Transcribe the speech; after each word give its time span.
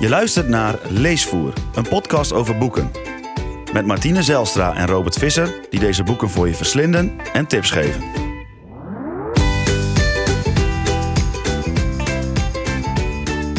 Je 0.00 0.08
luistert 0.08 0.48
naar 0.48 0.78
Leesvoer, 0.88 1.52
een 1.74 1.88
podcast 1.88 2.32
over 2.32 2.58
boeken. 2.58 2.90
Met 3.72 3.86
Martine 3.86 4.22
Zelstra 4.22 4.74
en 4.74 4.86
Robert 4.86 5.18
Visser, 5.18 5.54
die 5.70 5.80
deze 5.80 6.02
boeken 6.02 6.30
voor 6.30 6.48
je 6.48 6.54
verslinden 6.54 7.12
en 7.32 7.46
tips 7.46 7.70
geven. 7.70 8.02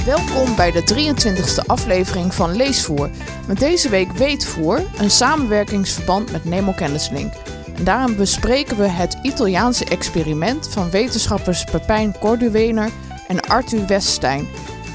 Welkom 0.05 0.55
bij 0.55 0.71
de 0.71 0.83
23e 0.93 1.65
aflevering 1.67 2.33
van 2.33 2.55
Leesvoer. 2.55 3.09
Met 3.47 3.59
deze 3.59 3.89
week 3.89 4.11
Weetvoer, 4.11 4.81
een 4.97 5.11
samenwerkingsverband 5.11 6.31
met 6.31 6.45
Nemo 6.45 6.71
Kennislink. 6.71 7.33
En 7.75 7.83
daarin 7.83 8.15
bespreken 8.15 8.77
we 8.77 8.87
het 8.87 9.17
Italiaanse 9.21 9.85
experiment 9.85 10.69
van 10.69 10.89
wetenschappers 10.89 11.63
Pepijn 11.63 12.17
Corduwener 12.19 12.89
en 13.27 13.41
Arthur 13.41 13.87
Weststein. 13.87 14.47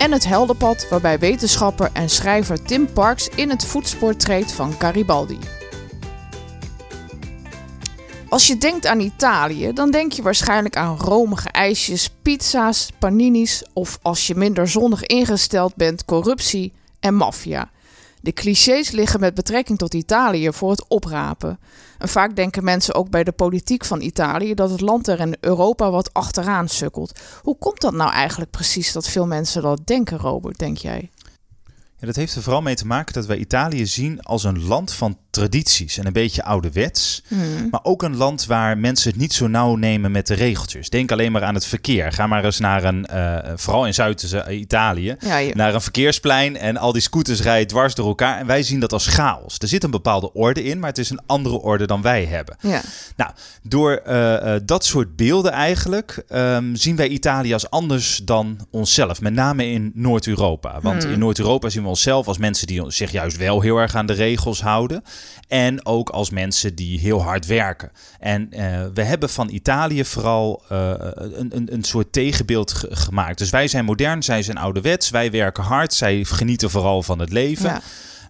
En 0.04 0.12
het 0.12 0.26
heldenpad 0.26 0.88
waarbij 0.88 1.18
wetenschapper 1.18 1.90
en 1.92 2.10
schrijver 2.10 2.62
Tim 2.62 2.92
Parks 2.92 3.28
in 3.28 3.50
het 3.50 3.64
voetspoor 3.64 4.16
treedt 4.16 4.52
van 4.52 4.72
Garibaldi. 4.72 5.38
Als 8.28 8.46
je 8.46 8.56
denkt 8.56 8.86
aan 8.86 9.00
Italië, 9.00 9.72
dan 9.72 9.90
denk 9.90 10.12
je 10.12 10.22
waarschijnlijk 10.22 10.76
aan 10.76 10.96
romige 10.96 11.48
ijsjes, 11.48 12.10
pizza's, 12.22 12.90
paninis 12.98 13.64
of 13.72 13.98
als 14.02 14.26
je 14.26 14.34
minder 14.34 14.68
zonnig 14.68 15.02
ingesteld 15.02 15.76
bent, 15.76 16.04
corruptie 16.04 16.72
en 17.00 17.14
maffia. 17.14 17.70
De 18.24 18.32
clichés 18.32 18.90
liggen 18.90 19.20
met 19.20 19.34
betrekking 19.34 19.78
tot 19.78 19.94
Italië 19.94 20.52
voor 20.52 20.70
het 20.70 20.88
oprapen. 20.88 21.58
En 21.98 22.08
vaak 22.08 22.36
denken 22.36 22.64
mensen 22.64 22.94
ook 22.94 23.10
bij 23.10 23.24
de 23.24 23.32
politiek 23.32 23.84
van 23.84 24.00
Italië 24.00 24.54
dat 24.54 24.70
het 24.70 24.80
land 24.80 25.08
er 25.08 25.20
in 25.20 25.36
Europa 25.40 25.90
wat 25.90 26.12
achteraan 26.12 26.68
sukkelt. 26.68 27.20
Hoe 27.42 27.58
komt 27.58 27.80
dat 27.80 27.92
nou 27.92 28.10
eigenlijk 28.10 28.50
precies 28.50 28.92
dat 28.92 29.08
veel 29.08 29.26
mensen 29.26 29.62
dat 29.62 29.86
denken, 29.86 30.18
Robert, 30.18 30.58
denk 30.58 30.76
jij? 30.76 31.10
Ja, 31.96 32.06
dat 32.06 32.16
heeft 32.16 32.34
er 32.34 32.42
vooral 32.42 32.62
mee 32.62 32.74
te 32.74 32.86
maken 32.86 33.14
dat 33.14 33.26
wij 33.26 33.36
Italië 33.36 33.86
zien 33.86 34.22
als 34.22 34.44
een 34.44 34.64
land 34.64 34.92
van 34.92 35.18
tradities 35.34 35.98
en 35.98 36.06
een 36.06 36.12
beetje 36.12 36.44
ouderwets. 36.44 37.22
Hmm. 37.28 37.68
Maar 37.70 37.80
ook 37.82 38.02
een 38.02 38.16
land 38.16 38.46
waar 38.46 38.78
mensen 38.78 39.10
het 39.10 39.20
niet 39.20 39.32
zo 39.32 39.46
nauw 39.46 39.74
nemen 39.74 40.10
met 40.10 40.26
de 40.26 40.34
regeltjes. 40.34 40.88
Denk 40.90 41.12
alleen 41.12 41.32
maar 41.32 41.42
aan 41.44 41.54
het 41.54 41.66
verkeer. 41.66 42.12
Ga 42.12 42.26
maar 42.26 42.44
eens 42.44 42.58
naar 42.58 42.84
een, 42.84 43.06
eh, 43.06 43.52
vooral 43.56 43.86
in 43.86 43.94
Zuid-Italië, 43.94 45.16
Ja, 45.20 45.36
je- 45.36 45.54
naar 45.54 45.74
een 45.74 45.80
verkeersplein 45.80 46.56
en 46.56 46.76
al 46.76 46.92
die 46.92 47.02
scooters 47.02 47.42
rijden 47.42 47.68
dwars 47.68 47.94
door 47.94 48.06
elkaar. 48.06 48.38
En 48.38 48.46
wij 48.46 48.62
zien 48.62 48.80
dat 48.80 48.92
als 48.92 49.06
chaos. 49.06 49.56
Er 49.58 49.68
zit 49.68 49.84
een 49.84 49.90
bepaalde 49.90 50.32
orde 50.32 50.62
in, 50.64 50.78
maar 50.78 50.88
het 50.88 50.98
is 50.98 51.10
een 51.10 51.20
andere 51.26 51.60
orde 51.60 51.86
dan 51.86 52.02
wij 52.02 52.24
hebben. 52.24 52.56
ja. 52.60 52.80
Nou, 53.16 53.30
door 53.62 53.92
eh, 53.94 54.54
eh, 54.54 54.60
dat 54.64 54.84
soort 54.84 55.16
beelden 55.16 55.52
eigenlijk 55.52 56.22
ehm, 56.28 56.74
zien 56.74 56.96
wij 56.96 57.08
Italië 57.08 57.52
als 57.52 57.70
anders 57.70 58.20
dan 58.24 58.66
onszelf. 58.70 59.20
Met 59.20 59.32
name 59.32 59.70
in 59.70 59.90
Noord-Europa. 59.94 60.78
Want 60.82 61.02
Hmm. 61.02 61.12
in 61.12 61.18
Noord-Europa 61.18 61.68
zien 61.68 61.82
we 61.82 61.88
onszelf 61.88 62.26
als 62.26 62.38
mensen 62.38 62.66
die 62.66 62.82
zich 62.86 63.12
juist 63.12 63.36
wel 63.36 63.60
heel 63.60 63.76
erg 63.76 63.94
aan 63.94 64.06
de 64.06 64.12
regels 64.12 64.60
houden. 64.62 65.02
En 65.48 65.86
ook 65.86 66.08
als 66.08 66.30
mensen 66.30 66.74
die 66.74 66.98
heel 66.98 67.22
hard 67.22 67.46
werken. 67.46 67.90
En 68.20 68.50
eh, 68.52 68.84
we 68.94 69.02
hebben 69.02 69.28
van 69.28 69.48
Italië 69.50 70.04
vooral 70.04 70.62
eh, 70.68 70.92
een, 71.14 71.56
een, 71.56 71.72
een 71.72 71.84
soort 71.84 72.12
tegenbeeld 72.12 72.72
ge- 72.72 72.88
gemaakt. 72.96 73.38
Dus 73.38 73.50
wij 73.50 73.68
zijn 73.68 73.84
modern, 73.84 74.22
zij 74.22 74.42
zijn 74.42 74.56
ouderwets. 74.56 75.10
Wij 75.10 75.30
werken 75.30 75.62
hard, 75.64 75.94
zij 75.94 76.24
genieten 76.24 76.70
vooral 76.70 77.02
van 77.02 77.18
het 77.18 77.32
leven. 77.32 77.68
ja. 77.70 77.80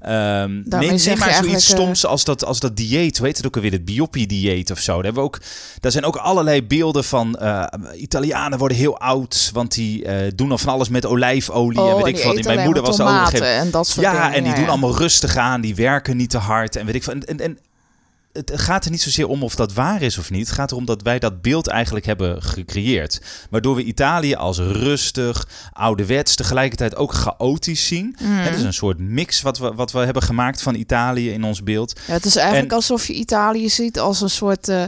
Ehm 0.04 0.62
Daarmee 0.64 0.88
neem, 0.88 0.98
zeg 0.98 1.18
neem 1.18 1.18
maar 1.18 1.34
zoiets 1.34 1.48
eigenlijk, 1.48 1.54
eh, 1.54 1.60
stoms 1.76 2.06
als 2.06 2.24
dat, 2.24 2.44
als 2.44 2.60
dat 2.60 2.76
dieet. 2.76 3.18
Heet 3.18 3.36
het 3.36 3.46
ook 3.46 3.56
alweer? 3.56 3.72
Het 3.72 3.84
Bioppi-dieet 3.84 4.70
of 4.70 4.78
zo. 4.78 4.94
Daar, 4.94 5.04
hebben 5.04 5.22
we 5.22 5.28
ook, 5.28 5.38
daar 5.80 5.92
zijn 5.92 6.04
ook 6.04 6.16
allerlei 6.16 6.62
beelden 6.66 7.04
van. 7.04 7.34
eh, 7.36 7.64
Italianen 8.02 8.58
worden 8.58 8.76
heel 8.76 8.98
oud, 8.98 9.50
want 9.52 9.74
die 9.74 10.04
eh, 10.04 10.32
doen 10.34 10.50
al 10.50 10.58
van 10.58 10.72
alles 10.72 10.88
met 10.88 11.06
olijfolie. 11.06 11.78
en 11.78 11.84
Oh, 11.84 11.94
weet 11.94 12.02
en 12.04 12.08
ik 12.08 12.16
die 12.16 12.24
veel. 12.44 12.54
Mijn 12.54 12.64
moeder 12.64 12.82
was 12.82 13.00
al 13.00 13.06
ja, 13.06 14.32
en 14.32 14.42
die 14.42 14.50
Ja, 14.50 14.54
doen 14.54 14.64
ja. 14.64 14.70
allemaal 14.70 14.96
rustig 14.96 15.36
aan, 15.36 15.60
die 15.60 15.74
werken 15.74 16.16
niet 16.16 16.30
te 16.30 16.38
hard 16.38 16.76
en 16.76 16.86
weet 16.86 16.94
ik 16.94 17.02
veel. 17.02 17.12
En, 17.12 17.24
en, 17.24 17.40
en 17.40 17.58
het 18.34 18.52
gaat 18.54 18.84
er 18.84 18.90
niet 18.90 19.02
zozeer 19.02 19.28
om 19.28 19.42
of 19.42 19.54
dat 19.54 19.72
waar 19.72 20.02
is 20.02 20.18
of 20.18 20.30
niet. 20.30 20.46
Het 20.46 20.56
gaat 20.56 20.70
erom 20.70 20.84
dat 20.84 21.02
wij 21.02 21.18
dat 21.18 21.42
beeld 21.42 21.66
eigenlijk 21.66 22.06
hebben 22.06 22.42
gecreëerd. 22.42 23.20
Waardoor 23.50 23.74
we 23.74 23.82
Italië 23.84 24.34
als 24.34 24.58
rustig, 24.58 25.48
ouderwets, 25.72 26.34
tegelijkertijd 26.34 26.96
ook 26.96 27.12
chaotisch 27.14 27.86
zien. 27.86 28.16
Mm. 28.22 28.36
Het 28.38 28.56
is 28.56 28.62
een 28.62 28.72
soort 28.72 28.98
mix 28.98 29.42
wat 29.42 29.58
we, 29.58 29.72
wat 29.74 29.92
we 29.92 29.98
hebben 29.98 30.22
gemaakt 30.22 30.62
van 30.62 30.74
Italië 30.74 31.30
in 31.30 31.44
ons 31.44 31.62
beeld. 31.62 32.00
Ja, 32.06 32.12
het 32.12 32.24
is 32.24 32.36
eigenlijk 32.36 32.70
En- 32.70 32.76
alsof 32.76 33.06
je 33.06 33.12
Italië 33.12 33.68
ziet 33.70 33.98
als 33.98 34.20
een 34.20 34.30
soort 34.30 34.68
eh, 34.68 34.84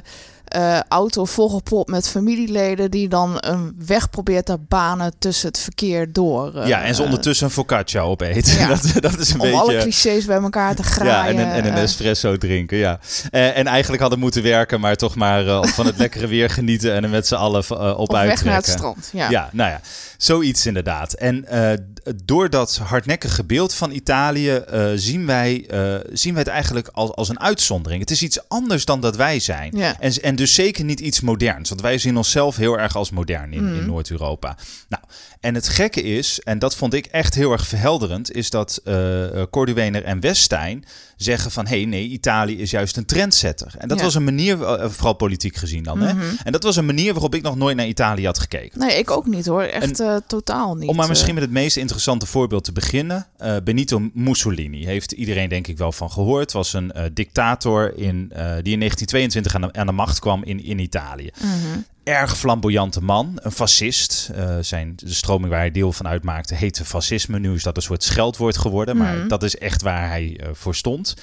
eh, 0.48 0.80
auto 0.88 1.24
volgepropt 1.24 1.90
met 1.90 2.08
familieleden 2.08 2.90
die 2.90 3.08
dan 3.08 3.36
een 3.40 3.76
weg 3.86 4.10
probeert 4.10 4.46
te 4.46 4.58
banen 4.68 5.12
tussen 5.18 5.48
het 5.48 5.58
verkeer 5.58 6.12
door. 6.12 6.54
eh, 6.54 6.66
ja, 6.68 6.82
en 6.82 6.94
ze 6.94 7.02
ondertussen 7.02 7.46
een 7.46 7.52
focaccia 7.52 8.00
opeten. 8.00 8.58
Ja. 8.58 8.66
Dat, 8.76 8.92
dat 9.00 9.18
is 9.18 9.28
een 9.28 9.40
om 9.40 9.46
beetje... 9.46 9.60
alle 9.60 9.76
clichés 9.78 10.24
bij 10.24 10.36
elkaar 10.40 10.74
te 10.74 10.82
Ja, 10.82 10.88
graaien. 10.88 11.38
en 11.38 11.46
een, 11.46 11.52
en 11.52 11.66
een 11.66 11.74
eh. 11.76 11.82
espresso 11.82 12.36
drinken, 12.36 12.76
ja. 12.76 12.98
Eh, 13.30 13.56
en 13.58 13.66
eigenlijk 13.66 14.00
hadden 14.00 14.18
moeten 14.20 14.42
werken, 14.42 14.80
maar 14.80 14.96
toch 14.96 15.14
maar 15.14 15.46
eh, 15.46 15.62
van 15.62 15.86
het 15.86 15.98
lekkere 15.98 16.26
weer 16.26 16.50
genieten 16.50 16.92
en 16.94 17.04
er 17.04 17.10
met 17.10 17.26
z'n 17.26 17.34
allen 17.34 17.62
eh, 17.68 17.90
op, 17.90 17.98
op 17.98 18.10
weg 18.12 18.44
naar 18.44 18.54
het 18.56 18.66
strand. 18.68 19.10
Ja. 19.12 19.30
Ja. 19.30 19.48
nou 19.52 19.70
ja, 19.70 19.80
zoiets 20.16 20.66
inderdaad. 20.66 21.12
En 21.12 21.48
eh, 21.48 21.72
door 22.24 22.50
dat 22.50 22.76
hardnekkige 22.84 23.44
beeld 23.44 23.74
van 23.74 23.90
Italië 23.90 24.50
eh, 24.54 24.86
zien, 24.94 25.26
wij, 25.26 25.64
eh, 25.68 25.94
zien 26.12 26.32
wij 26.34 26.42
het 26.42 26.52
eigenlijk 26.52 26.88
als, 26.92 27.10
als 27.10 27.28
een 27.28 27.40
uitzondering. 27.40 28.00
Het 28.00 28.10
is 28.10 28.22
iets 28.22 28.48
anders 28.48 28.84
dan 28.84 29.00
dat 29.00 29.16
wij 29.16 29.40
zijn. 29.40 29.72
Ja. 29.76 29.96
En, 30.00 30.12
en 30.22 30.35
dus 30.36 30.54
zeker 30.54 30.84
niet 30.84 31.00
iets 31.00 31.20
moderns. 31.20 31.68
Want 31.68 31.80
wij 31.80 31.98
zien 31.98 32.16
onszelf 32.16 32.56
heel 32.56 32.78
erg 32.78 32.96
als 32.96 33.10
modern 33.10 33.52
in, 33.52 33.74
in 33.74 33.86
Noord-Europa. 33.86 34.56
Nou, 34.88 35.02
en 35.40 35.54
het 35.54 35.68
gekke 35.68 36.02
is, 36.02 36.40
en 36.40 36.58
dat 36.58 36.76
vond 36.76 36.94
ik 36.94 37.06
echt 37.06 37.34
heel 37.34 37.52
erg 37.52 37.66
verhelderend, 37.66 38.32
is 38.32 38.50
dat 38.50 38.80
eh 38.84 39.24
Corduwener 39.50 40.04
en 40.04 40.20
Weststein 40.20 40.84
zeggen 41.16 41.50
van 41.50 41.66
hé, 41.66 41.76
hey, 41.76 41.84
nee, 41.84 42.08
Italië 42.08 42.58
is 42.58 42.70
juist 42.70 42.96
een 42.96 43.04
trendsetter. 43.06 43.74
En 43.78 43.88
dat 43.88 43.98
Ja. 43.98 44.04
was 44.04 44.14
een 44.14 44.24
manier, 44.24 44.62
eh, 44.62 44.88
vooral 44.90 45.12
politiek 45.12 45.56
gezien 45.56 45.82
dan, 45.82 46.00
hè? 46.00 46.14
Mhm. 46.14 46.24
En 46.44 46.52
dat 46.52 46.62
was 46.62 46.76
een 46.76 46.86
manier 46.86 47.12
waarop 47.12 47.34
ik 47.34 47.42
nog 47.42 47.56
nooit 47.56 47.76
naar 47.76 47.86
Italië 47.86 48.24
had 48.24 48.38
gekeken. 48.38 48.78
Nee, 48.78 48.98
ik 48.98 49.10
ook 49.10 49.26
niet 49.26 49.46
hoor. 49.46 49.62
Echt 49.62 50.00
eh, 50.00 50.16
totaal 50.26 50.74
niet. 50.74 50.88
Om 50.88 50.94
maar 50.94 51.04
eh. 51.04 51.10
misschien 51.10 51.34
met 51.34 51.42
het 51.42 51.52
meest 51.52 51.76
interessante 51.76 52.26
voorbeeld 52.26 52.64
te 52.64 52.72
beginnen. 52.72 53.26
Eh, 53.36 53.56
Benito 53.64 54.10
Mussolini 54.14 54.84
heeft 54.86 55.12
iedereen 55.12 55.48
denk 55.48 55.66
ik 55.66 55.78
wel 55.78 55.92
van 55.92 56.10
gehoord. 56.10 56.52
Was 56.52 56.72
een 56.72 56.92
eh, 56.92 57.04
dictator 57.12 57.96
in, 57.98 58.30
eh, 58.32 58.54
die 58.62 58.72
in 58.72 58.78
1922 58.78 59.54
aan 59.54 59.60
de, 59.60 59.72
aan 59.72 59.86
de 59.86 59.92
macht 59.92 60.18
kwam 60.18 60.44
in, 60.44 60.64
in 60.64 60.78
Italië. 60.78 61.30
Mhm. 61.42 61.78
Erg 62.06 62.36
flamboyante 62.38 63.00
man, 63.02 63.32
een 63.42 63.52
fascist. 63.52 64.30
Eh, 64.34 64.56
zijn, 64.60 64.92
de 64.96 65.14
stroming 65.14 65.50
waar 65.50 65.58
hij 65.60 65.70
deel 65.70 65.92
van 65.92 66.06
uitmaakte 66.08 66.54
heette 66.54 66.84
fascisme. 66.84 67.38
Nu 67.38 67.54
is 67.54 67.62
dat 67.62 67.76
een 67.76 67.82
soort 67.82 68.02
scheldwoord 68.02 68.58
geworden, 68.58 68.96
maar 68.96 69.16
Mhm. 69.16 69.28
dat 69.28 69.42
is 69.42 69.56
echt 69.56 69.82
waar 69.82 70.08
hij 70.08 70.36
eh, 70.40 70.48
voor 70.52 70.74
stond. 70.74 71.14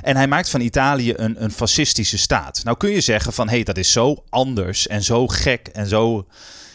En 0.00 0.16
hij 0.16 0.26
maakt 0.28 0.50
van 0.50 0.60
Italië 0.60 1.12
een, 1.16 1.42
een 1.42 1.50
fascistische 1.50 2.18
staat. 2.18 2.60
Nou 2.64 2.76
kun 2.76 2.90
je 2.90 3.00
zeggen 3.00 3.32
van, 3.32 3.48
hé, 3.48 3.54
hey, 3.54 3.64
dat 3.64 3.76
is 3.78 3.92
zo 3.92 4.24
anders 4.28 4.86
en 4.86 5.02
zo 5.02 5.26
gek 5.28 5.68
en 5.72 5.86
zo 5.86 6.26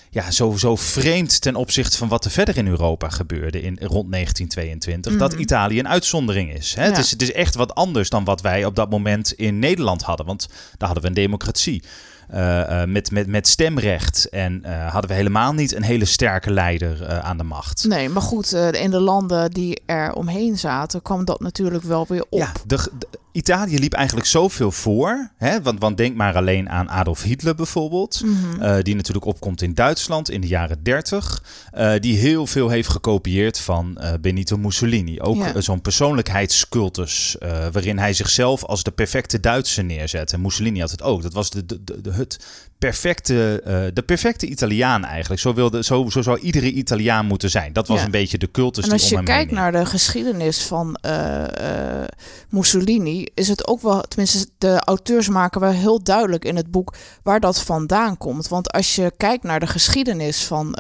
ja, 0.10 0.32
zo, 0.32 0.52
zo 0.58 0.76
vreemd 0.76 1.42
ten 1.42 1.56
opzichte 1.56 1.98
van 1.98 2.08
wat 2.08 2.26
er 2.26 2.32
verder 2.32 2.58
in 2.58 2.68
Europa 2.68 3.10
gebeurde 3.10 3.62
in, 3.62 3.78
rond 3.82 4.12
1922, 4.12 5.18
dat 5.18 5.32
Mhm. 5.32 5.42
Italië 5.42 5.80
een 5.80 5.88
uitzondering 5.88 6.54
is. 6.54 6.74
Hè? 6.76 6.84
Het 6.84 6.98
is. 6.98 7.12
Het 7.12 7.22
is 7.22 7.32
echt 7.32 7.56
wat 7.56 7.76
anders 7.76 8.10
dan 8.10 8.24
wat 8.24 8.42
wij 8.42 8.66
op 8.66 8.76
dat 8.76 8.90
moment 8.90 9.32
in 9.34 9.60
Nederland 9.60 10.02
hadden, 10.02 10.26
want 10.26 10.48
daar 10.78 10.88
hadden 10.90 11.02
we 11.02 11.08
een 11.08 11.14
democratie. 11.24 11.84
Eh, 12.28 12.82
eh, 12.82 12.90
met, 12.90 13.12
met, 13.12 13.28
met 13.28 13.48
stemrecht. 13.48 14.30
En 14.30 14.64
eh, 14.64 14.92
hadden 14.92 15.10
we 15.10 15.16
helemaal 15.16 15.54
niet 15.54 15.76
een 15.76 15.84
hele 15.84 16.06
sterke 16.06 16.52
leider 16.52 17.20
aan 17.22 17.38
de 17.38 17.44
macht. 17.44 17.86
Nee, 17.88 18.10
maar 18.10 18.22
goed, 18.22 18.54
in 18.54 18.92
de 18.92 19.00
landen 19.00 19.52
die 19.52 19.82
er 19.86 20.14
omheen 20.14 20.58
zaten, 20.58 21.02
kwam 21.02 21.26
dat 21.26 21.40
natuurlijk 21.40 21.84
wel 21.84 22.06
weer 22.10 22.26
op. 22.30 22.40
Ja, 22.40 22.52
de, 22.66 22.76
de- 23.00 23.08
Italië 23.32 23.80
liep 23.80 23.94
eigenlijk 23.94 24.28
zoveel 24.28 24.72
voor. 24.72 25.32
Hè? 25.38 25.62
Want, 25.62 25.80
want 25.80 25.98
denk 25.98 26.16
maar 26.16 26.36
alleen 26.36 26.70
aan 26.70 26.90
Adolf 26.90 27.22
Hitler 27.24 27.56
bijvoorbeeld. 27.56 28.22
Mhm. 28.26 28.82
die 28.84 28.96
natuurlijk 28.96 29.26
opkomt 29.26 29.62
in 29.62 29.74
Duitsland 29.74 30.30
in 30.30 30.42
de 30.42 30.48
jaren 30.48 30.84
30. 30.84 31.44
eh, 31.72 31.92
die 32.00 32.18
heel 32.18 32.48
veel 32.48 32.70
heeft 32.70 32.90
gekopieerd 32.90 33.60
van 33.60 34.00
Benito 34.22 34.58
Mussolini. 34.58 35.22
Ook 35.22 35.36
Ja. 35.36 35.62
zo'n 35.62 35.82
persoonlijkheidscultus. 35.82 37.36
waarin 37.72 37.98
hij 38.00 38.14
zichzelf 38.14 38.64
als 38.64 38.84
de 38.84 38.92
perfecte 38.92 39.40
Duitser 39.40 39.84
neerzet. 39.84 40.34
En 40.34 40.42
Mussolini 40.42 40.80
had 40.80 40.92
het 40.92 41.02
ook. 41.02 41.22
Dat 41.22 41.34
was 41.34 41.50
de, 41.50 41.66
de, 41.66 41.84
de- 41.84 42.02
het 42.18 42.40
perfecte, 42.80 43.62
eh, 43.66 43.82
de 43.94 44.02
perfecte 44.02 44.46
Italiaan 44.48 45.06
eigenlijk. 45.06 45.42
Zo, 45.42 45.54
wilde, 45.54 45.84
zo, 45.84 46.10
zo 46.10 46.22
zou 46.22 46.40
iedere 46.40 46.72
Italiaan 46.72 47.26
moeten 47.26 47.50
zijn. 47.50 47.74
Dat 47.74 47.88
was 47.88 48.00
Ja. 48.00 48.06
een 48.06 48.12
beetje 48.12 48.38
de 48.38 48.52
cultus 48.52 48.86
En 48.86 48.92
als 48.92 49.10
je 49.10 49.24
kijkt 49.24 49.52
naar 49.52 49.72
de 49.72 49.86
geschiedenis 49.86 50.64
van 50.64 50.96
eh, 50.96 52.02
eh, 52.02 52.08
Mussolini, 52.50 53.28
is 53.34 53.48
het 53.48 53.68
ook 53.68 53.82
wel, 53.82 54.02
tenminste, 54.02 54.48
de 54.58 54.80
auteurs 54.86 55.28
maken 55.30 55.62
wel 55.62 55.72
heel 55.72 56.04
duidelijk 56.04 56.46
in 56.46 56.56
het 56.56 56.72
boek 56.72 56.94
waar 57.24 57.40
dat 57.40 57.62
vandaan 57.62 58.18
komt. 58.18 58.48
Want 58.48 58.72
als 58.72 58.96
je 58.96 59.14
kijkt 59.18 59.44
naar 59.44 59.60
de 59.60 59.68
geschiedenis 59.68 60.44
van 60.44 60.78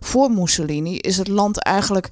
voor 0.00 0.30
Mussolini, 0.30 0.96
is 0.98 1.18
het 1.18 1.28
land 1.28 1.58
eigenlijk. 1.58 2.10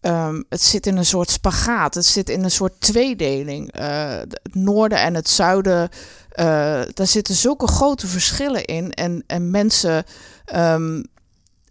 ehm, 0.00 0.42
het 0.48 0.62
zit 0.62 0.86
in 0.86 0.96
een 0.96 1.04
soort 1.04 1.30
spagaat. 1.30 1.94
Het 1.94 2.04
zit 2.06 2.28
in 2.28 2.44
een 2.44 2.50
soort 2.50 2.72
tweedeling. 2.78 3.70
Het 3.76 4.40
noorden 4.52 4.98
en 4.98 5.14
het 5.14 5.28
zuiden. 5.28 5.88
Eh, 6.32 6.80
daar 6.94 7.06
zitten 7.06 7.34
zulke 7.34 7.66
grote 7.66 8.06
verschillen 8.06 8.64
in. 8.64 8.92
En, 8.92 9.24
en 9.26 9.50
mensen. 9.50 10.04
ehm, 10.44 11.00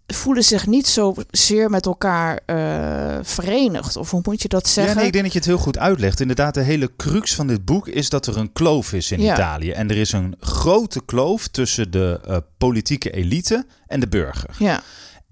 voelen 0.06 0.44
zich 0.44 0.66
niet 0.66 0.86
zozeer 0.86 1.70
met 1.70 1.86
elkaar 1.86 2.40
uh, 2.46 3.18
verenigd. 3.22 3.96
Of 3.96 4.10
hoe 4.10 4.20
moet 4.24 4.42
je 4.42 4.48
dat 4.48 4.68
zeggen? 4.68 4.92
Ja, 4.92 4.98
nee, 4.98 5.06
ik 5.06 5.12
denk 5.12 5.24
dat 5.24 5.32
je 5.32 5.38
het 5.38 5.48
heel 5.48 5.58
goed 5.58 5.78
uitlegt. 5.78 6.20
Inderdaad, 6.20 6.54
de 6.54 6.60
hele 6.60 6.90
crux 6.96 7.34
van 7.34 7.46
dit 7.46 7.64
boek 7.64 7.88
is 7.88 8.08
dat 8.08 8.26
er 8.26 8.36
een 8.36 8.52
kloof 8.52 8.92
is 8.92 9.10
in 9.10 9.20
Italië. 9.20 9.70
En 9.70 9.90
er 9.90 9.96
is 9.96 10.12
een 10.12 10.34
grote 10.40 11.04
kloof 11.04 11.48
tussen 11.48 11.90
de 11.90 12.20
uh, 12.28 12.36
politieke 12.58 13.10
elite 13.10 13.66
en 13.86 14.00
de 14.00 14.08
burger. 14.08 14.54
Ja. 14.58 14.82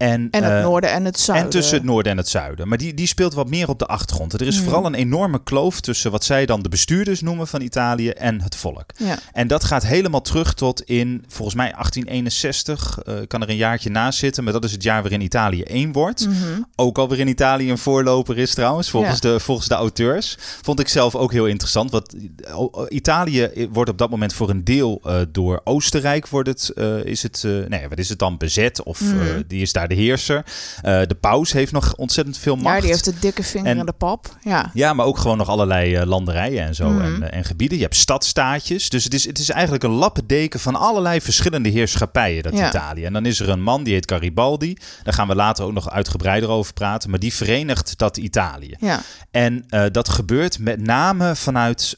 En, 0.01 0.27
en 0.31 0.43
het 0.43 0.51
uh, 0.53 0.61
noorden 0.63 0.91
en 0.91 1.05
het 1.05 1.19
zuiden. 1.19 1.45
En 1.45 1.51
tussen 1.51 1.75
het 1.77 1.83
noorden 1.85 2.11
en 2.11 2.17
het 2.17 2.27
zuiden. 2.29 2.67
Maar 2.67 2.77
die, 2.77 2.93
die 2.93 3.07
speelt 3.07 3.33
wat 3.33 3.49
meer 3.49 3.69
op 3.69 3.79
de 3.79 3.85
achtergrond. 3.85 4.33
Er 4.33 4.41
is 4.41 4.55
Mhm. 4.55 4.63
vooral 4.63 4.85
een 4.85 4.93
enorme 4.93 5.43
kloof 5.43 5.79
tussen 5.81 6.11
wat 6.11 6.23
zij 6.23 6.45
dan 6.45 6.61
de 6.61 6.69
bestuurders 6.69 7.21
noemen 7.21 7.47
van 7.47 7.61
Italië 7.61 8.09
en 8.09 8.41
het 8.41 8.55
volk. 8.55 8.85
Ja. 8.97 9.17
En 9.33 9.47
dat 9.47 9.63
gaat 9.63 9.83
helemaal 9.85 10.21
terug 10.21 10.53
tot 10.53 10.81
in, 10.81 11.23
volgens 11.27 11.55
mij 11.57 11.71
1861. 11.71 12.99
eh, 13.05 13.15
kan 13.27 13.41
er 13.41 13.49
een 13.49 13.55
jaartje 13.55 13.89
naast 13.89 14.19
zitten, 14.19 14.43
maar 14.43 14.53
dat 14.53 14.63
is 14.63 14.71
het 14.71 14.83
jaar 14.83 15.01
waarin 15.01 15.21
Italië 15.21 15.61
één 15.61 15.91
wordt. 15.91 16.27
Mhm. 16.27 16.35
Ook 16.75 16.97
al 16.97 17.07
waarin 17.07 17.27
Italië 17.27 17.69
een 17.71 17.77
voorloper 17.77 18.37
is 18.37 18.53
trouwens, 18.53 18.89
volgens, 18.89 19.19
Ja. 19.21 19.29
de, 19.31 19.39
volgens 19.39 19.67
de 19.67 19.75
auteurs. 19.75 20.37
Vond 20.61 20.79
ik 20.79 20.87
zelf 20.87 21.15
ook 21.15 21.31
heel 21.31 21.45
interessant. 21.47 21.91
Want 21.91 22.13
eh, 22.13 22.65
Italië 22.89 23.67
wordt 23.71 23.89
op 23.89 23.97
dat 23.97 24.09
moment 24.09 24.33
voor 24.33 24.49
een 24.49 24.63
deel 24.63 24.99
eh, 25.03 25.19
door 25.31 25.61
Oostenrijk 25.63 26.27
wordt 26.27 26.47
het, 26.49 26.69
eh, 26.69 27.03
is 27.03 27.23
het, 27.23 27.43
eh, 27.45 27.51
nee, 27.67 27.87
wat 27.87 27.97
is 27.97 28.09
het 28.09 28.19
dan, 28.19 28.37
bezet? 28.37 28.83
Of 28.83 29.01
Mhm. 29.01 29.19
eh, 29.21 29.27
die 29.47 29.61
is 29.61 29.71
daar 29.73 29.87
de 29.95 30.01
heerser. 30.01 30.43
Eh, 30.81 31.01
de 31.07 31.15
paus 31.19 31.51
heeft 31.51 31.71
nog 31.71 31.95
ontzettend 31.95 32.37
veel 32.37 32.55
macht. 32.55 32.75
Ja, 32.75 32.81
die 32.81 32.89
heeft 32.89 33.05
de 33.05 33.19
dikke 33.19 33.43
vinger 33.43 33.67
En- 33.67 33.77
in 33.77 33.85
de 33.85 33.91
pap. 33.91 34.35
Ja. 34.43 34.71
Ja, 34.73 34.93
maar 34.93 35.05
ook 35.05 35.17
gewoon 35.17 35.37
nog 35.37 35.49
allerlei 35.49 35.95
eh, 35.95 36.05
landerijen 36.05 36.65
en 36.65 36.75
zo 36.75 36.89
Mhm. 36.89 37.01
en, 37.01 37.29
eh, 37.31 37.37
en 37.37 37.43
gebieden. 37.45 37.77
Je 37.77 37.83
hebt 37.83 37.95
stadstaatjes. 37.95 38.89
Dus 38.89 39.03
het 39.03 39.13
is, 39.13 39.25
het 39.27 39.39
is 39.39 39.49
eigenlijk 39.49 39.83
een 39.83 39.89
lappendeken 39.91 40.59
van 40.59 40.75
allerlei 40.75 41.21
verschillende 41.21 41.69
heerschappijen, 41.69 42.43
dat 42.43 42.57
Ja. 42.57 42.67
Italië. 42.67 43.03
En 43.05 43.13
dan 43.13 43.25
is 43.25 43.39
er 43.39 43.49
een 43.49 43.61
man, 43.61 43.83
die 43.83 43.93
heet 43.93 44.11
Garibaldi. 44.11 44.77
Daar 45.03 45.13
gaan 45.13 45.27
we 45.27 45.35
later 45.35 45.65
ook 45.65 45.73
nog 45.73 45.89
uitgebreider 45.89 46.49
over 46.49 46.73
praten. 46.73 47.09
Maar 47.09 47.19
die 47.19 47.33
verenigt 47.33 47.97
dat 47.97 48.17
Italië. 48.17 48.75
Ja. 48.79 48.99
En 49.31 49.65
dat 49.91 50.09
gebeurt 50.09 50.59
met 50.59 50.81
name 50.81 51.35
vanuit 51.35 51.97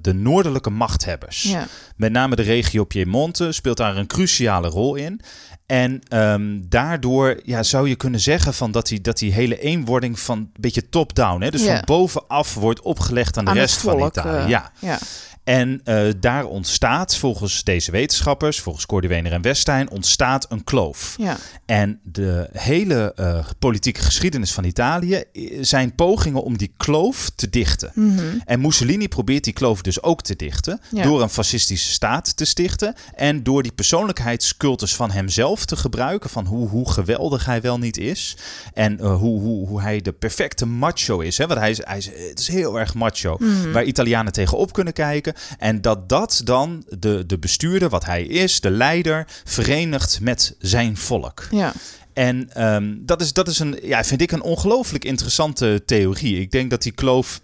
de 0.00 0.12
noordelijke 0.14 0.70
machthebbers. 0.70 1.42
Ja. 1.42 1.66
Met 1.96 2.12
name 2.12 2.36
de 2.36 2.42
regio 2.42 2.84
Piemonte 2.84 3.52
speelt 3.52 3.76
daar 3.76 3.96
een 3.96 4.06
cruciale 4.06 4.68
rol 4.68 4.94
in. 4.94 5.20
En 5.66 6.00
ehm, 6.08 6.60
daardoor 6.68 7.40
ja, 7.44 7.62
zou 7.62 7.88
je 7.88 7.96
kunnen 7.96 8.20
zeggen 8.20 8.54
van 8.54 8.70
dat, 8.70 8.86
die, 8.86 9.00
dat 9.00 9.18
die 9.18 9.32
hele 9.32 9.58
eenwording 9.60 10.18
van 10.20 10.38
een 10.38 10.50
beetje 10.60 10.88
top-down, 10.88 11.50
dus 11.50 11.64
Ja. 11.64 11.74
van 11.74 11.82
bovenaf 11.84 12.54
wordt 12.54 12.80
opgelegd 12.82 13.38
aan 13.38 13.44
de 13.44 13.50
Aan 13.50 13.56
rest 13.56 13.76
volk. 13.80 13.98
van 13.98 14.06
Italië. 14.08 14.48
ja. 14.48 14.72
ja. 14.78 14.98
En 15.44 15.80
eh, 15.84 16.04
daar 16.20 16.44
ontstaat 16.44 17.16
volgens 17.16 17.64
deze 17.64 17.90
wetenschappers, 17.90 18.60
volgens 18.60 18.86
Cordiwener 18.86 19.32
en 19.32 19.42
Westijn, 19.42 19.90
ontstaat 19.90 20.46
een 20.48 20.64
kloof. 20.64 21.14
Ja. 21.18 21.36
En 21.66 22.00
de 22.02 22.48
hele 22.52 23.12
eh, 23.16 23.46
politieke 23.58 24.00
geschiedenis 24.00 24.52
van 24.52 24.64
Italië 24.64 25.14
eh, 25.14 25.58
zijn 25.60 25.94
pogingen 25.94 26.42
om 26.42 26.56
die 26.56 26.72
kloof 26.76 27.30
te 27.34 27.50
dichten. 27.50 27.90
Mhm. 27.94 28.24
En 28.44 28.60
Mussolini 28.60 29.08
probeert 29.08 29.44
die 29.44 29.52
kloof 29.52 29.82
dus 29.82 30.02
ook 30.02 30.22
te 30.22 30.36
dichten. 30.36 30.80
Ja. 30.90 31.02
Door 31.02 31.22
een 31.22 31.30
fascistische 31.30 31.92
staat 31.92 32.36
te 32.36 32.44
stichten. 32.44 32.94
En 33.14 33.42
door 33.42 33.62
die 33.62 33.72
persoonlijkheidscultus 33.72 34.94
van 34.94 35.10
hemzelf 35.10 35.64
te 35.64 35.76
gebruiken. 35.76 36.30
Van 36.30 36.46
hoe, 36.46 36.68
hoe 36.68 36.90
geweldig 36.90 37.44
hij 37.44 37.60
wel 37.60 37.78
niet 37.78 37.96
is. 37.96 38.36
En 38.74 39.00
hoe, 39.00 39.40
hoe, 39.40 39.68
hoe 39.68 39.80
hij 39.80 40.00
de 40.00 40.12
perfecte 40.12 40.66
macho 40.66 41.20
is. 41.20 41.38
Hè? 41.38 41.46
Want 41.46 41.60
hij 41.60 41.70
is, 41.70 41.80
hij 41.84 41.98
is, 41.98 42.06
het 42.06 42.38
is 42.38 42.48
heel 42.48 42.78
erg 42.78 42.94
macho. 42.94 43.36
Mhm. 43.38 43.72
Waar 43.72 43.84
Italianen 43.84 44.32
tegenop 44.32 44.72
kunnen 44.72 44.92
kijken. 44.92 45.31
En 45.58 45.80
dat 45.80 46.08
dat 46.08 46.40
dan 46.44 46.84
de, 46.98 47.26
de 47.26 47.38
bestuurder, 47.38 47.88
wat 47.88 48.04
hij 48.04 48.22
is, 48.22 48.60
de 48.60 48.70
leider, 48.70 49.26
verenigt 49.44 50.20
met 50.20 50.54
zijn 50.58 50.96
volk. 50.96 51.46
Ja. 51.50 51.72
En 52.12 52.52
ehm, 52.52 52.94
dat, 52.98 53.20
is, 53.20 53.32
dat 53.32 53.48
is 53.48 53.58
een, 53.58 53.78
ja, 53.82 54.04
vind 54.04 54.20
ik 54.20 54.32
een 54.32 54.42
ongelooflijk 54.42 55.04
interessante 55.04 55.82
theorie. 55.86 56.40
Ik 56.40 56.50
denk 56.50 56.70
dat 56.70 56.82
die 56.82 56.92
kloof. 56.92 57.40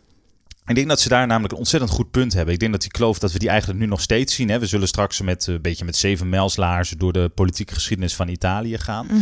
Ik 0.66 0.74
denk 0.74 0.88
dat 0.88 1.00
ze 1.00 1.08
daar 1.08 1.26
namelijk 1.26 1.52
een 1.52 1.58
ontzettend 1.58 1.92
goed 1.92 2.10
punt 2.10 2.32
hebben. 2.32 2.54
Ik 2.54 2.60
denk 2.60 2.72
dat 2.72 2.80
die 2.80 2.90
kloof, 2.90 3.18
dat 3.18 3.32
we 3.32 3.38
die 3.38 3.48
eigenlijk 3.48 3.80
nu 3.80 3.86
nog 3.86 4.00
steeds 4.00 4.34
zien. 4.34 4.48
Hè. 4.48 4.58
We 4.58 4.66
zullen 4.66 4.88
straks 4.88 5.20
met 5.20 5.48
eh, 5.48 5.54
een 5.54 5.62
beetje 5.62 5.84
met 5.84 5.96
zeven 5.96 6.28
mijlslaarzen 6.28 6.98
door 6.98 7.12
de 7.12 7.30
politieke 7.34 7.74
geschiedenis 7.74 8.14
van 8.14 8.28
Italië 8.28 8.78
gaan. 8.78 9.06
Mhm. 9.06 9.20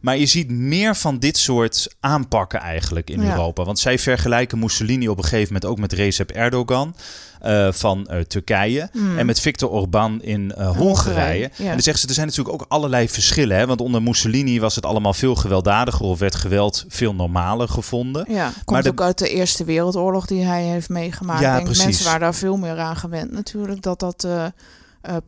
Maar 0.00 0.16
je 0.16 0.26
ziet 0.26 0.50
meer 0.50 0.96
van 0.96 1.18
dit 1.18 1.36
soort 1.36 1.94
aanpakken 2.00 2.60
eigenlijk 2.60 3.10
in 3.10 3.22
Ja. 3.22 3.30
Europa. 3.30 3.64
Want 3.64 3.78
zij 3.78 3.98
vergelijken 3.98 4.58
Mussolini 4.58 5.08
op 5.08 5.18
een 5.18 5.24
gegeven 5.24 5.46
moment 5.52 5.64
ook 5.64 5.78
met 5.78 5.92
Recep 5.92 6.30
Erdogan 6.30 6.94
eh, 7.40 7.72
van 7.72 8.06
eh, 8.06 8.20
Turkije. 8.20 8.88
Mhm. 8.92 9.18
En 9.18 9.26
met 9.26 9.40
Viktor 9.40 9.70
Orbán 9.70 10.22
in 10.22 10.52
eh, 10.54 10.76
Hongarije, 10.76 11.50
ja. 11.56 11.64
En 11.64 11.70
dan 11.70 11.80
zeggen 11.80 12.02
ze, 12.02 12.08
er 12.08 12.14
zijn 12.14 12.26
natuurlijk 12.26 12.54
ook 12.62 12.64
allerlei 12.68 13.08
verschillen. 13.08 13.56
Hè? 13.56 13.66
Want 13.66 13.80
onder 13.80 14.02
Mussolini 14.02 14.60
was 14.60 14.74
het 14.74 14.86
allemaal 14.86 15.14
veel 15.14 15.34
gewelddadiger 15.34 16.06
of 16.06 16.18
werd 16.18 16.34
geweld 16.34 16.84
veel 16.88 17.14
normaler 17.14 17.68
gevonden. 17.68 18.24
Ja, 18.28 18.52
komt 18.64 18.82
de- 18.84 18.90
ook 18.90 19.00
uit 19.00 19.18
de 19.18 19.28
Eerste 19.28 19.64
Wereldoorlog 19.64 20.26
die 20.26 20.44
hij 20.44 20.62
heeft 20.62 20.88
meegemaakt. 20.88 21.40
Ja, 21.40 21.48
Ik 21.48 21.54
denk, 21.54 21.64
precies. 21.66 21.84
Mensen 21.84 22.04
waren 22.04 22.20
daar 22.20 22.34
veel 22.34 22.56
meer 22.56 22.78
aan 22.78 22.96
gewend 22.96 23.32
natuurlijk 23.32 23.82
dat 23.82 24.00
dat 24.00 24.26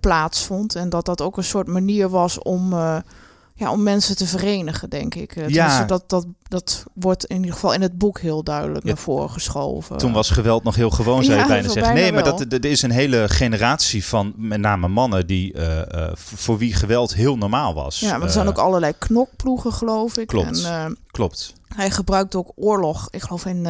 plaatsvond. 0.00 0.74
En 0.74 0.88
dat 0.88 1.04
dat 1.06 1.20
ook 1.20 1.36
een 1.36 1.44
soort 1.44 1.66
manier 1.66 2.08
was 2.08 2.38
om, 2.38 2.74
ja, 3.54 3.70
om 3.70 3.82
mensen 3.82 4.16
te 4.16 4.26
verenigen, 4.26 4.90
denk 4.90 5.14
ik. 5.14 5.36
Eh, 5.36 5.48
Ja. 5.48 5.84
Dat, 5.84 6.08
dat, 6.08 6.26
dat 6.48 6.84
wordt 6.94 7.24
in 7.24 7.36
ieder 7.36 7.52
geval 7.52 7.72
in 7.72 7.80
het 7.82 7.98
boek 7.98 8.20
heel 8.20 8.42
duidelijk 8.42 8.84
Ja. 8.84 8.88
naar 8.90 8.98
voren 9.02 9.30
geschoven. 9.30 9.96
Toen 9.98 10.12
was 10.12 10.30
geweld 10.30 10.62
nog 10.64 10.74
heel 10.74 10.90
gewoon, 10.90 11.24
zou 11.24 11.36
Ja, 11.36 11.42
je 11.42 11.48
bijna 11.48 11.68
zeggen. 11.78 11.94
Nee, 11.94 12.12
maar 12.12 12.24
dat, 12.24 12.40
er 12.52 12.64
is 12.64 12.82
een 12.82 12.90
hele 12.90 13.28
generatie 13.28 14.04
van 14.04 14.32
met 14.36 14.60
name 14.60 14.88
mannen 14.88 15.26
die, 15.26 15.52
eh, 15.52 16.04
eh, 16.06 16.12
voor 16.14 16.58
wie 16.58 16.74
geweld 16.74 17.14
heel 17.14 17.36
normaal 17.36 17.74
was. 17.74 18.00
Ja, 18.00 18.16
maar 18.18 18.26
er 18.26 18.32
zijn 18.32 18.48
ook 18.48 18.58
allerlei 18.58 18.92
knokploegen, 18.98 19.72
geloof 19.72 20.16
ik. 20.16 20.26
Klopt. 20.26 20.64
En, 20.64 20.96
Klopt. 21.10 21.52
Hij 21.74 21.90
gebruikt 21.90 22.34
ook 22.34 22.52
oorlog, 22.54 23.08
ik 23.10 23.22
geloof 23.22 23.46
in, 23.46 23.66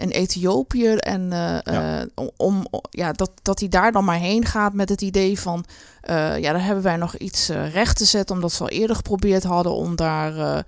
in 0.00 0.08
Ethiopië. 0.10 0.88
En 0.94 1.32
eh, 1.32 1.38
Ja. 1.74 2.00
eh, 2.14 2.26
om, 2.36 2.66
ja, 2.90 3.12
dat, 3.12 3.30
dat 3.42 3.60
hij 3.60 3.68
daar 3.68 3.92
dan 3.92 4.04
maar 4.04 4.18
heen 4.18 4.44
gaat 4.44 4.72
met 4.72 4.88
het 4.88 5.00
idee 5.02 5.40
van... 5.40 5.64
eh, 6.00 6.38
ja, 6.38 6.52
daar 6.52 6.64
hebben 6.64 6.84
wij 6.84 6.96
nog 6.96 7.16
iets 7.16 7.48
recht 7.48 7.96
te 7.96 8.04
zetten. 8.04 8.34
Omdat 8.34 8.52
ze 8.52 8.62
al 8.62 8.68
eerder 8.68 8.96
geprobeerd 8.96 9.42
hadden 9.44 9.72
om 9.72 9.96
daar 9.96 10.64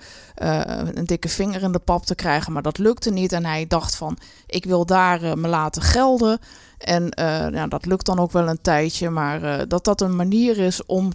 een 0.95 1.07
dikke 1.07 1.29
vinger 1.29 1.63
in 1.63 1.73
de 1.73 1.79
pap 1.79 2.07
te 2.07 2.15
krijgen. 2.15 2.53
Maar 2.53 2.63
dat 2.63 2.79
lukte 2.79 3.11
niet. 3.11 3.33
En 3.33 3.45
hij 3.45 3.67
dacht 3.67 3.97
van, 3.97 4.19
ik 4.47 4.65
wil 4.65 4.87
daar 4.87 5.39
me 5.39 5.49
laten 5.49 5.83
gelden. 5.83 6.39
En 6.79 7.07
ja, 7.53 7.67
dat 7.67 7.87
lukt 7.87 8.07
dan 8.07 8.19
ook 8.19 8.33
wel 8.33 8.49
een 8.49 8.61
tijdje. 8.63 9.11
Maar 9.11 9.69
dat 9.69 9.85
dat 9.85 10.01
een 10.01 10.17
manier 10.17 10.59
is 10.59 10.87
om 10.87 11.13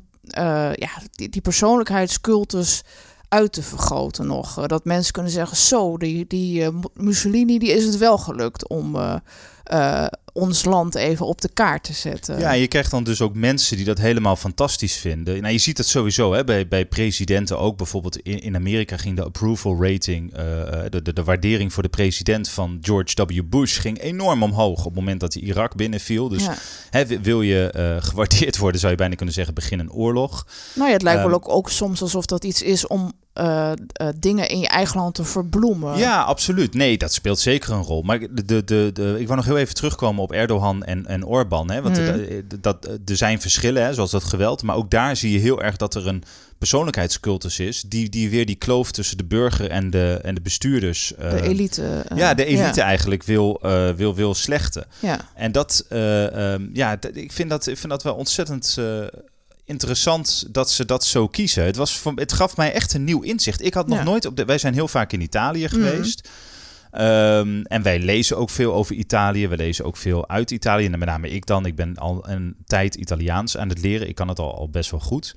ja, 0.73 0.89
die, 1.11 1.29
die 1.29 1.41
persoonlijkheidscultus 1.41 2.83
uit 3.29 3.51
te 3.51 3.63
vergroten 3.63 4.27
nog. 4.27 4.57
Eh, 4.57 4.65
dat 4.65 4.85
mensen 4.85 5.13
kunnen 5.13 5.31
zeggen, 5.31 5.57
zo, 5.57 5.97
die, 5.97 6.25
die 6.27 6.63
eh, 6.63 6.69
Mussolini 6.93 7.59
die 7.59 7.71
is 7.71 7.85
het 7.85 7.97
wel 7.97 8.17
gelukt 8.17 8.67
om 8.67 8.95
eh, 9.63 10.05
ons 10.37 10.65
land 10.65 10.95
even 10.95 11.25
op 11.25 11.41
de 11.41 11.49
kaart 11.53 11.83
te 11.83 11.93
zetten. 11.93 12.39
Ja, 12.39 12.51
je 12.51 12.67
krijgt 12.67 12.91
dan 12.91 13.03
dus 13.03 13.21
ook 13.21 13.35
mensen 13.35 13.75
die 13.77 13.85
dat 13.85 13.97
helemaal 13.97 14.35
fantastisch 14.35 14.95
vinden. 14.95 15.41
Nou, 15.41 15.53
je 15.53 15.59
ziet 15.59 15.77
het 15.77 15.87
sowieso 15.87 16.33
hè, 16.33 16.43
bij, 16.43 16.67
bij 16.67 16.85
presidenten 16.85 17.59
ook. 17.59 17.77
Bijvoorbeeld 17.77 18.17
in, 18.17 18.41
in 18.41 18.55
Amerika 18.55 18.97
ging 18.97 19.15
de 19.15 19.23
approval 19.23 19.83
rating, 19.83 20.33
eh, 20.33 20.43
de, 20.89 21.01
de, 21.01 21.13
de 21.13 21.23
waardering 21.23 21.73
voor 21.73 21.83
de 21.83 21.89
president 21.89 22.49
van 22.49 22.77
George 22.81 23.25
W. 23.25 23.41
Bush, 23.49 23.79
ging 23.79 23.99
enorm 24.01 24.43
omhoog 24.43 24.79
op 24.79 24.85
het 24.85 24.95
moment 24.95 25.19
dat 25.19 25.33
hij 25.33 25.43
Irak 25.43 25.75
binnenviel. 25.75 26.29
Dus 26.29 26.43
Ja. 26.43 26.55
hè, 26.89 27.05
wi- 27.05 27.19
wil 27.21 27.41
je 27.41 27.71
eh, 27.71 27.95
gewaardeerd 27.99 28.57
worden, 28.57 28.79
zou 28.79 28.91
je 28.91 28.97
bijna 28.97 29.15
kunnen 29.15 29.33
zeggen, 29.33 29.53
begin 29.53 29.79
een 29.79 29.91
oorlog. 29.91 30.47
Nou 30.75 30.87
ja, 30.87 30.93
het 30.93 31.01
lijkt 31.03 31.19
Ehm, 31.19 31.27
wel 31.29 31.37
ook, 31.37 31.49
ook 31.49 31.69
soms 31.69 32.01
alsof 32.01 32.25
dat 32.25 32.43
iets 32.43 32.61
is 32.61 32.87
om 32.87 33.11
eh, 33.37 33.71
eh, 33.71 34.07
dingen 34.19 34.49
in 34.49 34.59
je 34.59 34.67
eigen 34.67 34.99
land 34.99 35.15
te 35.15 35.23
verbloemen. 35.23 35.97
Ja, 35.97 36.21
absoluut. 36.21 36.73
Nee, 36.73 36.97
dat 36.97 37.13
speelt 37.13 37.39
zeker 37.39 37.71
een 37.71 37.83
rol. 37.83 38.01
Maar 38.01 38.19
de, 38.19 38.63
de, 38.63 38.91
de, 38.93 39.15
ik 39.19 39.25
wou 39.25 39.35
nog 39.35 39.45
heel 39.45 39.57
even 39.57 39.75
terugkomen 39.75 40.23
op 40.23 40.31
Erdogan 40.31 40.83
en, 40.83 41.05
en 41.05 41.25
Orbán. 41.25 41.71
Hè? 41.71 41.81
Want 41.81 41.97
Mhm. 41.97 42.41
dat, 42.59 42.61
dat, 42.83 42.99
er 43.05 43.17
zijn 43.17 43.41
verschillen, 43.41 43.83
hè, 43.83 43.93
zoals 43.93 44.11
dat 44.11 44.23
geweld. 44.23 44.63
Maar 44.63 44.75
ook 44.75 44.89
daar 44.91 45.15
zie 45.17 45.31
je 45.31 45.39
heel 45.39 45.61
erg 45.61 45.75
dat 45.77 45.95
er 45.95 46.07
een 46.07 46.23
persoonlijkheidscultus 46.57 47.59
is... 47.59 47.81
die, 47.81 48.09
die 48.09 48.29
weer 48.29 48.45
die 48.45 48.55
kloof 48.55 48.91
tussen 48.91 49.17
de 49.17 49.25
burger 49.25 49.69
en 49.69 49.89
de, 49.89 50.19
en 50.23 50.35
de 50.35 50.41
bestuurders... 50.41 51.13
De 51.17 51.23
eh, 51.23 51.47
elite. 51.47 51.83
eh, 52.07 52.17
ja, 52.17 52.33
de 52.33 52.45
elite 52.45 52.81
eigenlijk 52.81 53.23
wil, 53.23 53.59
eh, 53.61 53.89
wil, 53.89 54.15
wil 54.15 54.33
slechten. 54.33 54.85
ja. 54.99 55.19
En 55.35 55.51
dat, 55.51 55.85
eh, 55.89 56.53
ehm, 56.53 56.65
ja, 56.73 56.97
ik 57.13 57.31
vind 57.31 57.49
dat, 57.49 57.67
ik 57.67 57.77
vind 57.77 57.89
dat 57.91 58.03
wel 58.03 58.15
ontzettend 58.15 58.75
eh, 58.79 58.85
interessant 59.67 60.47
dat 60.51 60.71
ze 60.71 60.85
dat 60.85 61.05
zo 61.05 61.27
kiezen. 61.27 61.63
Het, 61.65 61.75
was 61.75 61.97
voor, 61.97 62.11
het 62.15 62.33
gaf 62.33 62.57
mij 62.57 62.73
echt 62.73 62.93
een 62.93 63.03
nieuw 63.03 63.21
inzicht. 63.21 63.61
Ik 63.65 63.73
had 63.73 63.87
nog 63.87 63.97
Ja. 63.97 64.03
nooit 64.03 64.25
op 64.25 64.35
de. 64.35 64.45
Wij 64.45 64.57
zijn 64.57 64.73
heel 64.73 64.87
vaak 64.87 65.11
in 65.13 65.21
Italië 65.21 65.63
Mhm. 65.65 65.73
geweest. 65.73 66.29
Ehm, 66.91 67.61
en 67.63 67.81
wij 67.81 67.99
lezen 67.99 68.37
ook 68.37 68.49
veel 68.49 68.73
over 68.73 68.95
Italië. 68.95 69.47
We 69.47 69.55
lezen 69.55 69.85
ook 69.85 69.97
veel 69.97 70.29
uit 70.29 70.51
Italië. 70.51 70.85
En 70.85 70.99
met 70.99 71.07
name 71.07 71.29
ik 71.29 71.45
dan. 71.45 71.65
Ik 71.65 71.75
ben 71.75 71.95
al 71.97 72.29
een 72.29 72.55
tijd 72.65 72.95
Italiaans 72.95 73.57
aan 73.57 73.69
het 73.69 73.81
leren. 73.81 74.07
Ik 74.09 74.15
kan 74.15 74.27
het 74.27 74.39
al, 74.39 74.55
al 74.57 74.69
best 74.69 74.91
wel 74.91 74.99
goed. 74.99 75.33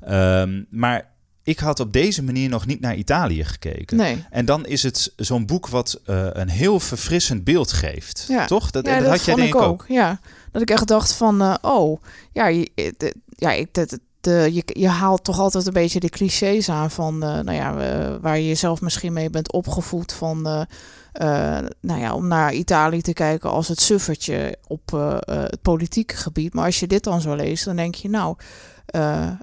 Ehm, 0.00 0.62
maar 0.70 1.08
ik 1.42 1.58
had 1.58 1.80
op 1.80 1.92
deze 1.92 2.22
manier 2.22 2.48
nog 2.48 2.66
niet 2.66 2.80
naar 2.80 2.94
Italië 2.96 3.44
gekeken. 3.44 3.96
Nee. 3.96 4.24
En 4.30 4.44
dan 4.44 4.66
is 4.66 4.82
het 4.82 5.12
zo'n 5.16 5.46
boek 5.46 5.68
wat 5.68 6.00
eh, 6.04 6.26
een 6.32 6.48
heel 6.48 6.80
verfrissend 6.80 7.44
beeld 7.44 7.72
geeft. 7.72 8.24
Ja. 8.28 8.46
Toch? 8.46 8.70
Dat, 8.70 8.86
ja, 8.86 8.92
dat, 8.94 9.00
dat 9.02 9.10
had 9.16 9.24
jij 9.24 9.34
denk 9.34 9.54
ik 9.54 9.60
ook. 9.60 9.84
Ja, 9.88 10.20
dat 10.52 10.62
ik 10.62 10.70
echt 10.70 10.86
dacht 10.88 11.12
van, 11.12 11.40
eh, 11.42 11.54
oh, 11.60 12.02
ja, 12.32 12.64
het- 12.74 13.14
ja 13.40 13.52
ik, 13.52 13.68
het- 13.72 14.00
de, 14.20 14.48
je, 14.52 14.62
je 14.66 14.88
haalt 14.88 15.24
toch 15.24 15.38
altijd 15.38 15.66
een 15.66 15.72
beetje 15.72 16.00
de 16.00 16.08
clichés 16.08 16.68
aan 16.68 16.90
van, 16.90 17.22
eh, 17.22 17.28
nou 17.38 17.52
ja, 17.52 17.74
waar 18.20 18.38
je 18.38 18.46
jezelf 18.46 18.80
misschien 18.80 19.12
mee 19.12 19.30
bent 19.30 19.52
opgevoed 19.52 20.12
van, 20.12 20.46
eh, 20.46 20.60
eh, 21.12 21.64
nou 21.80 22.00
ja, 22.00 22.14
om 22.14 22.26
naar 22.28 22.52
Italië 22.52 23.00
te 23.02 23.12
kijken 23.12 23.50
als 23.50 23.68
het 23.68 23.80
suffertje 23.80 24.56
op 24.66 24.90
het 25.24 25.62
politieke 25.62 26.16
gebied. 26.16 26.54
Maar 26.54 26.64
als 26.64 26.80
je 26.80 26.86
dit 26.86 27.04
dan 27.04 27.20
zo 27.20 27.34
leest, 27.34 27.64
dan 27.64 27.76
denk 27.76 27.94
je, 27.94 28.08
nou, 28.08 28.36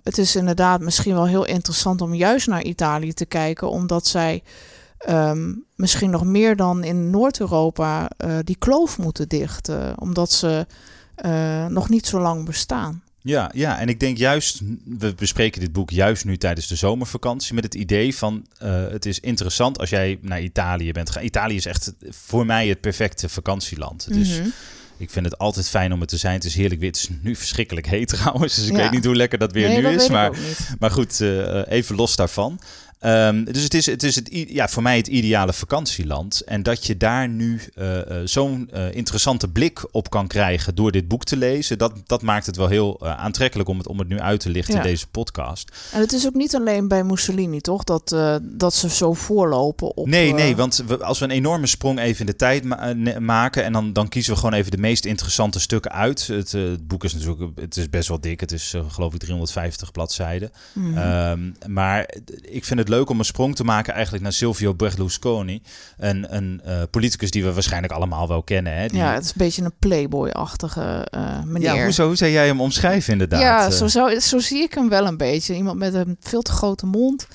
het 0.03 0.17
is 0.17 0.35
inderdaad 0.35 0.81
misschien 0.81 1.13
wel 1.13 1.27
heel 1.27 1.45
interessant 1.45 2.01
om 2.01 2.13
juist 2.13 2.47
naar 2.47 2.63
Italië 2.63 3.13
te 3.13 3.25
kijken, 3.25 3.69
omdat 3.69 4.07
zij 4.07 4.43
ehm, 4.97 5.53
misschien 5.75 6.09
nog 6.09 6.23
meer 6.25 6.55
dan 6.55 6.83
in 6.83 7.09
Noord-Europa 7.09 8.09
die 8.43 8.57
kloof 8.57 8.97
moeten 8.97 9.27
dichten, 9.27 9.99
omdat 9.99 10.31
ze 10.31 10.65
nog 11.69 11.89
niet 11.89 12.07
zo 12.07 12.19
lang 12.19 12.45
bestaan. 12.45 13.03
Ja, 13.27 13.51
ja, 13.53 13.79
en 13.79 13.87
ik 13.89 13.99
denk 13.99 14.17
juist, 14.17 14.61
we 14.97 15.13
bespreken 15.15 15.59
dit 15.61 15.71
boek 15.71 15.89
juist 15.89 16.25
nu 16.25 16.37
tijdens 16.37 16.67
de 16.67 16.75
zomervakantie 16.75 17.53
met 17.53 17.63
het 17.63 17.73
idee 17.75 18.15
van 18.15 18.45
eh, 18.57 18.87
het 18.89 19.05
is 19.05 19.19
interessant 19.19 19.79
als 19.79 19.89
jij 19.89 20.17
naar 20.21 20.41
Italië 20.41 20.91
bent 20.91 21.07
gegaan. 21.09 21.25
Italië 21.25 21.55
is 21.55 21.65
echt 21.65 21.93
voor 22.09 22.45
mij 22.45 22.67
het 22.67 22.81
perfecte 22.81 23.29
vakantieland. 23.29 24.05
Het 24.05 24.15
is, 24.15 24.39
Mhm. 24.39 24.47
Ik 24.99 25.09
vind 25.09 25.25
het 25.25 25.37
altijd 25.37 25.69
fijn 25.69 25.93
om 25.93 25.99
het 25.99 26.09
te 26.09 26.17
zijn. 26.17 26.33
Het 26.33 26.43
is 26.43 26.55
heerlijk 26.55 26.79
weer. 26.79 26.89
Het 26.89 26.97
is 26.99 27.09
nu 27.21 27.35
verschrikkelijk 27.35 27.87
heet 27.87 28.07
trouwens, 28.17 28.55
dus 28.55 28.65
ik 28.65 28.71
Ja. 28.71 28.77
weet 28.77 28.91
niet 28.91 29.05
hoe 29.05 29.15
lekker 29.15 29.37
dat 29.37 29.51
weer 29.51 29.67
nee, 29.67 29.77
nu 29.77 29.83
dat 29.83 30.01
is. 30.01 30.09
Maar 30.09 30.31
maar 30.79 30.91
goed, 30.91 31.21
eh, 31.21 31.61
even 31.67 31.95
los 31.95 32.15
daarvan. 32.15 32.59
Ehm, 32.99 33.43
dus 33.43 33.63
het 33.63 33.73
is, 33.73 33.85
het 33.85 34.03
is 34.03 34.15
het, 34.15 34.29
ja, 34.31 34.67
voor 34.67 34.83
mij 34.83 34.97
het 34.97 35.07
ideale 35.07 35.53
vakantieland. 35.53 36.41
En 36.41 36.63
dat 36.63 36.85
je 36.85 36.97
daar 36.97 37.29
nu 37.29 37.61
eh, 37.75 37.99
eh, 38.21 38.27
zo'n 38.27 38.69
eh, 38.71 38.91
interessante 38.93 39.47
blik 39.47 39.87
op 39.91 40.09
kan 40.09 40.27
krijgen 40.27 40.75
door 40.75 40.91
dit 40.91 41.07
boek 41.07 41.23
te 41.23 41.37
lezen, 41.37 41.77
dat, 41.77 41.93
dat 42.05 42.21
maakt 42.21 42.45
het 42.45 42.55
wel 42.55 42.67
heel 42.67 43.07
aantrekkelijk 43.07 43.69
om 43.69 43.77
het, 43.77 43.87
om 43.87 43.99
het 43.99 44.07
nu 44.07 44.19
uit 44.19 44.39
te 44.39 44.49
lichten 44.49 44.73
Ja. 44.75 44.81
in 44.81 44.87
deze 44.87 45.07
podcast. 45.07 45.71
En 45.91 45.99
het 45.99 46.13
is 46.13 46.25
ook 46.27 46.33
niet 46.33 46.55
alleen 46.55 46.87
bij 46.87 47.03
Mussolini, 47.03 47.61
toch? 47.61 47.83
Dat, 47.83 48.15
dat 48.41 48.73
ze 48.73 48.89
zo 48.89 49.13
voorlopen 49.13 49.95
op... 49.97 50.07
Nee, 50.07 50.33
nee, 50.33 50.55
want 50.55 50.83
we, 50.87 51.03
als 51.03 51.19
we 51.19 51.25
een 51.25 51.31
enorme 51.31 51.67
sprong 51.67 51.99
even 51.99 52.19
in 52.19 52.25
de 52.25 52.35
tijd 52.35 52.63
ma- 52.63 52.93
maken 53.19 53.63
en 53.63 53.73
dan, 53.73 53.93
dan 53.93 54.09
kiezen 54.09 54.33
we 54.33 54.39
gewoon 54.39 54.53
even 54.53 54.71
de 54.71 54.77
meest 54.77 55.05
interessante 55.05 55.59
stukken 55.59 55.91
uit. 55.91 56.27
Het, 56.27 56.51
het 56.51 56.87
boek 56.87 57.03
is 57.03 57.13
natuurlijk 57.13 57.59
het 57.59 57.77
is 57.77 57.89
best 57.89 58.07
wel 58.07 58.19
dik. 58.19 58.39
Het 58.39 58.51
is 58.51 58.73
geloof 58.87 59.13
ik 59.13 59.19
350 59.19 59.91
bladzijden. 59.91 60.51
mhm. 60.73 60.97
Ehm, 60.97 61.51
maar 61.67 62.09
ik 62.41 62.65
vind 62.65 62.79
het 62.79 62.86
leuk 62.89 63.09
om 63.09 63.19
een 63.19 63.25
sprong 63.25 63.55
te 63.55 63.63
maken 63.63 63.93
eigenlijk 63.93 64.23
naar 64.23 64.33
Silvio 64.33 64.73
Berlusconi. 64.73 65.61
Een, 65.97 66.35
een 66.35 66.61
eh, 66.63 66.81
politicus 66.91 67.31
die 67.31 67.43
we 67.43 67.53
waarschijnlijk 67.53 67.93
allemaal 67.93 68.27
wel 68.27 68.43
kennen. 68.43 68.73
Hè? 68.73 68.87
Die, 68.87 68.97
Ja, 68.99 69.13
het 69.13 69.23
is 69.23 69.29
een 69.29 69.33
beetje 69.37 69.63
een 69.63 69.73
playboy-achtige 69.79 71.07
eh 71.09 71.43
meneer. 71.43 71.75
Ja, 71.75 71.83
hoezo, 71.83 72.05
hoe 72.05 72.15
zou 72.15 72.31
jij 72.31 72.47
hem 72.47 72.61
omschrijven 72.61 73.11
inderdaad? 73.13 73.41
Ja, 73.41 73.65
Eh, 73.65 73.71
zo, 73.71 73.87
zou, 73.87 74.19
zo 74.19 74.39
zie 74.39 74.61
ik 74.63 74.73
hem 74.73 74.89
wel 74.89 75.05
een 75.07 75.17
beetje. 75.17 75.55
Iemand 75.55 75.77
met 75.77 75.93
een 75.93 76.17
veel 76.19 76.41
te 76.41 76.51
grote 76.51 76.85
mond. 76.85 77.27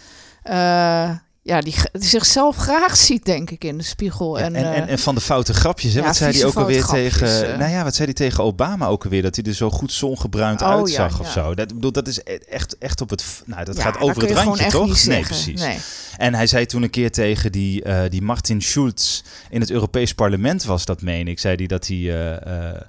Ja, 1.45 1.61
die, 1.61 1.75
zichzelf 1.93 2.57
graag 2.57 2.97
ziet, 2.97 3.25
denk 3.25 3.51
ik, 3.51 3.65
in 3.65 3.79
de 3.79 3.85
spiegel. 3.85 4.39
Ja, 4.39 4.45
en, 4.45 4.55
en, 4.55 4.65
en, 4.65 4.87
eh, 4.87 4.93
en 4.93 4.99
van 4.99 5.15
de 5.15 5.21
foute 5.21 5.55
grapjes, 5.55 5.93
hè? 5.95 6.01
ja, 6.01 6.07
wat 6.07 6.17
zei 6.17 6.33
hij 6.33 6.45
ook 6.45 6.55
alweer 6.55 6.85
tegen... 6.85 7.53
eh. 7.53 7.59
nou 7.59 7.71
ja, 7.71 7.85
wat 7.85 7.95
zei 7.95 8.05
hij 8.05 8.15
tegen 8.15 8.45
Obama 8.45 8.87
ook 8.87 9.05
alweer? 9.05 9.23
Dat 9.23 9.37
hij 9.37 9.45
er 9.45 9.55
zo 9.55 9.71
goed 9.71 9.93
zongebruind 9.93 10.63
Oh, 10.63 10.69
uitzag 10.69 11.13
ja, 11.13 11.19
of 11.19 11.31
zo. 11.31 11.55
Dat, 11.55 11.75
bedoel, 11.75 11.93
dat 11.93 12.09
is 12.09 12.19
e- 12.25 12.39
echt, 12.49 12.79
echt 12.79 13.01
op 13.01 13.11
het... 13.11 13.43
Nou, 13.47 13.65
dat 13.65 13.81
gaat 13.81 14.01
over 14.01 14.23
het 14.23 14.31
randje, 14.31 14.67
toch? 14.71 15.05
nee, 15.05 15.23
precies. 15.23 15.61
Nee. 15.61 15.79
En 16.17 16.35
hij 16.35 16.47
zei 16.47 16.67
toen 16.67 16.83
een 16.83 16.91
keer 16.91 17.11
tegen 17.11 17.53
die, 17.53 17.83
eh, 17.83 18.11
die 18.11 18.23
Martin 18.23 18.63
Schulz 18.63 19.23
in 19.51 19.61
het 19.61 19.71
Europees 19.71 20.15
Parlement 20.15 20.65
was 20.65 20.85
dat, 20.85 21.03
meen 21.03 21.29
ik. 21.29 21.39
Zei 21.39 21.57
hij 21.57 21.67
dat 21.67 21.87
hij... 21.87 21.97
eh, 21.97 22.71
eh, 22.71 22.81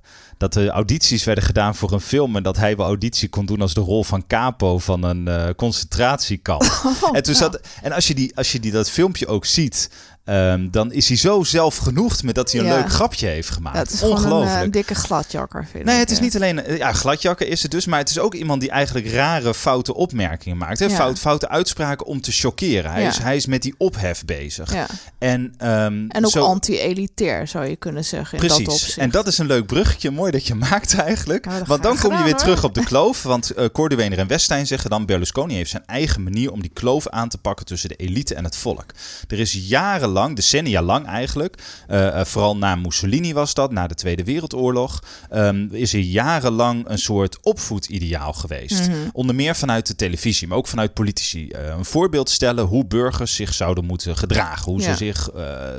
dat 0.43 0.53
de 0.53 0.69
audities 0.69 1.23
werden 1.23 1.43
gedaan 1.43 1.75
voor 1.75 1.91
een 1.91 2.01
film 2.01 2.35
en 2.35 2.43
dat 2.43 2.57
hij 2.57 2.75
wel 2.75 2.85
auditie 2.85 3.29
kon 3.29 3.45
doen 3.45 3.61
als 3.61 3.73
de 3.73 3.81
rol 3.81 4.03
van 4.03 4.27
capo 4.27 4.79
van 4.79 5.03
een 5.03 5.27
eh, 5.27 5.49
concentratiekamp. 5.55 6.61
Oh, 6.83 7.15
en, 7.15 7.23
toen 7.23 7.35
zat, 7.35 7.59
en 7.81 7.91
als 7.91 8.07
je, 8.07 8.13
die, 8.13 8.35
als 8.35 8.51
je 8.51 8.59
die, 8.59 8.71
dat 8.71 8.89
filmpje 8.89 9.27
ook 9.27 9.45
ziet, 9.45 9.89
ehm, 10.25 10.69
dan 10.69 10.91
is 10.91 11.07
hij 11.07 11.17
zo 11.17 11.43
zelfgenoegd 11.43 12.23
met 12.23 12.35
dat 12.35 12.51
hij 12.51 12.61
een 12.61 12.67
Ja. 12.67 12.75
leuk 12.77 12.89
grapje 12.89 13.27
heeft 13.27 13.49
gemaakt. 13.49 13.75
Ja, 13.75 13.81
het 13.81 13.91
is 13.91 14.01
een, 14.01 14.09
Ongelooflijk. 14.09 14.55
eh, 14.55 14.61
een 14.61 14.71
dikke 14.71 14.95
gladjakker, 14.95 15.67
vind 15.71 15.83
Nee, 15.85 15.93
ik, 15.93 15.99
het 16.01 16.11
is 16.11 16.17
ja. 16.17 16.23
niet 16.23 16.35
alleen... 16.35 16.63
eh, 16.63 16.77
Ja, 16.77 16.93
gladjakken 16.93 17.47
is 17.47 17.61
het 17.61 17.71
dus, 17.71 17.85
maar 17.85 17.99
het 17.99 18.09
is 18.09 18.19
ook 18.19 18.33
iemand 18.33 18.61
die 18.61 18.69
eigenlijk 18.69 19.07
rare, 19.11 19.53
foute 19.53 19.93
opmerkingen 19.93 20.57
maakt. 20.57 20.79
Hè? 20.79 20.85
Ja. 20.85 20.95
Fout, 20.95 21.19
foute 21.19 21.49
uitspraken 21.49 22.05
om 22.05 22.21
te 22.21 22.31
chockeren. 22.31 22.91
Hij, 22.91 23.05
is, 23.05 23.17
hij 23.17 23.35
is 23.35 23.45
met 23.45 23.61
die 23.61 23.75
ophef 23.77 24.25
bezig. 24.25 24.73
Ja. 24.73 24.87
En, 25.19 25.53
ehm, 25.57 26.05
En 26.07 26.25
ook 26.25 26.31
zo, 26.31 26.43
anti-elitair, 26.45 27.47
zou 27.47 27.65
je 27.65 27.75
kunnen 27.75 28.05
zeggen, 28.05 28.39
in 28.39 28.47
dat 28.47 28.67
opzicht. 28.67 28.97
En 28.97 29.09
dat 29.09 29.27
is 29.27 29.37
een 29.37 29.45
leuk 29.47 29.65
bruggetje. 29.65 30.11
Mooi 30.11 30.31
dat 30.31 30.47
je 30.47 30.55
maakt 30.55 30.95
eigenlijk. 30.95 31.45
Want 31.65 31.83
dan 31.83 31.97
kom 31.99 32.17
je 32.17 32.23
weer 32.23 32.35
terug 32.35 32.63
op 32.63 32.73
de 32.73 32.83
kloof. 32.83 33.23
Want 33.23 33.49
eh 33.51 33.65
Corduwener 33.71 34.19
en 34.19 34.27
Westijn 34.27 34.67
zeggen 34.67 34.89
dan... 34.89 35.05
Berlusconi 35.05 35.55
heeft 35.55 35.69
zijn 35.69 35.85
eigen 35.85 36.23
manier 36.23 36.51
om 36.51 36.61
die 36.61 36.71
kloof 36.73 37.07
aan 37.07 37.29
te 37.29 37.37
pakken... 37.37 37.65
tussen 37.65 37.89
de 37.89 37.95
elite 37.95 38.35
en 38.35 38.43
het 38.43 38.55
volk. 38.55 38.85
Er 39.27 39.39
is 39.39 39.53
jarenlang, 39.67 40.11
decennia 40.35 40.81
lang 40.81 41.05
eigenlijk... 41.05 41.57
eh, 41.87 42.19
eh, 42.19 42.25
vooral 42.25 42.57
na 42.57 42.75
Mussolini 42.75 43.33
was 43.33 43.53
dat, 43.53 43.71
na 43.71 43.87
de 43.87 43.95
Tweede 43.95 44.23
Wereldoorlog... 44.23 45.03
ehm, 45.29 45.67
is 45.71 45.93
er 45.93 45.99
jarenlang 45.99 46.89
een 46.89 46.97
soort 46.97 47.37
opvoedideaal 47.41 48.33
geweest. 48.33 48.87
Mhm. 48.89 48.97
Onder 49.11 49.35
meer 49.35 49.55
vanuit 49.55 49.87
de 49.87 49.95
televisie, 49.95 50.47
maar 50.47 50.57
ook 50.57 50.67
vanuit 50.67 50.93
politici. 50.93 51.49
Eh, 51.49 51.67
een 51.67 51.85
voorbeeld 51.85 52.29
stellen 52.29 52.65
hoe 52.65 52.85
burgers 52.85 53.35
zich 53.35 53.53
zouden 53.53 53.85
moeten 53.85 54.17
gedragen. 54.17 54.71
Hoe 54.71 54.81
Ja. 54.81 54.91
ze 54.91 54.97
zich 54.97 55.29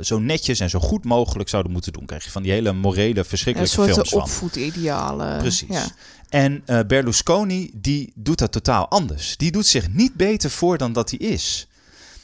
zo 0.01 0.19
netjes 0.19 0.59
en 0.59 0.69
zo 0.69 0.79
goed 0.79 1.03
mogelijk 1.05 1.49
zouden 1.49 1.71
moeten 1.71 1.93
doen. 1.93 2.05
Krijg 2.05 2.23
je 2.23 2.31
van 2.31 2.43
die 2.43 2.51
hele 2.51 2.73
morele, 2.73 3.19
een 3.19 3.25
verschrikkelijke 3.25 3.75
soort 3.75 3.91
films 3.91 4.09
van. 4.09 4.21
opvoedidealen. 4.21 5.37
Precies. 5.37 5.67
Ja. 5.69 5.85
En 6.29 6.63
Berlusconi, 6.87 7.69
die 7.73 8.11
doet 8.15 8.37
dat 8.39 8.51
totaal 8.51 8.87
anders. 8.89 9.37
Die 9.37 9.51
doet 9.51 9.65
zich 9.65 9.89
niet 9.89 10.13
beter 10.13 10.49
voor 10.49 10.77
dan 10.77 10.93
dat 10.93 11.09
hij 11.09 11.19
is. 11.19 11.67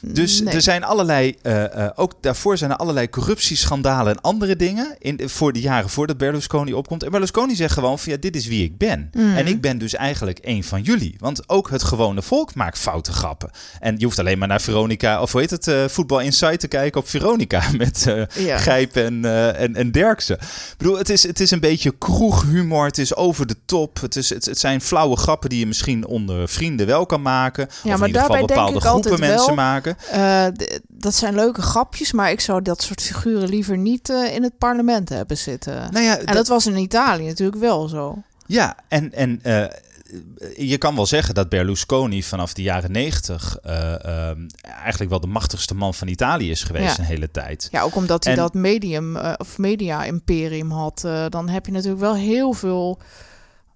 Dus 0.06 0.40
Nee. 0.40 0.54
er 0.54 0.62
zijn 0.62 0.84
allerlei, 0.84 1.34
eh, 1.42 1.84
eh, 1.84 1.90
ook 1.94 2.12
daarvoor 2.20 2.58
zijn 2.58 2.70
er 2.70 2.76
allerlei 2.76 3.10
corruptieschandalen 3.10 4.12
en 4.12 4.20
andere 4.20 4.56
dingen 4.56 4.96
in, 4.98 5.20
voor 5.24 5.52
de 5.52 5.60
jaren 5.60 5.90
voordat 5.90 6.16
Berlusconi 6.18 6.72
opkomt. 6.74 7.02
En 7.02 7.10
Berlusconi 7.10 7.54
zegt 7.54 7.72
gewoon 7.72 7.98
van 7.98 8.12
ja, 8.12 8.18
dit 8.18 8.36
is 8.36 8.46
wie 8.46 8.64
ik 8.64 8.78
ben. 8.78 9.10
Mhm. 9.12 9.36
En 9.36 9.46
ik 9.46 9.60
ben 9.60 9.78
dus 9.78 9.94
eigenlijk 9.94 10.38
een 10.42 10.64
van 10.64 10.82
jullie. 10.82 11.14
Want 11.18 11.48
ook 11.48 11.70
het 11.70 11.82
gewone 11.82 12.22
volk 12.22 12.54
maakt 12.54 12.78
foute 12.78 13.12
grappen. 13.12 13.50
En 13.80 13.94
je 13.98 14.04
hoeft 14.04 14.18
alleen 14.18 14.38
maar 14.38 14.48
naar 14.48 14.60
Veronica, 14.60 15.20
of 15.22 15.32
hoe 15.32 15.40
heet 15.40 15.50
het, 15.50 15.68
eh 15.68 15.84
Voetbal 15.88 16.20
Insight 16.20 16.60
te 16.60 16.68
kijken 16.68 17.00
op 17.00 17.08
Veronica 17.08 17.62
met 17.78 18.06
Ja. 18.38 18.58
Gijp 18.58 18.96
en, 18.96 19.24
en, 19.56 19.74
en 19.76 19.90
Derksen. 19.92 20.36
Ik 20.40 20.74
bedoel, 20.78 20.98
het 20.98 21.08
is, 21.08 21.22
het 21.22 21.40
is 21.40 21.50
een 21.50 21.60
beetje 21.60 21.94
kroeghumor, 21.98 22.86
het 22.86 22.98
is 22.98 23.14
over 23.16 23.46
de 23.46 23.56
top. 23.64 24.00
Het, 24.00 24.16
is, 24.16 24.28
het, 24.28 24.44
het 24.44 24.58
zijn 24.58 24.80
flauwe 24.80 25.16
grappen 25.16 25.48
die 25.48 25.58
je 25.58 25.66
misschien 25.66 26.06
onder 26.06 26.48
vrienden 26.48 26.86
wel 26.86 27.06
kan 27.06 27.22
maken. 27.22 27.66
of 27.68 27.84
maar 27.84 27.98
in 28.00 28.06
ieder 28.06 28.22
geval 28.22 28.46
bepaalde 28.46 28.80
groepen 28.80 29.20
mensen 29.20 29.46
wel- 29.46 29.54
maken. 29.54 29.91
Eh, 30.10 30.46
dat 30.88 31.14
zijn 31.14 31.34
leuke 31.34 31.62
grapjes, 31.62 32.12
maar 32.12 32.30
ik 32.30 32.40
zou 32.40 32.62
dat 32.62 32.82
soort 32.82 33.02
figuren 33.02 33.48
liever 33.48 33.76
niet 33.78 34.10
eh, 34.10 34.34
in 34.34 34.42
het 34.42 34.58
parlement 34.58 35.08
hebben 35.08 35.36
zitten. 35.38 35.74
Nou 35.92 36.04
ja, 36.04 36.18
en 36.18 36.26
dat- 36.26 36.34
dat 36.34 36.48
was 36.48 36.66
in 36.66 36.76
Italië 36.76 37.26
natuurlijk 37.26 37.60
wel 37.60 37.88
zo. 37.88 38.22
Ja, 38.46 38.76
en, 38.88 39.12
en 39.12 39.38
eh, 39.42 39.64
je 40.56 40.78
kan 40.78 40.94
wel 40.94 41.06
zeggen 41.06 41.34
dat 41.34 41.48
Berlusconi 41.48 42.22
vanaf 42.22 42.52
de 42.54 42.62
jaren 42.62 42.92
negentig 42.92 43.58
eigenlijk 44.62 45.10
wel 45.10 45.20
de 45.20 45.26
machtigste 45.26 45.74
man 45.74 45.94
van 45.94 46.08
Italië 46.08 46.50
is 46.50 46.62
geweest 46.62 46.96
Ja. 46.96 47.02
een 47.02 47.08
hele 47.08 47.30
tijd. 47.30 47.68
Ja, 47.70 47.82
ook 47.82 47.94
omdat 47.96 48.24
hij 48.24 48.32
En- 48.32 48.38
dat 48.38 48.54
medium 48.54 49.16
of 49.16 49.58
media-imperium 49.58 50.70
had, 50.70 51.00
dan 51.28 51.48
heb 51.48 51.66
je 51.66 51.72
natuurlijk 51.72 52.00
wel 52.00 52.14
heel 52.14 52.52
veel 52.52 52.98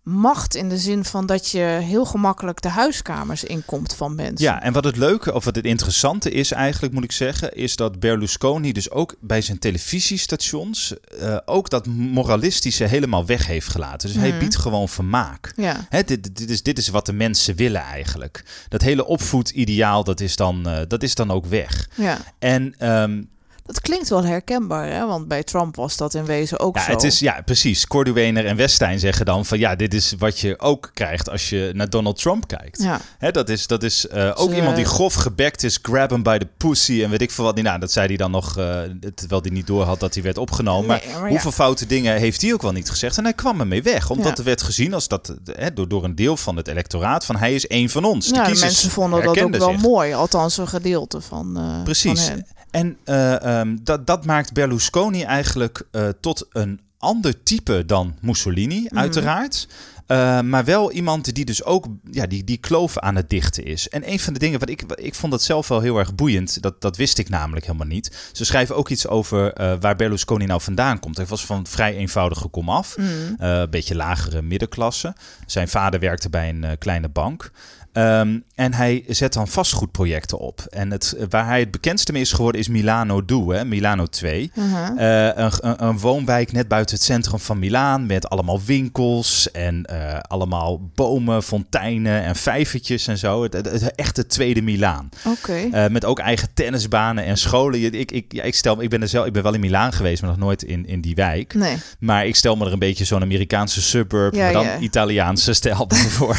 macht 0.08 0.54
in 0.54 0.68
de 0.68 0.78
zin 0.78 1.04
van 1.04 1.26
dat 1.26 1.48
je 1.50 1.58
heel 1.82 2.04
gemakkelijk 2.04 2.60
de 2.62 2.68
huiskamers 2.68 3.44
inkomt 3.44 3.94
van 3.94 4.14
mensen. 4.14 4.46
Ja, 4.46 4.62
en 4.62 4.72
wat 4.72 4.84
het 4.84 4.96
leuke 4.96 5.34
of 5.34 5.44
wat 5.44 5.54
het 5.56 5.64
interessante 5.64 6.30
is 6.30 6.52
eigenlijk, 6.52 6.94
moet 6.94 7.04
ik 7.04 7.12
zeggen, 7.12 7.54
is 7.54 7.76
dat 7.76 8.00
Berlusconi 8.00 8.72
dus 8.72 8.90
ook 8.90 9.14
bij 9.20 9.40
zijn 9.40 9.58
televisiestations 9.58 10.94
eh, 11.20 11.36
ook 11.44 11.70
dat 11.70 11.86
moralistische 11.86 12.84
helemaal 12.84 13.26
weg 13.26 13.46
heeft 13.46 13.68
gelaten. 13.68 14.08
Dus 14.08 14.16
hij 14.18 14.30
Mhm. 14.30 14.38
biedt 14.38 14.56
gewoon 14.56 14.88
vermaak. 14.88 15.52
Ja. 15.56 15.86
Hè, 15.88 16.02
dit, 16.04 16.36
dit, 16.36 16.50
is, 16.50 16.62
dit 16.62 16.78
is 16.78 16.88
wat 16.88 17.06
de 17.06 17.12
mensen 17.12 17.54
willen 17.56 17.82
eigenlijk. 17.82 18.44
Dat 18.68 18.82
hele 18.82 19.06
opvoedideaal, 19.06 20.04
dat 20.04 20.20
is 20.20 20.36
dan, 20.36 20.68
eh, 20.68 20.80
dat 20.88 21.02
is 21.02 21.14
dan 21.14 21.30
ook 21.30 21.46
weg. 21.46 21.88
ja. 21.94 22.18
En 22.38 22.75
ehm, 22.78 23.22
Dat 23.66 23.80
klinkt 23.80 24.08
wel 24.08 24.25
herkenbaar, 24.25 24.87
hè? 24.88 25.06
want 25.06 25.28
bij 25.28 25.42
Trump 25.42 25.76
was 25.76 25.96
dat 25.96 26.14
in 26.14 26.25
wezen 26.25 26.58
ook 26.61 26.76
Ja, 26.76 26.85
zo. 26.85 26.90
het 26.90 27.02
is, 27.02 27.18
ja, 27.18 27.40
precies. 27.44 27.87
Corduwener 27.87 28.46
en 28.46 28.56
Westijn 28.56 28.99
zeggen 28.99 29.26
dan 29.26 29.44
van 29.46 29.58
ja, 29.58 29.76
dit 29.76 29.94
is 29.94 30.14
wat 30.18 30.38
je 30.40 30.58
ook 30.61 30.90
krijgt 30.94 31.30
als 31.30 31.49
je 31.49 31.70
naar 31.75 31.90
Donald 31.90 32.18
Trump 32.18 32.46
kijkt. 32.46 32.82
Ja. 32.82 33.00
Hè, 33.18 33.30
dat 33.30 33.49
is, 33.49 33.66
dat 33.66 33.82
is 33.82 34.08
eh, 34.08 34.30
ook 34.35 34.50
Ze- 34.50 34.56
iemand 34.56 34.76
die 34.76 34.85
grof 34.85 35.14
gebekt 35.14 35.62
is, 35.62 35.78
grab 35.82 36.11
him 36.11 36.23
by 36.23 36.38
the 36.38 36.49
pussy 36.56 37.02
en 37.02 37.11
weet 37.11 37.23
ik 37.23 37.30
veel 37.30 37.44
wat. 37.44 37.62
Nou, 37.62 37.78
dat 37.78 37.92
zei 37.92 38.06
hij 38.06 38.16
dan 38.16 38.30
nog, 38.30 38.56
eh, 38.58 38.80
terwijl 39.14 39.40
hij 39.42 39.50
niet 39.50 39.66
door 39.66 39.82
had 39.85 40.00
dat 40.00 40.14
hij 40.14 40.23
werd 40.23 40.38
opgenomen. 40.38 40.88
Nee, 40.88 41.06
maar 41.06 41.14
maar 41.14 41.25
ja. 41.25 41.28
hoeveel 41.30 41.52
foute 41.52 41.87
dingen 41.87 42.16
heeft 42.16 42.42
hij 42.42 42.52
ook 42.52 42.62
wel 42.62 42.73
niet 42.73 42.90
gezegd? 42.90 43.16
En 43.18 43.25
hij 43.25 43.32
kwam 43.32 43.61
ermee 43.61 43.82
weg, 43.82 44.11
omdat 44.11 44.26
Ja. 44.26 44.35
er 44.37 44.44
werd 44.44 44.62
gezien 44.62 44.94
als 44.94 45.08
dat, 45.08 45.28
eh, 45.28 45.54
hè, 45.58 45.73
door, 45.73 45.88
door 45.88 46.04
een 46.04 46.14
deel 46.14 46.37
van 46.37 46.56
het 46.56 46.68
electoraat 46.68 47.25
van 47.25 47.37
hij 47.37 47.54
is 47.54 47.66
één 47.66 47.88
van 47.88 48.04
ons. 48.04 48.26
Ja, 48.28 48.32
de 48.32 48.40
kiezers 48.40 48.61
mensen 48.61 48.90
vonden 48.90 49.23
dat 49.23 49.38
ook 49.38 49.56
wel 49.56 49.70
zich. 49.73 49.80
mooi, 49.82 50.12
althans 50.14 50.56
een 50.56 50.68
gedeelte 50.68 51.20
van, 51.20 51.58
Precies. 51.85 52.25
van. 52.25 52.44
En 52.76 52.97
eh, 53.04 53.61
ehm, 53.61 53.76
dat, 53.83 54.06
dat 54.06 54.25
maakt 54.25 54.52
Berlusconi 54.52 55.23
eigenlijk 55.23 55.83
eh, 55.90 56.09
tot 56.21 56.47
een 56.52 56.80
ander 56.99 57.42
type 57.42 57.85
dan 57.87 58.14
Mussolini, 58.21 58.87
uiteraard. 58.88 59.68
Uh, 60.06 60.40
maar 60.40 60.64
wel 60.64 60.92
iemand 60.92 61.35
die 61.35 61.45
dus 61.45 61.64
ook 61.64 61.87
ja, 62.11 62.26
die, 62.26 62.45
die 62.45 62.56
kloof 62.56 62.99
aan 62.99 63.16
het 63.16 63.30
dichten 63.30 63.64
is. 63.64 63.88
En 63.88 64.11
een 64.11 64.21
van 64.21 64.33
de 64.33 64.38
dingen 64.38 64.61
wat 64.61 64.68
ik, 64.68 64.83
ik 64.83 65.14
vond 65.14 65.33
dat 65.33 65.42
zelf 65.42 65.68
wel 65.68 65.80
heel 65.80 65.99
erg 65.99 66.14
boeiend. 66.14 66.62
Dat, 66.62 66.80
dat 66.80 66.97
wist 66.97 67.18
ik 67.18 67.28
namelijk 67.28 67.66
helemaal 67.66 67.87
niet. 67.87 68.30
Ze 68.33 68.45
schrijven 68.45 68.76
ook 68.76 68.88
iets 68.88 69.06
over 69.06 69.61
uh, 69.61 69.73
waar 69.80 69.97
Berlusconi 69.97 70.47
nou 70.47 70.61
vandaan 70.61 70.99
komt. 70.99 71.16
Hij 71.16 71.26
was 71.26 71.47
van 71.47 71.66
vrij 71.66 71.97
eenvoudige 71.97 72.49
komaf. 72.49 72.97
Mm. 72.97 73.06
Uh, 73.06 73.35
een 73.38 73.71
beetje 73.71 73.97
lagere 73.97 74.42
middenklasse. 74.42 75.14
Zijn 75.47 75.68
vader 75.68 76.00
werkte 76.00 76.30
bij 76.30 76.49
een 76.49 76.78
kleine 76.78 77.09
bank. 77.09 77.50
Um, 77.99 78.45
en 78.55 78.75
hij 78.75 79.05
zet 79.09 79.33
dan 79.33 79.49
vastgoedprojecten 79.49 80.38
op. 80.38 80.61
En 80.69 80.91
het, 80.91 81.17
waar 81.29 81.47
hij 81.47 81.61
het 81.61 81.71
bekendste 81.71 82.12
mee 82.12 82.23
is 82.23 82.33
geworden 82.33 82.61
is 82.61 82.69
Milano 82.69 83.25
Due, 83.25 83.65
Milano 83.65 84.07
2. 84.07 84.50
Uh 84.55 84.73
-huh. 84.73 84.99
uh, 84.99 85.26
een, 85.35 85.85
een, 85.85 85.99
woonwijk 85.99 86.53
net 86.53 86.69
buiten 86.69 86.95
het 86.95 87.05
centrum 87.05 87.38
van 87.38 87.59
Milaan 87.59 88.07
met 88.07 88.29
allemaal 88.29 88.61
winkels 88.62 89.50
en 89.50 89.88
uh, 89.91 90.19
allemaal 90.21 90.91
bomen, 90.95 91.43
fonteinen 91.43 92.23
en 92.23 92.37
vijvertjes 92.37 93.07
en 93.07 93.19
zo. 93.19 93.43
Het, 93.43 93.53
het, 93.53 93.71
het 93.71 93.95
echte 93.95 94.26
tweede 94.26 94.62
Milaan. 94.62 95.09
Okay. 95.25 95.65
Uh, 95.65 95.87
met 95.87 96.05
ook 96.05 96.19
eigen 96.19 96.49
tennisbanen 96.55 97.25
en 97.25 97.37
scholen. 97.37 97.95
Ik, 97.95 98.11
ik, 98.12 98.33
ja, 98.33 98.43
ik, 98.43 98.55
stel, 98.55 98.83
ik, 98.83 98.91
ben 98.91 99.03
er 99.03 99.09
zelf, 99.09 99.26
ik 99.26 99.33
ben 99.33 99.43
wel 99.43 99.55
in 99.55 99.61
Milaan 99.61 99.93
geweest, 99.93 100.23
maar 100.23 100.31
nog 100.31 100.41
nooit 100.41 100.62
in, 100.62 100.87
in 100.87 101.00
die 101.00 101.15
wijk. 101.15 101.55
Nee. 101.55 101.76
Maar 101.99 102.26
ik 102.26 102.37
stel 102.37 102.57
me 102.57 102.67
er 102.67 102.73
een 102.73 102.79
beetje 102.79 103.05
zo'n 103.05 103.23
Amerikaanse 103.23 103.83
suburb, 103.83 104.35
ja, 104.35 104.43
maar 104.43 104.53
dan 104.53 104.65
ja. 104.65 104.79
Italiaanse 104.79 105.53
stijl 105.53 105.88
voor. 106.17 106.37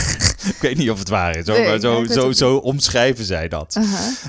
ik 0.48 0.58
weet 0.62 0.78
niet 0.78 0.90
of 0.90 1.00
het 1.00 1.10
waar 1.10 1.38
is. 1.38 1.46
Zo, 1.48 1.54
nee, 1.54 1.80
zo, 1.80 2.06
zo, 2.06 2.14
zo, 2.14 2.32
zo, 2.32 2.56
omschrijven 2.56 3.26
zij 3.26 3.48
dat. 3.48 3.76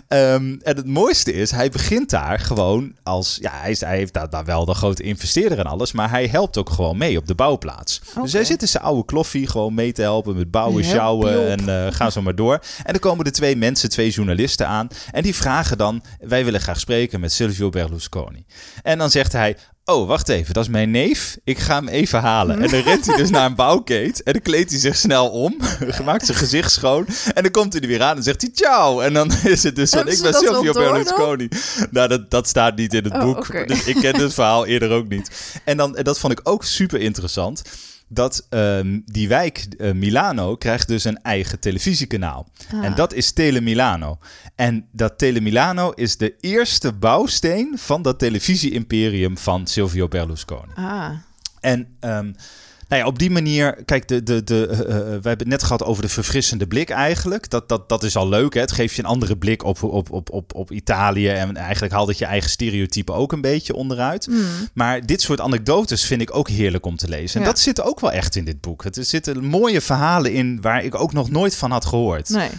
Um, 0.09 0.61
en 0.63 0.77
het 0.77 0.87
mooiste 0.87 1.33
is, 1.33 1.51
hij 1.51 1.71
begint 1.71 2.11
daar 2.11 2.39
gewoon 2.39 2.93
als... 3.03 3.39
Ja, 3.41 3.51
hij, 3.55 3.71
is, 3.71 3.81
hij 3.81 3.97
heeft 3.97 4.13
daar, 4.13 4.31
daar 4.31 4.45
wel 4.45 4.65
de 4.65 4.75
grote 4.75 5.03
investeerder 5.03 5.59
en 5.59 5.65
alles... 5.65 5.93
maar 5.93 6.11
hij 6.11 6.27
helpt 6.27 6.57
ook 6.57 6.71
gewoon 6.71 6.99
mee 6.99 7.19
op 7.19 7.27
de 7.27 7.35
bouwplaats. 7.35 8.01
Okay. 8.11 8.23
Dus 8.23 8.33
hij 8.33 8.45
zit 8.45 8.63
in 8.63 8.69
zijn 8.69 8.83
oude 8.83 9.05
kloffie 9.05 9.47
gewoon 9.47 9.75
mee 9.75 9.93
te 9.93 10.03
helpen... 10.03 10.37
met 10.37 10.51
bouwen, 10.51 10.85
sjouwen 10.85 11.49
en 11.49 11.69
uh, 11.69 11.93
ga 11.93 12.11
zo 12.11 12.23
maar 12.23 12.35
door. 12.35 12.61
En 12.85 12.93
dan 12.93 13.01
komen 13.01 13.25
er 13.25 13.33
twee 13.33 13.57
mensen, 13.57 13.89
twee 13.89 14.11
journalisten 14.11 14.67
aan... 14.69 14.89
en 15.13 15.23
die 15.23 15.35
vragen 15.35 15.79
dan... 15.79 16.03
wij 16.21 16.45
willen 16.45 16.61
graag 16.61 16.81
spreken 16.81 17.21
met 17.21 17.33
Silvio 17.33 17.69
Berlusconi. 17.69 18.45
En 18.83 18.99
dan 18.99 19.11
zegt 19.11 19.33
hij... 19.33 19.57
Oh, 19.91 20.07
wacht 20.07 20.29
even, 20.29 20.55
dat 20.55 20.63
is 20.63 20.71
mijn 20.71 20.91
neef. 20.91 21.39
Ik 21.45 21.59
ga 21.59 21.75
hem 21.75 21.89
even 21.89 22.21
halen. 22.21 22.63
En 22.63 22.71
dan 22.71 22.81
rent 22.81 23.07
hij 23.07 23.17
dus 23.17 23.31
naar 23.31 23.47
een 23.47 23.55
bouwkeet. 23.55 24.23
En 24.23 24.33
dan 24.33 24.43
kleedt 24.43 24.71
hij 24.71 24.79
zich 24.79 24.97
snel 24.97 25.29
om. 25.29 25.57
maakt 26.05 26.27
zijn 26.27 26.39
gezicht 26.39 26.71
schoon. 26.71 27.07
En 27.35 27.43
dan 27.43 27.53
komt 27.53 27.73
hij 27.73 27.83
er 27.83 27.89
weer 27.89 28.03
aan 28.03 28.17
en 28.17 28.23
zegt 28.23 28.41
hij 28.41 28.51
ciao. 28.55 29.01
En 29.01 29.13
dan 29.13 29.33
is 29.45 29.63
het 29.63 29.77
dus 29.77 29.91
van, 29.91 30.09
ik 30.09 30.21
ben 30.23 30.35
Silvio 30.35 30.73
Berlusconi. 30.73 31.49
Nou, 31.91 32.09
dat, 32.09 32.31
dat 32.31 32.49
staat 32.49 32.77
niet 32.77 32.95
in 32.95 33.05
het 33.05 33.13
oh, 33.13 33.23
boek. 33.23 33.39
Okay. 33.39 33.67
Dus 33.67 33.85
ik 33.85 33.97
ken 33.97 34.17
het 34.17 34.35
verhaal 34.35 34.67
eerder 34.67 34.91
ook 34.91 35.09
niet. 35.09 35.31
En, 35.65 35.77
dan, 35.77 35.97
en 35.97 36.05
dat 36.05 36.19
vond 36.19 36.33
ik 36.33 36.41
ook 36.43 36.65
super 36.65 37.01
interessant 37.01 37.63
dat 38.09 38.47
um, 38.51 39.03
die 39.07 39.29
wijk 39.29 39.67
uh, 39.79 39.93
Milano 39.93 40.57
krijgt 40.57 40.89
dus 40.89 41.05
een 41.05 41.23
eigen 41.23 41.61
televisiekanaal. 41.61 42.49
Ah. 42.73 42.85
En 42.85 42.95
dat 42.95 43.13
is 43.13 43.33
Tele 43.33 43.61
Milano. 43.61 44.19
En 44.55 44.87
dat 44.93 45.19
Tele 45.19 45.41
Milano 45.41 45.91
is 45.91 46.17
de 46.17 46.35
eerste 46.41 46.93
bouwsteen 46.93 47.79
van 47.79 48.03
dat 48.03 48.19
televisie-imperium 48.19 49.39
van 49.39 49.67
Silvio 49.67 50.09
Berlusconi. 50.09 50.73
Ah. 50.75 51.11
En 51.61 51.97
um, 52.01 52.35
nou 52.89 53.03
ja, 53.03 53.09
op 53.09 53.19
die 53.19 53.31
manier, 53.31 53.85
kijk, 53.85 54.09
de, 54.09 54.23
de, 54.23 54.45
de, 54.45 54.69
uh, 54.71 54.79
we 54.79 55.29
hebben 55.29 55.39
het 55.39 55.47
net 55.47 55.63
gehad 55.63 55.85
over 55.85 56.03
de 56.03 56.09
verfrissende 56.09 56.67
blik 56.67 56.91
eigenlijk. 56.91 57.51
Dat, 57.51 57.69
dat, 57.69 57.89
dat 57.89 58.03
is 58.03 58.17
al 58.17 58.29
leuk, 58.29 58.55
hè? 58.55 58.61
het 58.61 58.73
geeft 58.73 58.95
je 58.95 59.03
een 59.03 59.09
andere 59.09 59.37
blik 59.37 59.65
op, 59.65 59.83
op, 59.83 60.11
op, 60.11 60.31
op, 60.31 60.55
op 60.55 60.71
Italië. 60.71 61.29
En 61.29 61.57
eigenlijk 61.57 61.93
haalt 61.93 62.09
het 62.09 62.19
je 62.19 62.25
eigen 62.25 62.51
stereotypen 62.51 63.15
ook 63.15 63.33
een 63.33 63.41
beetje 63.41 63.75
onderuit. 63.75 64.27
Mm. 64.27 64.45
Maar 64.75 65.07
dit 65.07 65.21
soort 65.21 65.41
anekdotes 65.41 66.05
vind 66.05 66.21
ik 66.21 66.37
ook 66.37 66.49
heerlijk 66.49 66.87
om 66.87 66.97
te 66.97 67.09
lezen. 67.09 67.41
En 67.41 67.47
ja. 67.47 67.53
dat 67.53 67.61
zit 67.61 67.81
ook 67.81 68.01
wel 68.01 68.13
echt 68.13 68.37
in 68.37 68.45
dit 68.45 68.61
boek. 68.61 68.85
Er 68.85 69.05
zitten 69.05 69.45
mooie 69.45 69.81
verhalen 69.81 70.33
in 70.33 70.61
waar 70.61 70.85
ik 70.85 70.95
ook 70.95 71.13
nog 71.13 71.31
nooit 71.31 71.57
van 71.57 71.71
had 71.71 71.85
gehoord. 71.85 72.29
Nee. 72.29 72.51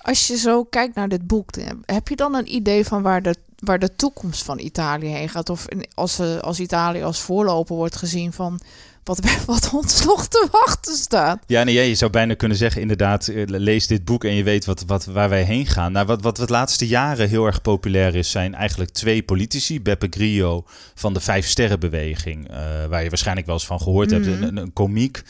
Als 0.00 0.26
je 0.26 0.36
zo 0.36 0.64
kijkt 0.64 0.94
naar 0.94 1.08
dit 1.08 1.26
boek, 1.26 1.50
heb 1.84 2.08
je 2.08 2.16
dan 2.16 2.34
een 2.34 2.54
idee 2.54 2.84
van 2.84 3.02
waar 3.02 3.22
de, 3.22 3.34
waar 3.58 3.78
de 3.78 3.96
toekomst 3.96 4.42
van 4.42 4.58
Italië 4.58 5.06
heen 5.06 5.28
gaat? 5.28 5.50
Of 5.50 5.66
als, 5.94 6.20
als 6.40 6.60
Italië 6.60 7.02
als 7.02 7.20
voorloper 7.20 7.76
wordt 7.76 7.96
gezien 7.96 8.32
van 8.32 8.60
wat, 9.06 9.20
wat 9.46 9.70
ons 9.72 10.04
nog 10.04 10.26
te 10.26 10.48
wachten 10.50 10.96
staat. 10.96 11.42
Ja, 11.46 11.62
nee, 11.62 11.88
je 11.88 11.94
zou 11.94 12.10
bijna 12.10 12.34
kunnen 12.34 12.56
zeggen, 12.56 12.80
inderdaad, 12.80 13.30
lees 13.46 13.86
dit 13.86 14.04
boek 14.04 14.24
en 14.24 14.34
je 14.34 14.42
weet 14.42 14.64
wat, 14.64 14.84
wat, 14.86 15.04
waar 15.04 15.28
wij 15.28 15.42
heen 15.42 15.66
gaan. 15.66 15.92
Nou, 15.92 16.06
wat, 16.06 16.22
wat 16.22 16.36
de 16.36 16.46
laatste 16.46 16.86
jaren 16.86 17.28
heel 17.28 17.46
erg 17.46 17.62
populair 17.62 18.14
is, 18.14 18.30
zijn 18.30 18.54
eigenlijk 18.54 18.90
twee 18.90 19.22
politici. 19.22 19.82
Beppe 19.82 20.06
Grillo 20.10 20.64
van 20.94 21.14
de 21.14 21.20
Vijf 21.20 21.46
Sterrenbeweging, 21.46 22.50
uh, 22.50 22.56
waar 22.88 23.02
je 23.02 23.08
waarschijnlijk 23.08 23.46
wel 23.46 23.56
eens 23.56 23.66
van 23.66 23.80
gehoord 23.80 24.10
mm 24.10 24.16
-hmm. 24.16 24.30
hebt. 24.30 24.42
Een, 24.42 24.48
een, 24.48 24.56
een 24.56 24.72
komiek. 24.72 25.22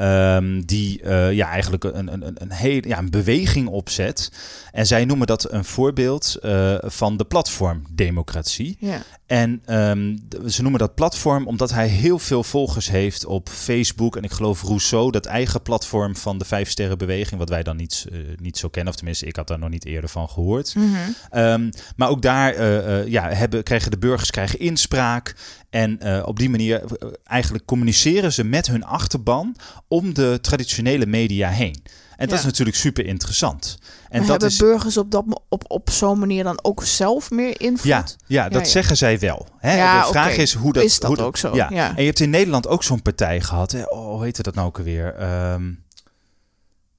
Um, 0.00 0.66
die 0.66 1.02
uh, 1.02 1.32
ja, 1.32 1.48
eigenlijk 1.48 1.84
een, 1.84 2.12
een, 2.12 2.34
een, 2.34 2.52
heel, 2.52 2.80
ja, 2.86 2.98
een 2.98 3.10
beweging 3.10 3.68
opzet. 3.68 4.32
En 4.72 4.86
zij 4.86 5.04
noemen 5.04 5.26
dat 5.26 5.52
een 5.52 5.64
voorbeeld 5.64 6.36
uh, 6.42 6.76
van 6.80 7.16
de 7.16 7.24
platformdemocratie. 7.24 8.76
Ja. 8.80 9.02
En 9.26 9.62
um, 9.66 10.18
ze 10.46 10.62
noemen 10.62 10.80
dat 10.80 10.94
platform 10.94 11.46
omdat 11.46 11.70
hij 11.70 11.88
heel 11.88 12.18
veel 12.18 12.42
volgers 12.42 12.90
heeft 12.90 13.24
op 13.24 13.48
Facebook. 13.48 14.16
En 14.16 14.22
ik 14.22 14.32
geloof 14.32 14.62
Rousseau, 14.62 15.10
dat 15.10 15.26
eigen 15.26 15.62
platform 15.62 16.16
van 16.16 16.38
de 16.38 16.44
Vijf 16.44 16.70
Sterrenbeweging. 16.70 17.38
Wat 17.38 17.48
wij 17.48 17.62
dan 17.62 17.76
niet, 17.76 18.06
uh, 18.12 18.18
niet 18.36 18.58
zo 18.58 18.68
kennen. 18.68 18.92
Of 18.92 18.98
tenminste, 18.98 19.26
ik 19.26 19.36
had 19.36 19.48
daar 19.48 19.58
nog 19.58 19.70
niet 19.70 19.84
eerder 19.84 20.10
van 20.10 20.28
gehoord. 20.28 20.74
Mm 20.74 20.94
-hmm. 20.94 21.42
um, 21.42 21.70
maar 21.96 22.08
ook 22.08 22.22
daar 22.22 22.66
ja, 23.08 23.28
hebben, 23.28 23.62
krijgen 23.62 23.90
de 23.90 23.98
burgers 23.98 24.30
krijgen 24.30 24.58
inspraak. 24.58 25.34
En 25.70 26.24
op 26.24 26.38
die 26.38 26.50
manier 26.50 26.82
eigenlijk 27.24 27.64
communiceren 27.64 28.32
ze 28.32 28.44
met 28.44 28.66
hun 28.66 28.84
achterban 28.84 29.56
om 29.88 30.14
de 30.14 30.38
traditionele 30.40 31.06
media 31.06 31.48
heen. 31.48 31.82
En 32.16 32.26
dat 32.26 32.30
ja. 32.30 32.38
is 32.38 32.44
natuurlijk 32.44 32.76
super 32.76 33.06
interessant. 33.06 33.78
En 34.08 34.18
maar 34.18 34.20
dat 34.20 34.28
hebben 34.28 34.48
is, 34.48 34.56
burgers 34.56 34.96
op, 34.96 35.10
dat, 35.10 35.24
op, 35.48 35.64
op 35.68 35.90
zo'n 35.90 36.18
manier 36.18 36.44
dan 36.44 36.58
ook 36.62 36.84
zelf 36.84 37.30
meer 37.30 37.60
invloed? 37.60 37.86
Ja, 37.86 38.04
ja 38.26 38.48
dat 38.48 38.64
ja, 38.64 38.68
zeggen 38.68 38.96
zij 38.96 39.18
wel. 39.18 39.46
Hè? 39.58 39.70
De 39.70 40.06
vraag 40.08 40.08
okay. 40.08 40.36
is 40.36 40.54
hoe 40.54 40.72
dat... 40.72 40.84
Is 40.84 40.98
dat 40.98 41.16
hoe 41.16 41.26
ook 41.26 41.36
zo? 41.36 41.54
Ja. 41.54 41.70
En 41.70 41.94
je 41.96 42.06
hebt 42.06 42.20
in 42.20 42.30
Nederland 42.30 42.66
ook 42.66 42.82
zo'n 42.82 43.02
partij 43.02 43.40
gehad. 43.40 43.72
Hè? 43.72 43.82
Oh, 43.82 44.12
hoe 44.12 44.24
heette 44.24 44.42
dat 44.42 44.54
nou 44.54 44.66
ook 44.66 44.78
alweer? 44.78 45.22
Um, 45.52 45.82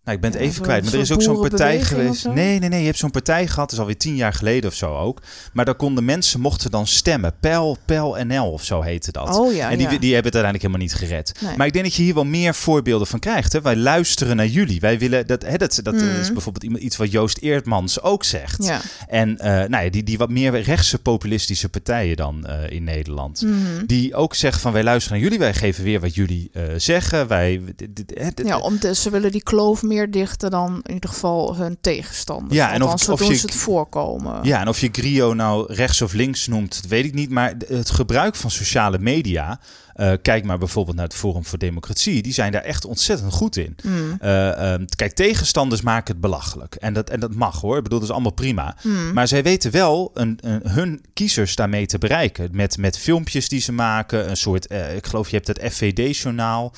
nou, 0.09 0.21
ik 0.21 0.31
ben 0.31 0.39
het 0.41 0.49
even 0.49 0.61
kwijt. 0.61 0.83
Maar 0.83 0.93
er 0.93 0.99
is 0.99 1.11
ook 1.11 1.21
zo'n 1.21 1.39
partij 1.39 1.81
geweest. 1.81 2.25
Nee, 2.27 2.59
nee, 2.59 2.69
nee. 2.69 2.79
Je 2.79 2.85
hebt 2.85 2.97
zo'n 2.97 3.11
partij 3.11 3.47
gehad. 3.47 3.57
Dat 3.69 3.71
is 3.71 3.79
alweer 3.79 3.97
tien 3.97 4.15
jaar 4.15 4.33
geleden 4.33 4.69
of 4.69 4.75
zo 4.75 4.95
ook. 4.97 5.21
Maar 5.53 5.65
daar 5.65 5.75
konden 5.75 6.05
mensen 6.05 6.39
mochten 6.39 6.71
dan 6.71 6.87
stemmen. 6.87 7.33
Pijl, 7.39 7.77
Pijl 7.85 8.17
NL 8.25 8.51
of 8.51 8.63
zo 8.63 8.81
heette 8.81 9.11
dat. 9.11 9.37
Oh, 9.37 9.53
ja, 9.53 9.69
en 9.71 9.77
die, 9.77 9.89
ja. 9.89 9.97
die 9.97 10.13
hebben 10.13 10.31
het 10.31 10.43
uiteindelijk 10.43 10.61
helemaal 10.61 10.81
niet 10.81 10.93
gered. 10.93 11.33
Nee. 11.41 11.57
Maar 11.57 11.67
ik 11.67 11.73
denk 11.73 11.85
dat 11.85 11.95
je 11.95 12.03
hier 12.03 12.13
wel 12.13 12.25
meer 12.25 12.55
voorbeelden 12.55 13.07
van 13.07 13.19
krijgt. 13.19 13.53
Hè? 13.53 13.61
Wij 13.61 13.75
luisteren 13.75 14.35
naar 14.35 14.47
jullie. 14.47 14.79
Wij 14.79 14.99
willen 14.99 15.27
dat. 15.27 15.41
Hè, 15.41 15.57
dat, 15.57 15.79
dat 15.83 15.93
Mhm. 15.93 16.19
is 16.19 16.33
bijvoorbeeld 16.33 16.81
iets 16.81 16.97
wat 16.97 17.11
Joost 17.11 17.37
Eertmans 17.37 18.01
ook 18.01 18.23
zegt. 18.23 18.63
Ja. 18.65 18.81
En 19.07 19.29
uh, 19.29 19.43
nou 19.45 19.83
ja, 19.83 19.89
die, 19.89 20.03
die 20.03 20.17
wat 20.17 20.29
meer 20.29 20.61
rechtse 20.61 20.99
populistische 20.99 21.69
partijen 21.69 22.15
dan 22.15 22.45
uh, 22.47 22.69
in 22.69 22.83
Nederland. 22.83 23.41
Mhm. 23.41 23.85
Die 23.85 24.15
ook 24.15 24.35
zeggen 24.35 24.61
van 24.61 24.71
wij 24.71 24.83
luisteren 24.83 25.17
naar 25.19 25.27
jullie. 25.29 25.39
Wij 25.43 25.53
geven 25.53 25.83
weer 25.83 25.99
wat 25.99 26.15
jullie 26.15 26.49
uh, 26.53 26.63
zeggen. 26.77 27.27
Wij, 27.27 27.61
dit, 27.75 27.95
dit, 27.95 28.07
dit, 28.35 28.41
Ja, 28.47 28.57
om 28.59 28.79
de, 28.79 28.95
ze 28.95 29.09
willen 29.09 29.31
die 29.31 29.43
kloof 29.43 29.83
meer 29.83 29.98
dichten 30.07 30.51
dan 30.51 30.79
in 30.83 30.93
ieder 30.93 31.09
geval 31.09 31.55
hun 31.55 31.77
tegenstanders. 31.81 32.53
Ja, 32.53 32.73
en 32.73 32.83
of, 32.83 33.09
of 33.09 33.19
doen 33.19 33.27
je, 33.27 33.41
het 33.41 33.55
voorkomen. 33.55 34.39
Ja, 34.43 34.59
en 34.59 34.67
of 34.67 34.79
je 34.79 34.89
Grio 34.91 35.33
nou 35.33 35.73
rechts 35.73 36.01
of 36.01 36.13
links 36.13 36.47
noemt, 36.47 36.81
weet 36.87 37.05
ik 37.05 37.13
niet. 37.13 37.29
Maar 37.29 37.53
het 37.67 37.89
gebruik 37.89 38.35
van 38.35 38.51
sociale 38.51 38.99
media. 38.99 39.59
Uh, 39.99 40.11
kijk 40.21 40.43
maar 40.43 40.57
bijvoorbeeld 40.57 40.95
naar 40.95 41.05
het 41.05 41.15
Forum 41.15 41.45
voor 41.45 41.57
Democratie. 41.57 42.21
Die 42.21 42.33
zijn 42.33 42.51
daar 42.51 42.61
echt 42.61 42.85
ontzettend 42.85 43.33
goed 43.33 43.57
in. 43.57 43.75
Mm. 43.83 44.17
Uh, 44.21 44.47
uh, 44.47 44.73
kijk, 44.95 45.13
tegenstanders 45.13 45.81
maken 45.81 46.11
het 46.13 46.21
belachelijk. 46.21 46.75
En 46.75 46.93
dat, 46.93 47.09
en 47.09 47.19
dat 47.19 47.33
mag 47.35 47.61
hoor. 47.61 47.77
Ik 47.77 47.83
bedoel, 47.83 47.99
dat 47.99 48.07
is 48.07 48.13
allemaal 48.13 48.31
prima. 48.33 48.75
Mm. 48.83 49.13
Maar 49.13 49.27
zij 49.27 49.43
weten 49.43 49.71
wel 49.71 50.11
een, 50.13 50.37
een, 50.41 50.61
hun 50.69 51.01
kiezers 51.13 51.55
daarmee 51.55 51.85
te 51.85 51.97
bereiken. 51.97 52.49
Met, 52.51 52.77
met 52.77 52.97
filmpjes 52.97 53.49
die 53.49 53.61
ze 53.61 53.71
maken. 53.71 54.29
Een 54.29 54.37
soort, 54.37 54.67
eh, 54.67 54.95
ik 54.95 55.05
geloof 55.05 55.29
je 55.29 55.35
hebt 55.35 55.47
het 55.47 55.73
FVD-journaal. 55.73 56.73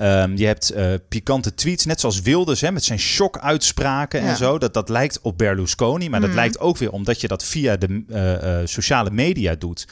Um, 0.00 0.36
je 0.36 0.46
hebt 0.46 0.76
uh, 0.76 0.92
pikante 1.08 1.54
tweets, 1.54 1.84
net 1.84 2.00
zoals 2.00 2.20
Wilders, 2.20 2.60
hè, 2.60 2.72
met 2.72 2.84
zijn 2.84 2.98
shock-uitspraken 2.98 4.22
Ja. 4.22 4.28
en 4.28 4.36
zo. 4.36 4.58
Dat, 4.58 4.74
dat 4.74 4.88
lijkt 4.88 5.20
op 5.20 5.38
Berlusconi, 5.38 6.08
maar 6.08 6.20
dat 6.20 6.28
Mhm. 6.28 6.38
lijkt 6.38 6.58
ook 6.58 6.76
weer 6.78 6.90
omdat 6.90 7.20
je 7.20 7.28
dat 7.28 7.44
via 7.44 7.76
de 7.76 8.04
uh, 8.08 8.32
uh, 8.60 8.66
sociale 8.66 9.10
media 9.10 9.54
doet. 9.54 9.86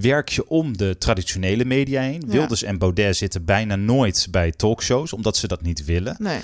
Werk 0.00 0.28
je 0.28 0.48
om 0.48 0.76
de 0.76 0.96
traditionele 0.98 1.64
media 1.64 2.00
heen. 2.02 2.22
Ja. 2.26 2.32
Wilders 2.32 2.62
en 2.62 2.78
Baudet 2.78 3.16
zitten 3.16 3.44
bijna 3.44 3.76
nooit 3.76 4.26
bij 4.30 4.52
talkshows, 4.52 5.12
omdat 5.12 5.36
ze 5.36 5.46
dat 5.46 5.62
niet 5.62 5.84
willen. 5.84 6.16
Nee. 6.18 6.38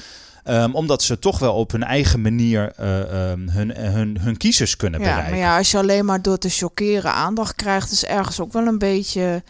Um, 0.49 0.75
omdat 0.75 1.03
ze 1.03 1.19
toch 1.19 1.39
wel 1.39 1.55
op 1.55 1.73
hun 1.73 1.83
eigen 1.83 2.21
manier 2.21 2.73
uh, 2.81 3.31
um, 3.31 3.49
hun, 3.49 3.77
hun, 3.77 4.19
hun 4.21 4.37
kiezers 4.37 4.77
kunnen 4.77 5.01
Ja, 5.01 5.07
bereiken. 5.07 5.31
maar 5.31 5.41
ja, 5.41 5.59
als 5.59 5.71
je 5.71 5.79
alleen 5.79 6.05
maar 6.05 6.23
door 6.23 6.39
te 6.39 6.49
chockeren 6.49 7.13
aandacht 7.13 7.55
krijgt, 7.55 7.91
is 7.93 8.05
ergens 8.05 8.41
ook 8.41 8.53
wel 8.53 8.67
een 8.67 8.79
beetje. 8.79 9.43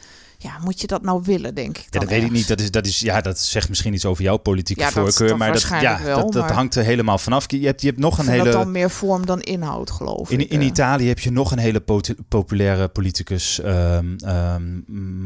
Ja, 0.45 0.59
moet 0.65 0.81
je 0.81 0.87
dat 0.87 1.03
nou 1.03 1.23
willen, 1.25 1.55
denk 1.55 1.79
ik 1.79 1.83
Ja, 1.85 1.91
dan 1.91 2.01
dat 2.01 2.11
weet 2.11 2.23
ik 2.23 2.31
niet. 2.31 2.49
Dat, 2.49 2.61
is, 2.61 2.71
dat, 2.71 2.87
is, 2.87 3.01
ja, 3.01 3.21
dat 3.21 3.39
zegt 3.39 3.69
misschien 3.69 3.95
iets 3.95 4.05
over 4.05 4.23
jouw 4.23 4.37
politieke 4.37 4.83
Ja, 4.83 4.91
voorkeur. 4.91 5.29
dat 5.29 5.37
maar 5.39 5.53
dat, 5.53 5.63
ja, 5.81 6.01
wel, 6.03 6.17
dat, 6.17 6.33
dat 6.33 6.43
maar- 6.43 6.53
hangt 6.53 6.75
er 6.75 6.85
helemaal 6.85 7.19
vanaf. 7.19 7.51
Je 7.51 7.67
hebt, 7.67 7.81
je 7.81 7.87
hebt 7.87 7.99
nog 7.99 8.19
een 8.19 8.29
hele. 8.29 8.45
dat 8.45 8.53
dan 8.53 8.71
meer 8.71 8.91
vorm 8.91 9.27
dan 9.27 9.41
inhoud, 9.41 9.91
geloof 9.91 10.31
In, 10.31 10.41
ik. 10.41 10.51
in 10.51 10.61
eh. 10.61 10.67
Italië 10.67 11.09
heb 11.09 11.19
je 11.19 11.31
nog 11.31 11.53
een 11.53 11.59
hele 11.59 11.83
populaire 12.29 12.89
politicus, 12.89 13.61
ehm, 13.61 14.07
ehm, 14.17 14.63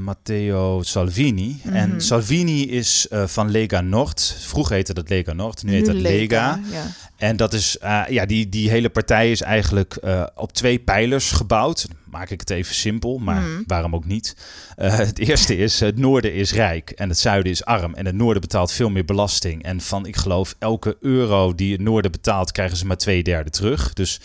Matteo 0.05 0.83
Salvini. 0.83 1.61
Mhm. 1.65 1.75
En 1.77 2.01
Salvini 2.01 2.69
is 2.71 3.07
eh, 3.09 3.27
van 3.27 3.51
Lega 3.51 3.81
Nord. 3.81 4.37
Vroeger 4.41 4.75
heette 4.75 4.95
dat 4.95 5.09
Lega 5.09 5.33
Nord, 5.33 5.63
nu 5.63 5.73
heet 5.73 5.87
dat 5.87 5.95
Lega. 5.95 6.61
Ja. 6.71 6.83
En 7.19 7.37
dat 7.37 7.53
is, 7.53 7.79
eh, 7.79 8.03
ja, 8.09 8.27
die, 8.27 8.49
die 8.49 8.71
hele 8.71 8.89
partij 8.89 9.31
is 9.31 9.41
eigenlijk 9.41 9.95
eh, 9.97 10.27
op 10.35 10.53
twee 10.53 10.79
pijlers 10.79 11.31
gebouwd. 11.31 11.87
Maak 12.05 12.31
ik 12.31 12.41
het 12.41 12.51
even 12.51 12.75
simpel, 12.75 13.19
maar 13.19 13.43
Mhm. 13.43 13.63
waarom 13.67 13.95
ook 13.95 14.05
niet? 14.05 14.37
Eh, 14.77 14.97
het 15.13 15.19
eerste 15.19 15.57
is, 15.57 15.81
het 15.81 15.97
noorden 15.99 16.35
is 16.35 16.53
rijk 16.53 16.91
en 16.91 17.09
het 17.09 17.19
zuiden 17.19 17.53
is 17.53 17.65
arm. 17.65 17.95
En 17.95 18.07
het 18.07 18.15
noorden 18.15 18.41
betaalt 18.41 18.73
veel 18.73 18.91
meer 18.91 19.05
belasting. 19.05 19.63
En 19.63 19.81
van, 19.81 20.07
ik 20.07 20.17
geloof, 20.17 20.55
elke 20.59 20.97
euro 21.01 21.55
die 21.55 21.73
het 21.73 21.81
noorden 21.81 22.11
betaalt, 22.11 22.53
krijgen 22.53 22.77
ze 22.77 22.87
maar 22.87 22.97
twee 22.97 23.23
derde 23.23 23.51
terug. 23.51 23.93
Dus 23.93 24.21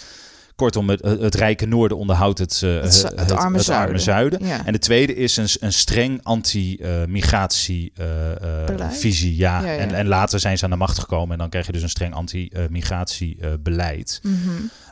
kortom, 0.55 0.89
het, 0.89 1.01
het 1.01 1.35
rijke 1.35 1.65
noorden 1.65 1.97
onderhoudt 1.97 2.39
het, 2.39 2.61
eh, 2.63 2.81
Het 2.81 3.11
het 3.15 3.31
arme 3.31 3.99
zuiden. 3.99 4.45
Ja. 4.45 4.65
En 4.65 4.73
de 4.73 4.79
tweede 4.79 5.15
is 5.15 5.37
een, 5.37 5.47
een 5.59 5.73
streng 5.73 6.19
anti-migratie 6.23 7.93
Beleid? 8.65 8.97
visie. 8.97 9.35
Ja. 9.35 9.61
Ja, 9.61 9.71
ja. 9.71 9.77
En, 9.77 9.93
en 9.93 10.07
later 10.07 10.39
zijn 10.39 10.57
ze 10.57 10.63
aan 10.63 10.69
de 10.69 10.75
macht 10.75 10.99
gekomen 10.99 11.31
en 11.31 11.37
dan 11.37 11.49
krijg 11.49 11.65
je 11.65 11.71
dus 11.71 11.81
een 11.81 11.89
streng 11.89 12.13
anti-migratie 12.13 13.37
beleid. 13.59 14.19
Mhm. 14.23 14.33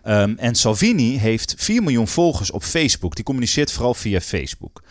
Ehm, 0.04 0.34
en 0.38 0.56
Salvini 0.56 1.18
heeft 1.18 1.54
4 1.58 1.84
miljoen 1.84 2.08
volgers 2.08 2.52
op 2.52 2.64
Facebook. 2.64 3.16
Die 3.16 3.24
communiceert 3.24 3.72
vooral 3.72 3.94
via 3.94 4.20
Facebook. 4.20 4.82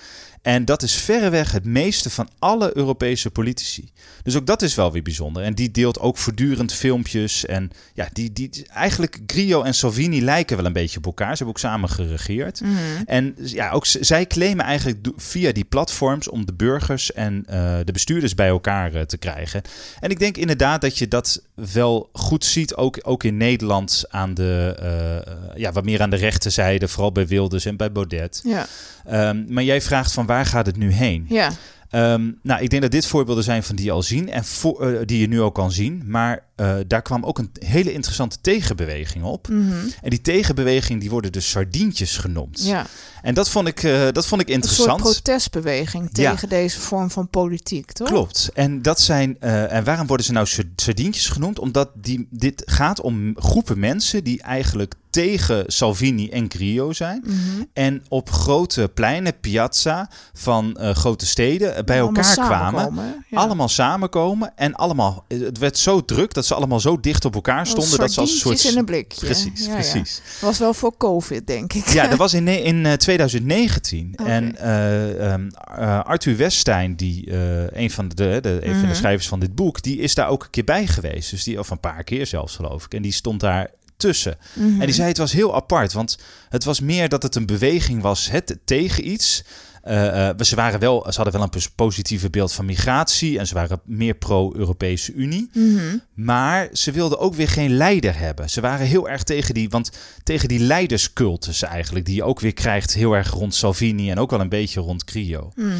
En 0.42 0.64
dat 0.64 0.82
is 0.82 0.94
verreweg 0.94 1.52
het 1.52 1.64
meeste 1.64 2.10
van 2.10 2.28
alle 2.38 2.76
Europese 2.76 3.30
politici. 3.30 3.90
Dus 4.22 4.36
ook 4.36 4.46
dat 4.46 4.62
is 4.62 4.74
wel 4.74 4.92
weer 4.92 5.02
bijzonder. 5.02 5.42
En 5.42 5.54
die 5.54 5.70
deelt 5.70 5.98
ook 5.98 6.18
voortdurend 6.18 6.72
filmpjes. 6.72 7.46
En 7.46 7.70
ja, 7.94 8.08
die, 8.12 8.32
die, 8.32 8.66
eigenlijk 8.72 9.18
Grillo 9.26 9.62
en 9.62 9.74
Salvini 9.74 10.22
lijken 10.22 10.56
wel 10.56 10.66
een 10.66 10.72
beetje 10.72 10.98
op 10.98 11.06
elkaar. 11.06 11.36
Ze 11.36 11.44
hebben 11.44 11.54
ook 11.54 11.58
samen 11.58 11.88
geregeerd. 11.88 12.60
Mhm. 12.60 12.72
En 13.06 13.34
ja, 13.36 13.70
ook 13.70 13.86
zij 13.86 14.26
claimen 14.26 14.64
eigenlijk 14.64 15.08
via 15.16 15.52
die 15.52 15.64
platforms 15.64 16.28
om 16.28 16.46
de 16.46 16.54
burgers 16.54 17.12
en 17.12 17.44
eh, 17.46 17.78
de 17.84 17.92
bestuurders 17.92 18.34
bij 18.34 18.48
elkaar 18.48 18.94
eh, 18.94 19.02
te 19.02 19.18
krijgen. 19.18 19.62
En 20.00 20.10
ik 20.10 20.18
denk 20.18 20.36
inderdaad 20.36 20.80
dat 20.80 20.98
je 20.98 21.08
dat 21.08 21.42
wel 21.54 22.10
goed 22.12 22.44
ziet, 22.44 22.74
ook, 22.74 22.98
ook 23.02 23.24
in 23.24 23.36
Nederland 23.36 24.04
aan 24.08 24.34
de, 24.34 24.76
eh, 24.78 25.60
ja, 25.60 25.72
wat 25.72 25.84
meer 25.84 26.02
aan 26.02 26.10
de 26.10 26.16
rechterzijde, 26.16 26.88
vooral 26.88 27.12
bij 27.12 27.26
Wilders 27.26 27.64
en 27.64 27.76
bij 27.76 27.92
Baudet. 27.92 28.40
Ja. 28.44 28.66
Ehm, 29.04 29.44
maar 29.48 29.64
jij 29.64 29.80
vraagt 29.80 30.12
van 30.12 30.26
waar 30.30 30.46
gaat 30.46 30.66
het 30.66 30.76
nu 30.76 30.92
heen? 30.92 31.26
ja. 31.28 31.50
Ehm, 31.90 32.30
nou, 32.42 32.62
ik 32.62 32.70
denk 32.70 32.82
dat 32.82 32.90
dit 32.90 33.06
voorbeelden 33.06 33.44
zijn 33.44 33.62
van 33.62 33.76
die 33.76 33.84
je 33.84 33.90
al 33.90 34.02
zien 34.02 34.28
en 34.30 34.44
voor, 34.44 34.82
eh, 34.92 35.00
die 35.04 35.18
je 35.20 35.28
nu 35.28 35.40
ook 35.40 35.54
kan 35.54 35.72
zien. 35.72 36.02
Maar 36.06 36.42
eh, 36.56 36.74
daar 36.86 37.02
kwam 37.02 37.24
ook 37.24 37.38
een 37.38 37.50
hele 37.64 37.92
interessante 37.92 38.36
tegenbeweging 38.40 39.24
op. 39.24 39.48
Mhm. 39.48 39.72
En 40.02 40.10
die 40.10 40.20
tegenbeweging 40.20 41.00
die 41.00 41.10
worden 41.10 41.32
dus 41.32 41.50
sardientjes 41.50 42.16
genoemd. 42.16 42.64
ja. 42.64 42.86
En 43.22 43.34
dat 43.34 43.48
vond 43.48 43.68
ik, 43.68 43.82
eh, 43.82 44.08
dat 44.12 44.26
vond 44.26 44.40
ik 44.40 44.48
Een 44.48 44.62
soort 44.62 44.64
interessant. 44.64 45.00
protestbeweging 45.02 46.08
Ja. 46.12 46.30
tegen 46.30 46.48
deze 46.48 46.80
vorm 46.80 47.10
van 47.10 47.28
politiek, 47.28 47.92
toch? 47.92 48.08
Klopt. 48.08 48.50
En 48.54 48.82
dat 48.82 49.00
zijn. 49.00 49.40
en 49.40 49.84
waarom 49.84 50.06
worden 50.06 50.26
ze 50.26 50.32
nou 50.32 50.46
sar- 50.46 50.64
sardientjes 50.76 51.28
genoemd? 51.28 51.58
Omdat 51.58 51.90
die, 51.94 52.26
dit 52.30 52.62
gaat 52.66 53.00
om 53.00 53.32
groepen 53.36 53.78
mensen 53.78 54.24
die 54.24 54.42
eigenlijk 54.42 54.94
tegen 55.10 55.64
Salvini 55.66 56.28
en 56.28 56.46
Grillo 56.50 56.92
zijn. 56.92 57.22
Mhm. 57.26 57.36
En 57.72 58.02
op 58.08 58.30
grote 58.30 58.90
pleinen, 58.94 59.40
piazza 59.40 60.10
van 60.32 60.76
eh, 60.76 60.94
grote 60.94 61.26
steden 61.26 61.74
eh, 61.76 61.84
bij 61.84 62.00
Allemaal 62.02 62.22
elkaar 62.22 62.34
kwamen. 62.46 62.70
samenkomen? 62.80 63.24
Ja. 63.28 63.38
Allemaal 63.38 63.68
samenkomen 63.68 64.52
en 64.56 64.74
allemaal. 64.74 65.24
Het 65.28 65.58
werd 65.58 65.78
zo 65.78 66.04
druk 66.04 66.34
dat 66.34 66.46
ze 66.46 66.54
allemaal 66.54 66.80
zo 66.80 67.00
dicht 67.00 67.24
op 67.24 67.34
elkaar 67.34 67.66
stonden. 67.66 67.98
Dat 67.98 68.12
ze 68.12 68.20
als 68.20 68.30
een 68.30 68.36
soort. 68.38 68.64
In 68.64 68.78
een 68.78 68.84
blikje. 68.84 69.26
Precies, 69.26 69.60
Ja, 69.64 69.66
ja. 69.68 69.72
precies. 69.74 70.20
Was 70.40 70.58
wel 70.58 70.74
voor 70.74 70.96
COVID, 70.96 71.46
denk 71.46 71.72
ik. 71.72 71.88
Ja, 71.88 72.06
dat 72.08 72.18
was 72.26 72.34
in, 72.34 72.48
in 72.48 72.86
eh, 72.86 72.92
2019. 72.92 74.12
Oké. 74.16 74.30
En 74.30 74.56
eh, 74.56 75.32
ehm, 75.32 75.48
eh, 75.78 76.00
Arthur 76.04 76.36
Weststein, 76.36 76.94
die, 76.96 77.30
eh, 77.30 77.82
een, 77.82 77.90
van 77.90 78.08
de, 78.08 78.38
de, 78.40 78.58
een 78.62 78.70
van 78.70 78.78
Mhm. 78.80 78.88
de 78.88 78.94
schrijvers 78.94 79.28
van 79.28 79.40
dit 79.40 79.54
boek, 79.54 79.82
die 79.82 79.98
is 79.98 80.14
daar 80.14 80.28
ook 80.28 80.42
een 80.44 80.50
keer 80.50 80.64
bij 80.64 80.86
geweest. 80.86 81.30
Dus 81.30 81.44
die, 81.44 81.58
of 81.58 81.70
een 81.70 81.80
paar 81.80 82.04
keer 82.04 82.26
zelfs, 82.26 82.56
geloof 82.56 82.84
ik. 82.84 82.94
En 82.94 83.02
die 83.02 83.12
stond 83.12 83.40
daar 83.40 83.70
tussen. 84.00 84.36
Mhm. 84.52 84.80
En 84.80 84.86
die 84.86 84.94
zei 84.94 85.08
het 85.08 85.18
was 85.18 85.32
heel 85.32 85.54
apart, 85.54 85.92
want 85.92 86.18
het 86.48 86.64
was 86.64 86.80
meer 86.80 87.08
dat 87.08 87.22
het 87.22 87.34
een 87.34 87.46
beweging 87.46 88.02
was 88.02 88.30
het 88.30 88.58
tegen 88.64 89.08
iets. 89.10 89.44
Eh, 89.80 90.30
ze, 90.38 90.54
waren 90.56 90.80
wel, 90.80 91.06
ze 91.08 91.14
hadden 91.14 91.32
wel 91.32 91.42
een 91.42 91.50
pos- 91.50 91.70
positieve 91.70 92.30
beeld 92.30 92.52
van 92.52 92.64
migratie 92.64 93.38
en 93.38 93.46
ze 93.46 93.54
waren 93.54 93.80
meer 93.84 94.14
pro-Europese 94.14 95.12
Unie. 95.12 95.50
Mhm. 95.52 95.96
Maar 96.14 96.68
ze 96.72 96.92
wilden 96.92 97.18
ook 97.18 97.34
weer 97.34 97.48
geen 97.48 97.70
leider 97.76 98.18
hebben. 98.18 98.50
Ze 98.50 98.60
waren 98.60 98.86
heel 98.86 99.08
erg 99.08 99.22
tegen 99.22 99.54
die, 99.54 99.68
want 99.68 99.90
tegen 100.22 100.48
die 100.48 100.58
leiderscultus 100.58 101.62
eigenlijk, 101.62 102.04
die 102.06 102.14
je 102.14 102.22
ook 102.24 102.40
weer 102.40 102.52
krijgt 102.52 102.94
heel 102.94 103.12
erg 103.12 103.30
rond 103.30 103.54
Salvini 103.54 104.10
en 104.10 104.18
ook 104.18 104.30
wel 104.30 104.40
een 104.40 104.48
beetje 104.48 104.80
rond 104.80 105.02
Grillo. 105.06 105.52
Mhm. 105.54 105.72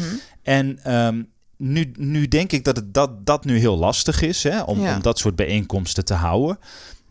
En 0.43 0.79
ehm, 0.83 1.21
nu, 1.57 1.91
nu 1.97 2.27
denk 2.27 2.51
ik 2.51 2.63
dat 2.63 2.75
het, 2.75 2.93
dat, 2.93 3.25
dat 3.25 3.45
nu 3.45 3.57
heel 3.59 3.77
lastig 3.77 4.21
is 4.21 4.43
hè, 4.43 4.61
om, 4.61 4.81
Ja. 4.81 4.95
om 4.95 5.01
dat 5.01 5.19
soort 5.19 5.35
bijeenkomsten 5.35 6.05
te 6.05 6.13
houden. 6.13 6.57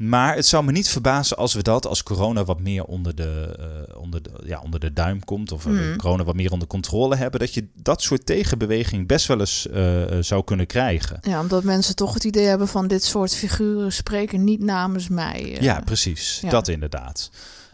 Maar 0.01 0.35
het 0.35 0.47
zou 0.47 0.65
me 0.65 0.73
niet 0.73 0.89
verbazen 0.89 1.37
als 1.37 1.55
we 1.55 1.63
dat, 1.63 1.87
als 1.87 2.03
corona 2.03 2.45
wat 2.45 2.61
meer 2.61 2.85
onder 2.85 3.15
de, 3.15 3.57
eh, 3.89 3.97
onder 4.01 4.23
de, 4.23 4.31
ja, 4.45 4.61
onder 4.61 4.81
de 4.81 4.93
duim 4.93 5.25
komt, 5.25 5.53
of 5.53 5.67
eh, 5.67 5.73
Mhm. 5.73 5.97
corona 5.97 6.25
wat 6.25 6.35
meer 6.35 6.53
onder 6.53 6.69
controle 6.69 7.17
hebben, 7.17 7.41
dat 7.41 7.55
je 7.55 7.69
dat 7.75 8.03
soort 8.03 8.27
tegenbeweging 8.27 9.07
best 9.07 9.27
wel 9.27 9.41
eens 9.41 9.69
eh, 9.69 10.03
zou 10.21 10.45
kunnen 10.45 10.67
krijgen. 10.67 11.19
Ja, 11.23 11.41
omdat 11.41 11.65
mensen 11.65 11.97
toch 11.97 12.15
het 12.15 12.25
idee 12.25 12.47
hebben 12.47 12.69
van 12.69 12.89
dit 12.89 13.05
soort 13.05 13.35
figuren 13.35 13.93
spreken 13.93 14.45
niet 14.45 14.61
namens 14.63 15.09
mij. 15.09 15.57
Ja, 15.61 15.81
precies. 15.81 16.39
ja. 16.43 16.51
Dat 16.51 16.69
inderdaad. 16.69 17.31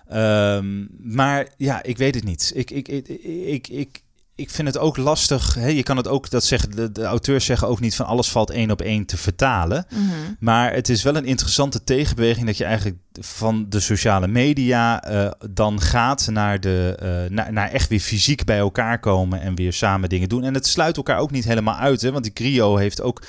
Ehm, 0.09 0.85
maar 0.99 1.49
ja, 1.57 1.83
ik 1.83 1.99
weet 1.99 2.15
het 2.15 2.25
niet. 2.25 2.53
Ik, 2.55 2.71
ik, 2.71 2.89
ik, 2.89 3.09
ik, 3.47 3.69
ik, 3.69 4.03
ik 4.37 4.51
vind 4.51 4.68
het 4.68 4.79
ook 4.79 4.96
lastig. 4.96 5.55
Hè? 5.55 5.66
Je 5.66 5.83
kan 5.83 5.96
het 5.96 6.09
ook, 6.09 6.31
dat 6.31 6.44
zeggen 6.44 6.70
de, 6.70 6.92
de 6.92 7.05
auteurs 7.05 7.44
zeggen 7.44 7.68
ook 7.68 7.81
niet 7.81 7.94
van 7.94 8.07
alles 8.07 8.29
valt 8.29 8.51
één 8.51 8.70
op 8.70 8.83
één 8.83 9.07
te 9.07 9.16
vertalen. 9.16 9.87
Mhm. 9.90 10.03
Maar 10.38 10.72
het 10.72 10.88
is 10.88 11.03
wel 11.03 11.16
een 11.16 11.25
interessante 11.25 11.85
tegenbeweging 11.85 12.46
dat 12.46 12.57
je 12.57 12.64
eigenlijk 12.64 12.96
van 13.20 13.66
de 13.68 13.81
sociale 13.81 14.27
media 14.27 15.03
eh, 15.03 15.31
dan 15.51 15.81
gaat 15.81 16.29
naar, 16.31 16.61
de, 16.61 16.96
eh, 16.99 17.31
naar, 17.31 17.53
naar 17.53 17.70
echt 17.70 17.88
weer 17.88 18.01
fysiek 18.01 18.44
bij 18.44 18.59
elkaar 18.59 18.99
komen 18.99 19.40
en 19.40 19.55
weer 19.55 19.72
samen 19.72 20.09
dingen 20.09 20.29
doen. 20.29 20.44
En 20.44 20.55
het 20.55 20.66
sluit 20.66 20.96
elkaar 20.96 21.18
ook 21.18 21.31
niet 21.31 21.44
helemaal 21.44 21.77
uit, 21.77 22.01
hè? 22.01 22.12
want 22.12 22.25
die 22.25 22.33
Grio 22.35 22.77
heeft 22.77 23.01
ook 23.01 23.22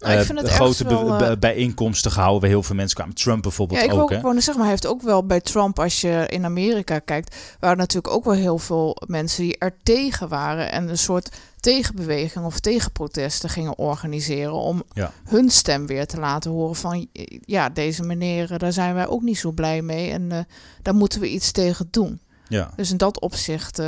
Nou, 0.00 0.12
ik 0.12 0.20
eh, 0.20 0.26
vind 0.26 0.38
het 0.40 0.48
grote 0.50 0.84
wel, 0.84 1.16
eh, 1.16 1.36
bijeenkomsten 1.38 2.10
gehouden 2.10 2.40
waar 2.40 2.50
heel 2.50 2.62
veel 2.62 2.76
mensen 2.76 2.96
kwamen. 2.96 3.14
Trump 3.14 3.42
bijvoorbeeld 3.42 3.80
Ja, 3.80 3.86
ik 3.86 3.92
ook. 3.92 4.10
zeggen, 4.10 4.44
maar 4.54 4.62
hij 4.62 4.68
heeft 4.70 4.86
ook 4.86 5.02
wel 5.02 5.26
bij 5.26 5.40
Trump, 5.40 5.78
als 5.78 6.00
je 6.00 6.26
in 6.28 6.44
Amerika 6.44 6.98
kijkt, 6.98 7.36
waren 7.60 7.76
natuurlijk 7.76 8.14
ook 8.14 8.24
wel 8.24 8.34
heel 8.34 8.58
veel 8.58 8.96
mensen 9.06 9.42
die 9.42 9.58
er 9.58 9.76
tegen 9.82 10.28
waren 10.28 10.72
en 10.72 10.88
een 10.88 10.98
soort 10.98 11.36
tegenbeweging 11.60 12.44
of 12.44 12.60
tegenprotesten 12.60 13.48
gingen 13.50 13.78
organiseren 13.78 14.52
om 14.54 14.82
Ja. 14.92 15.12
hun 15.24 15.50
stem 15.50 15.86
weer 15.86 16.06
te 16.06 16.18
laten 16.18 16.50
horen 16.50 16.76
van 16.76 17.06
ja, 17.44 17.68
deze 17.68 18.02
meneer, 18.02 18.58
daar 18.58 18.72
zijn 18.72 18.94
wij 18.94 19.06
ook 19.06 19.22
niet 19.22 19.38
zo 19.38 19.50
blij 19.52 19.82
mee 19.82 20.10
en 20.10 20.32
eh, 20.32 20.38
daar 20.82 20.94
moeten 20.94 21.20
we 21.20 21.28
iets 21.30 21.50
tegen 21.52 21.88
doen. 21.90 22.20
Ja. 22.48 22.70
Dus 22.76 22.90
in 22.90 22.96
dat 22.96 23.20
opzicht, 23.20 23.82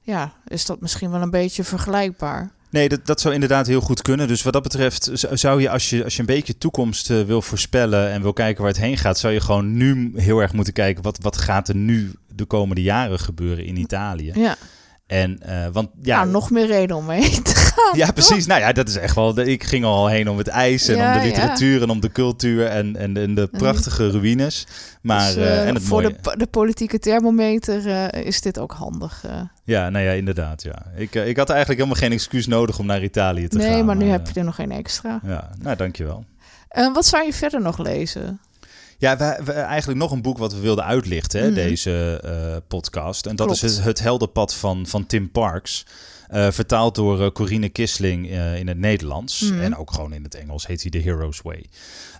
ja, 0.00 0.32
is 0.46 0.66
dat 0.66 0.80
misschien 0.80 1.10
wel 1.10 1.22
een 1.22 1.30
beetje 1.30 1.64
vergelijkbaar. 1.64 2.50
Nee, 2.70 2.88
dat, 2.88 3.06
dat 3.06 3.20
zou 3.20 3.34
inderdaad 3.34 3.66
heel 3.66 3.80
goed 3.80 4.02
kunnen. 4.02 4.28
Dus 4.28 4.42
wat 4.42 4.52
dat 4.52 4.62
betreft 4.62 5.10
zou 5.14 5.60
je 5.60 5.70
als 5.70 5.90
je, 5.90 6.04
als 6.04 6.14
je 6.14 6.20
een 6.20 6.26
beetje 6.26 6.58
toekomst 6.58 7.10
eh, 7.10 7.22
wil 7.22 7.42
voorspellen 7.42 8.10
en 8.10 8.22
wil 8.22 8.32
kijken 8.32 8.62
waar 8.62 8.72
het 8.72 8.80
heen 8.80 8.96
gaat, 8.96 9.18
zou 9.18 9.32
je 9.32 9.40
gewoon 9.40 9.76
nu 9.76 10.12
heel 10.16 10.40
erg 10.40 10.52
moeten 10.52 10.72
kijken 10.72 11.02
wat, 11.02 11.18
wat 11.20 11.36
gaat 11.36 11.68
er 11.68 11.76
nu 11.76 12.12
de 12.34 12.44
komende 12.44 12.82
jaren 12.82 13.18
gebeuren 13.18 13.64
in 13.64 13.76
Italië. 13.76 14.32
Ja, 14.34 14.56
En 15.10 15.38
eh, 15.42 15.66
want 15.72 15.88
ja, 16.02 16.16
nou, 16.16 16.30
nog 16.30 16.50
meer 16.50 16.66
reden 16.66 16.96
om 16.96 17.08
heen 17.10 17.42
te 17.42 17.54
gaan. 17.54 17.96
ja, 17.98 18.10
precies. 18.12 18.46
Nou 18.46 18.60
ja, 18.60 18.72
dat 18.72 18.88
is 18.88 18.96
echt 18.96 19.14
wel. 19.14 19.38
Ik 19.38 19.64
ging 19.64 19.84
al 19.84 20.06
heen 20.08 20.28
om 20.28 20.38
het 20.38 20.48
ijs 20.48 20.88
en 20.88 20.96
Ja, 20.96 21.06
om 21.06 21.12
de 21.12 21.18
ja. 21.18 21.24
literatuur 21.24 21.82
en 21.82 21.90
om 21.90 22.00
de 22.00 22.12
cultuur 22.12 22.66
en, 22.66 22.96
en, 22.96 23.16
en 23.16 23.34
de 23.34 23.46
prachtige 23.46 24.10
ruïnes. 24.10 24.66
Maar 25.02 25.26
Dus, 25.26 25.36
eh, 25.36 25.60
eh, 25.60 25.68
en 25.68 25.74
het 25.74 25.82
voor 25.84 26.02
mooie. 26.02 26.16
de, 26.22 26.36
de 26.36 26.46
politieke 26.46 26.98
thermometer 26.98 28.14
is 28.14 28.40
dit 28.40 28.58
ook 28.58 28.72
handig. 28.72 29.24
Ja, 29.64 29.88
nou 29.90 30.04
ja, 30.04 30.12
inderdaad. 30.12 30.62
Ja. 30.62 30.82
Ik, 30.96 31.14
ik 31.14 31.36
had 31.36 31.48
eigenlijk 31.50 31.80
helemaal 31.80 32.00
geen 32.02 32.12
excuus 32.12 32.46
nodig 32.46 32.78
om 32.78 32.86
naar 32.86 33.02
Italië 33.02 33.48
te 33.48 33.60
gaan. 33.60 33.70
nee, 33.70 33.82
maar 33.82 33.96
nu 33.96 34.06
heb 34.08 34.28
je 34.28 34.40
er 34.40 34.44
nog 34.46 34.54
geen 34.54 34.72
extra. 34.72 35.20
Ja, 35.26 35.50
nou 35.58 35.76
dankjewel. 35.76 36.24
Eh, 36.68 36.92
wat 36.92 37.06
zou 37.06 37.24
je 37.24 37.32
verder 37.32 37.60
nog 37.60 37.78
lezen? 37.78 38.40
Ja, 39.00 39.16
we, 39.16 39.40
we- 39.44 39.52
eigenlijk 39.52 39.98
nog 40.00 40.10
een 40.10 40.22
boek 40.22 40.38
wat 40.38 40.52
we 40.52 40.60
wilden 40.60 40.84
uitlichten, 40.84 41.40
hè, 41.40 41.46
Mhm. 41.46 41.54
deze 41.54 42.20
eh, 42.24 42.56
podcast. 42.68 43.26
En 43.26 43.36
dat 43.36 43.46
Klopt. 43.46 43.62
is 43.62 43.76
het, 43.76 43.84
het 43.84 44.00
Heldenpad 44.00 44.54
van, 44.54 44.86
van 44.86 45.06
Tim 45.06 45.30
Parks. 45.30 45.86
Eh, 46.28 46.50
vertaald 46.50 46.94
door 46.94 47.20
eh, 47.24 47.30
Corine 47.30 47.68
Kisling 47.68 48.30
eh, 48.30 48.58
in 48.58 48.68
het 48.68 48.78
Nederlands. 48.78 49.40
Mhm. 49.40 49.60
En 49.60 49.76
ook 49.76 49.92
gewoon 49.92 50.12
in 50.12 50.22
het 50.22 50.34
Engels 50.34 50.66
heet 50.66 50.82
hij 50.82 50.90
The 50.90 50.98
Hero's 50.98 51.40
Way. 51.42 51.64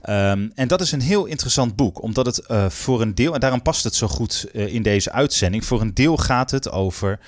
Ehm, 0.02 0.48
en 0.54 0.68
dat 0.68 0.80
is 0.80 0.92
een 0.92 1.00
heel 1.00 1.24
interessant 1.24 1.76
boek, 1.76 2.02
omdat 2.02 2.26
het 2.26 2.42
voor 2.68 3.00
een 3.00 3.14
deel, 3.14 3.34
en 3.34 3.40
daarom 3.40 3.62
past 3.62 3.84
het 3.84 3.94
zo 3.94 4.08
goed 4.08 4.46
in 4.52 4.82
deze 4.82 5.12
uitzending, 5.12 5.64
voor 5.64 5.80
een 5.80 5.94
deel 5.94 6.16
gaat 6.16 6.50
het 6.50 6.70
over 6.70 7.18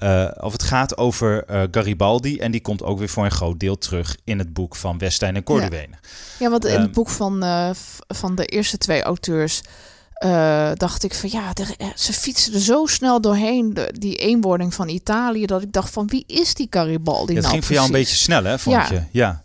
eh, 0.00 0.28
of 0.40 0.52
het 0.52 0.62
gaat 0.62 0.96
over 0.98 1.44
eh, 1.44 1.62
Garibaldi. 1.70 2.38
En 2.38 2.50
die 2.50 2.60
komt 2.60 2.82
ook 2.82 2.98
weer 2.98 3.08
voor 3.08 3.24
een 3.24 3.30
groot 3.30 3.60
deel 3.60 3.78
terug 3.78 4.16
in 4.24 4.38
het 4.38 4.52
boek 4.52 4.76
van 4.76 4.98
Westijn 4.98 5.36
en 5.36 5.42
Corduene. 5.42 5.94
Ja, 6.38 6.50
want 6.50 6.64
in 6.64 6.72
Ehm, 6.72 6.80
het 6.82 6.92
boek 6.92 7.08
van, 7.08 7.42
eh, 7.42 7.70
van 8.08 8.34
de 8.34 8.44
eerste 8.46 8.78
twee 8.78 9.02
auteurs 9.02 9.60
dacht 10.74 11.04
ik 11.04 11.14
van 11.14 11.30
ja, 11.32 11.52
de- 11.52 11.92
ze 11.94 12.12
fietsen 12.12 12.54
er 12.54 12.60
zo 12.60 12.86
snel 12.86 13.20
doorheen, 13.20 13.74
de, 13.74 13.94
die 13.98 14.16
eenwording 14.16 14.74
van 14.74 14.88
Italië, 14.88 15.46
dat 15.46 15.62
ik 15.62 15.72
dacht 15.72 15.90
van 15.92 16.06
wie 16.06 16.24
is 16.26 16.54
die 16.54 16.66
Garibaldi 16.70 17.32
het 17.32 17.42
nou 17.42 17.52
ging 17.54 17.64
voor 17.64 17.74
jou 17.74 17.86
een 17.86 17.92
beetje 17.92 18.16
snel, 18.16 18.44
hè, 18.44 18.58
vond 18.58 18.76
Ja. 18.76 18.86
je? 18.90 19.02
Ja. 19.10 19.42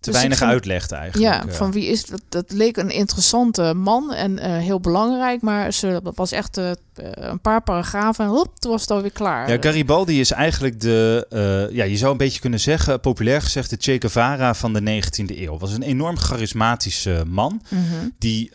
Te 0.00 0.10
Dus 0.10 0.18
weinig 0.18 0.42
uitlegd 0.42 0.92
eigenlijk. 0.92 1.34
Ja, 1.34 1.48
eh. 1.48 1.54
van 1.54 1.72
wie 1.72 1.86
is 1.86 2.04
dat? 2.04 2.22
Dat 2.28 2.52
leek 2.52 2.76
een 2.76 2.90
interessante 2.90 3.74
man 3.74 4.12
en 4.12 4.38
eh, 4.38 4.56
heel 4.56 4.80
belangrijk, 4.80 5.40
maar 5.40 5.72
ze 5.72 6.00
dat 6.02 6.16
was 6.16 6.32
echt 6.32 6.56
eh, 6.56 6.70
een 6.94 7.40
paar 7.40 7.62
paragrafen 7.62 8.24
en 8.24 8.30
hop, 8.30 8.58
toen 8.58 8.70
was 8.70 8.80
het 8.80 8.90
alweer 8.90 9.10
klaar. 9.10 9.50
Ja, 9.50 9.56
Garibaldi 9.60 10.20
is 10.20 10.30
eigenlijk 10.30 10.80
de, 10.80 11.26
ja, 11.72 11.84
je 11.84 11.96
zou 11.96 12.12
een 12.12 12.16
beetje 12.16 12.40
kunnen 12.40 12.60
zeggen, 12.60 13.00
populair 13.00 13.42
gezegd, 13.42 13.70
de 13.70 13.76
Che 13.78 13.96
Guevara 13.98 14.54
van 14.54 14.72
de 14.72 15.02
19e 15.02 15.38
eeuw. 15.38 15.58
Was 15.58 15.72
een 15.72 15.82
enorm 15.82 16.18
charismatische 16.18 17.24
man 17.26 17.62
Mhm. 17.68 18.08
die 18.18 18.50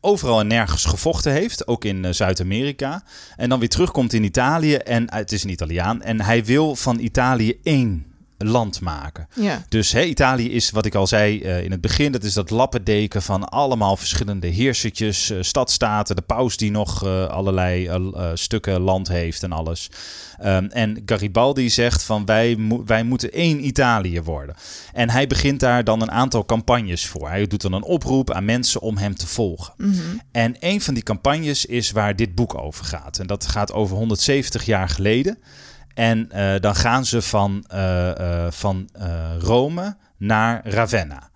overal 0.00 0.40
en 0.40 0.46
nergens 0.46 0.84
gevochten 0.84 1.32
heeft, 1.32 1.66
ook 1.66 1.84
in 1.84 2.14
Zuid-Amerika. 2.14 3.02
En 3.36 3.48
dan 3.48 3.58
weer 3.58 3.68
terugkomt 3.68 4.12
in 4.12 4.24
Italië 4.24 4.74
en 4.74 5.14
het 5.14 5.32
is 5.32 5.44
een 5.44 5.50
Italiaan 5.50 6.02
en 6.02 6.20
hij 6.20 6.44
wil 6.44 6.74
van 6.76 6.98
Italië 6.98 7.58
één 7.62 8.06
land 8.38 8.80
maken. 8.80 9.28
Ja, 9.34 9.64
Dus 9.68 9.92
hè, 9.92 10.02
Italië 10.02 10.50
is, 10.52 10.70
wat 10.70 10.86
ik 10.86 10.94
al 10.94 11.06
zei 11.06 11.40
eh, 11.42 11.64
in 11.64 11.70
het 11.70 11.80
begin, 11.80 12.12
dat 12.12 12.22
is 12.22 12.32
dat 12.32 12.50
lappendeken 12.50 13.22
van 13.22 13.48
allemaal 13.48 13.96
verschillende 13.96 14.46
heersertjes, 14.46 15.30
eh, 15.30 15.38
stadstaten, 15.40 16.16
de 16.16 16.22
paus 16.22 16.56
die 16.56 16.70
nog 16.70 17.04
eh, 17.04 17.26
allerlei 17.26 17.90
stukken 18.34 18.80
land 18.80 19.08
heeft 19.08 19.42
en 19.42 19.52
alles. 19.52 19.90
Ehm, 20.38 20.64
en 20.64 21.02
Garibaldi 21.06 21.70
zegt 21.70 22.02
van 22.02 22.24
wij, 22.24 22.56
mo- 22.56 22.82
wij 22.84 23.02
moeten 23.04 23.32
één 23.32 23.66
Italië 23.66 24.20
worden. 24.22 24.54
En 24.92 25.10
hij 25.10 25.26
begint 25.26 25.60
daar 25.60 25.84
dan 25.84 26.02
een 26.02 26.10
aantal 26.10 26.44
campagnes 26.44 27.06
voor. 27.06 27.28
Hij 27.28 27.46
doet 27.46 27.62
dan 27.62 27.72
een 27.72 27.82
oproep 27.82 28.30
aan 28.30 28.44
mensen 28.44 28.80
om 28.80 28.96
hem 28.96 29.14
te 29.14 29.26
volgen. 29.26 29.74
Mhm. 29.76 29.94
En 30.32 30.56
een 30.60 30.80
van 30.80 30.94
die 30.94 31.02
campagnes 31.02 31.66
is 31.66 31.90
waar 31.90 32.16
dit 32.16 32.34
boek 32.34 32.54
over 32.58 32.84
gaat. 32.84 33.18
En 33.18 33.26
dat 33.26 33.46
gaat 33.46 33.72
over 33.72 33.96
170 33.96 34.64
jaar 34.66 34.88
geleden. 34.88 35.38
En 35.96 36.30
eh, 36.30 36.60
dan 36.60 36.74
gaan 36.74 37.04
ze 37.04 37.22
van, 37.22 37.64
eh, 37.68 38.44
eh, 38.44 38.52
van 38.52 38.88
Rome 39.38 39.96
naar 40.16 40.60
Ravenna. 40.64 41.30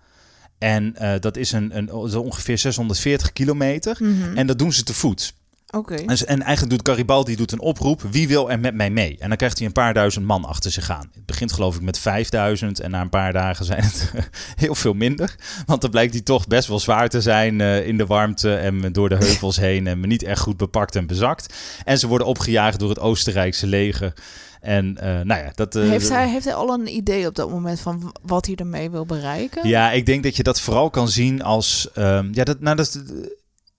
En 0.57 0.95
dat 1.19 1.37
is 1.37 1.51
een, 1.51 1.77
een, 1.77 1.91
ongeveer 2.15 2.57
640 2.57 3.33
kilometer. 3.33 3.97
Mhm. 3.99 4.37
En 4.37 4.47
dat 4.47 4.59
doen 4.59 4.73
ze 4.73 4.83
te 4.83 4.93
voet. 4.93 5.33
oké. 5.71 5.95
En, 5.95 6.41
eigenlijk 6.41 6.69
doet 6.69 6.89
Garibaldi 6.89 7.35
doet 7.35 7.51
een 7.51 7.59
oproep. 7.59 8.01
Wie 8.11 8.27
wil 8.27 8.51
er 8.51 8.59
met 8.59 8.73
mij 8.73 8.89
mee? 8.89 9.17
En 9.19 9.27
dan 9.27 9.37
krijgt 9.37 9.57
hij 9.57 9.67
een 9.67 9.73
paar 9.73 9.93
duizend 9.93 10.25
man 10.25 10.45
achter 10.45 10.71
zich 10.71 10.89
aan. 10.89 11.09
Het 11.13 11.25
begint 11.25 11.51
geloof 11.51 11.75
ik 11.75 11.81
met 11.81 11.99
5000. 11.99 12.79
En 12.79 12.91
na 12.91 13.01
een 13.01 13.09
paar 13.09 13.33
dagen 13.33 13.65
zijn 13.65 13.83
het 13.83 14.11
heel 14.63 14.75
veel 14.75 14.93
minder. 14.93 15.35
Want 15.65 15.81
dan 15.81 15.89
blijkt 15.89 16.13
hij 16.13 16.21
toch 16.21 16.47
best 16.47 16.67
wel 16.67 16.79
zwaar 16.79 17.09
te 17.09 17.21
zijn 17.21 17.61
in 17.61 17.97
de 17.97 18.05
warmte. 18.05 18.55
En 18.55 18.91
door 18.91 19.09
de 19.09 19.17
heuvels 19.17 19.57
heen. 19.57 19.87
En 19.87 19.99
niet 19.99 20.23
echt 20.23 20.41
goed 20.41 20.57
bepakt 20.57 20.95
en 20.95 21.07
bezakt. 21.07 21.53
En 21.83 21.97
ze 21.97 22.07
worden 22.07 22.27
opgejaagd 22.27 22.79
door 22.79 22.89
het 22.89 22.99
Oostenrijkse 22.99 23.67
leger. 23.67 24.13
En 24.61 24.97
eh, 24.97 25.07
nou 25.21 25.41
ja, 25.43 25.51
dat... 25.55 25.75
eh, 25.75 25.89
heeft, 25.89 26.09
hij, 26.09 26.29
heeft 26.29 26.45
hij 26.45 26.53
al 26.53 26.69
een 26.73 26.95
idee 26.95 27.27
op 27.27 27.35
dat 27.35 27.49
moment 27.49 27.79
van 27.79 28.15
wat 28.21 28.45
hij 28.45 28.55
ermee 28.55 28.89
wil 28.89 29.05
bereiken? 29.05 29.67
Ja, 29.67 29.91
ik 29.91 30.05
denk 30.05 30.23
dat 30.23 30.35
je 30.35 30.43
dat 30.43 30.61
vooral 30.61 30.89
kan 30.89 31.09
zien 31.09 31.41
als. 31.43 31.89
ehm, 31.93 32.29
ja, 32.31 32.43
dat, 32.43 32.59
nou, 32.59 32.75
dat, 32.75 33.03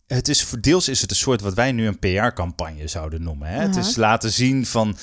het 0.06 0.28
is, 0.28 0.44
voor 0.44 0.60
deels 0.60 0.88
is 0.88 1.00
het 1.00 1.10
een 1.10 1.16
soort 1.16 1.40
wat 1.40 1.54
wij 1.54 1.72
nu 1.72 1.86
een 1.86 1.98
PR-campagne 1.98 2.86
zouden 2.88 3.22
noemen. 3.22 3.48
Hè? 3.48 3.60
Het 3.60 3.76
is 3.76 3.96
laten 3.96 4.32
zien 4.32 4.66
van. 4.66 4.96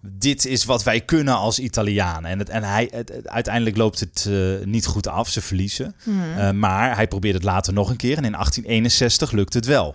Dit 0.00 0.46
is 0.46 0.64
wat 0.64 0.82
wij 0.82 1.00
kunnen 1.00 1.34
als 1.34 1.58
Italianen. 1.58 2.30
En, 2.30 2.38
het, 2.38 2.48
en 2.48 2.62
hij, 2.62 2.88
het, 2.92 3.08
het- 3.08 3.28
uiteindelijk 3.28 3.76
loopt 3.76 4.00
het 4.00 4.26
eh, 4.28 4.34
niet 4.66 4.86
goed 4.86 5.06
af. 5.06 5.28
Ze 5.28 5.40
verliezen. 5.40 5.94
Eh, 6.36 6.50
maar 6.50 6.94
hij 6.96 7.08
probeert 7.08 7.34
het 7.34 7.42
later 7.44 7.72
nog 7.72 7.90
een 7.90 7.96
keer. 7.96 8.16
En 8.16 8.24
in 8.24 8.32
1861 8.32 9.30
lukt 9.32 9.54
het 9.54 9.66
wel. 9.66 9.94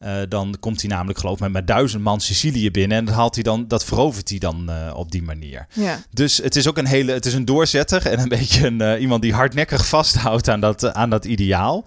Eh, 0.00 0.20
dan 0.28 0.56
komt 0.60 0.80
hij 0.80 0.90
namelijk, 0.90 1.18
geloof 1.18 1.40
ik, 1.40 1.50
met 1.50 1.66
duizend 1.66 2.02
man 2.02 2.20
Sicilië 2.20 2.70
binnen. 2.70 2.98
En 2.98 3.04
dat, 3.04 3.14
haalt 3.14 3.34
hij 3.34 3.42
dan, 3.42 3.68
dat 3.68 3.84
verovert 3.84 4.28
hij 4.28 4.38
dan 4.38 4.70
eh, 4.70 4.94
op 4.96 5.12
die 5.12 5.22
manier. 5.22 5.66
ja. 5.72 5.98
Dus 6.10 6.36
het 6.36 6.56
is 6.56 6.68
ook 6.68 6.78
een 6.78 6.86
hele, 6.86 7.12
het 7.12 7.26
is 7.26 7.34
een 7.34 7.44
doorzetter 7.44 8.06
en 8.06 8.18
een 8.20 8.28
beetje 8.38 8.66
een, 8.66 8.80
eh, 8.80 9.00
iemand 9.00 9.22
die 9.22 9.34
hardnekkig 9.34 9.86
vasthoudt 9.86 10.48
aan 10.48 10.60
dat, 10.60 10.92
aan 10.92 11.10
dat 11.10 11.24
ideaal. 11.24 11.84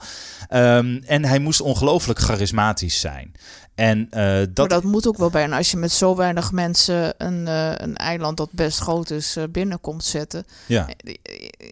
Ehm, 0.48 1.02
en 1.06 1.26
hij 1.26 1.40
moest 1.40 1.62
ongelooflijk 1.62 2.20
charismatisch 2.20 3.00
zijn. 3.00 3.32
En 3.76 4.08
Dat... 4.10 4.58
Maar 4.58 4.68
dat 4.68 4.84
moet 4.84 5.08
ook 5.08 5.18
wel 5.18 5.30
bijna 5.30 5.58
als 5.58 5.72
je 5.72 5.78
met 5.78 5.92
zo 5.92 6.16
weinig 6.16 6.52
mensen 6.52 7.14
een, 7.18 7.48
een 7.84 7.96
eiland 7.96 8.38
dat 8.38 8.52
best 8.52 8.80
groot 8.80 9.10
is 9.10 9.38
binnenkomt 9.50 10.04
zetten. 10.04 10.46
ja, 10.66 10.88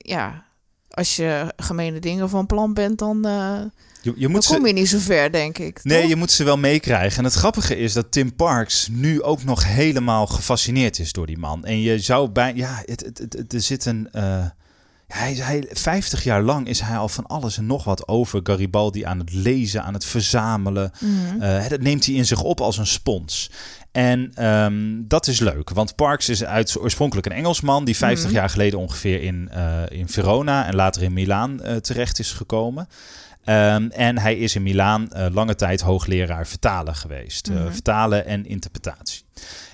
Ja, 0.02 0.46
als 0.90 1.16
je 1.16 1.54
gemene 1.56 2.00
dingen 2.00 2.30
van 2.30 2.46
plan 2.46 2.74
bent, 2.74 3.00
dan, 3.00 3.26
je, 4.02 4.14
je 4.16 4.22
dan 4.22 4.32
moet 4.32 4.46
kom 4.46 4.62
ze, 4.62 4.68
je 4.68 4.74
niet 4.74 4.90
zo 4.90 4.98
ver, 5.00 5.32
denk 5.32 5.58
ik. 5.58 5.80
nee, 5.84 6.00
toch? 6.00 6.10
je 6.10 6.16
moet 6.16 6.32
ze 6.32 6.44
wel 6.44 6.58
meekrijgen. 6.58 7.18
En 7.18 7.24
het 7.24 7.34
grappige 7.34 7.78
is 7.78 7.94
dat 7.94 8.12
Tim 8.12 8.36
Parks 8.36 8.88
nu 8.92 9.22
ook 9.22 9.44
nog 9.44 9.66
helemaal 9.66 10.28
gefascineerd 10.28 11.00
is 11.00 11.12
door 11.12 11.26
die 11.28 11.38
man. 11.38 11.66
En 11.66 11.82
je 11.82 12.00
zou 12.00 12.30
bij, 12.30 12.52
ja, 12.56 12.82
het, 12.86 13.12
het, 13.18 13.54
er 13.54 13.62
zit 13.62 13.86
een. 13.86 14.10
eh, 14.12 14.46
hij, 15.08 15.34
hij, 15.34 15.68
50 15.72 16.24
jaar 16.24 16.42
lang 16.42 16.68
is 16.68 16.80
hij 16.80 16.98
al 16.98 17.10
van 17.10 17.26
alles 17.28 17.58
en 17.58 17.66
nog 17.66 17.84
wat 17.84 18.08
over 18.08 18.40
Garibaldi 18.44 19.04
aan 19.04 19.20
het 19.20 19.34
lezen, 19.34 19.84
aan 19.84 19.94
het 19.94 20.06
verzamelen. 20.06 20.92
Eh, 21.40 21.68
dat 21.68 21.82
neemt 21.82 22.06
hij 22.06 22.16
in 22.16 22.26
zich 22.26 22.42
op 22.44 22.62
als 22.62 22.78
een 22.78 22.88
spons. 22.88 23.52
En 23.92 24.32
ehm, 24.34 25.02
dat 25.08 25.28
is 25.28 25.40
leuk, 25.40 25.70
want 25.70 25.96
Parks 25.96 26.30
is 26.30 26.44
uit, 26.44 26.78
oorspronkelijk 26.80 27.28
een 27.28 27.34
Engelsman 27.34 27.86
die 27.86 27.96
50 27.96 28.26
Mhm. 28.30 28.36
jaar 28.36 28.50
geleden 28.50 28.80
ongeveer 28.80 29.22
in, 29.22 29.50
eh, 29.52 29.82
in 29.90 30.10
Verona 30.10 30.66
en 30.68 30.76
later 30.76 31.04
in 31.04 31.14
Milaan 31.14 31.60
terecht 31.82 32.20
is 32.20 32.32
gekomen. 32.32 32.88
Ehm, 33.44 33.88
en 33.90 34.18
hij 34.18 34.38
is 34.38 34.56
in 34.56 34.64
Milaan 34.64 35.12
eh, 35.12 35.26
lange 35.34 35.56
tijd 35.56 35.82
hoogleraar 35.82 36.48
vertalen 36.48 36.96
geweest. 36.96 37.50
Mhm. 37.50 37.72
vertalen 37.72 38.26
en 38.26 38.46
interpretatie. 38.46 39.24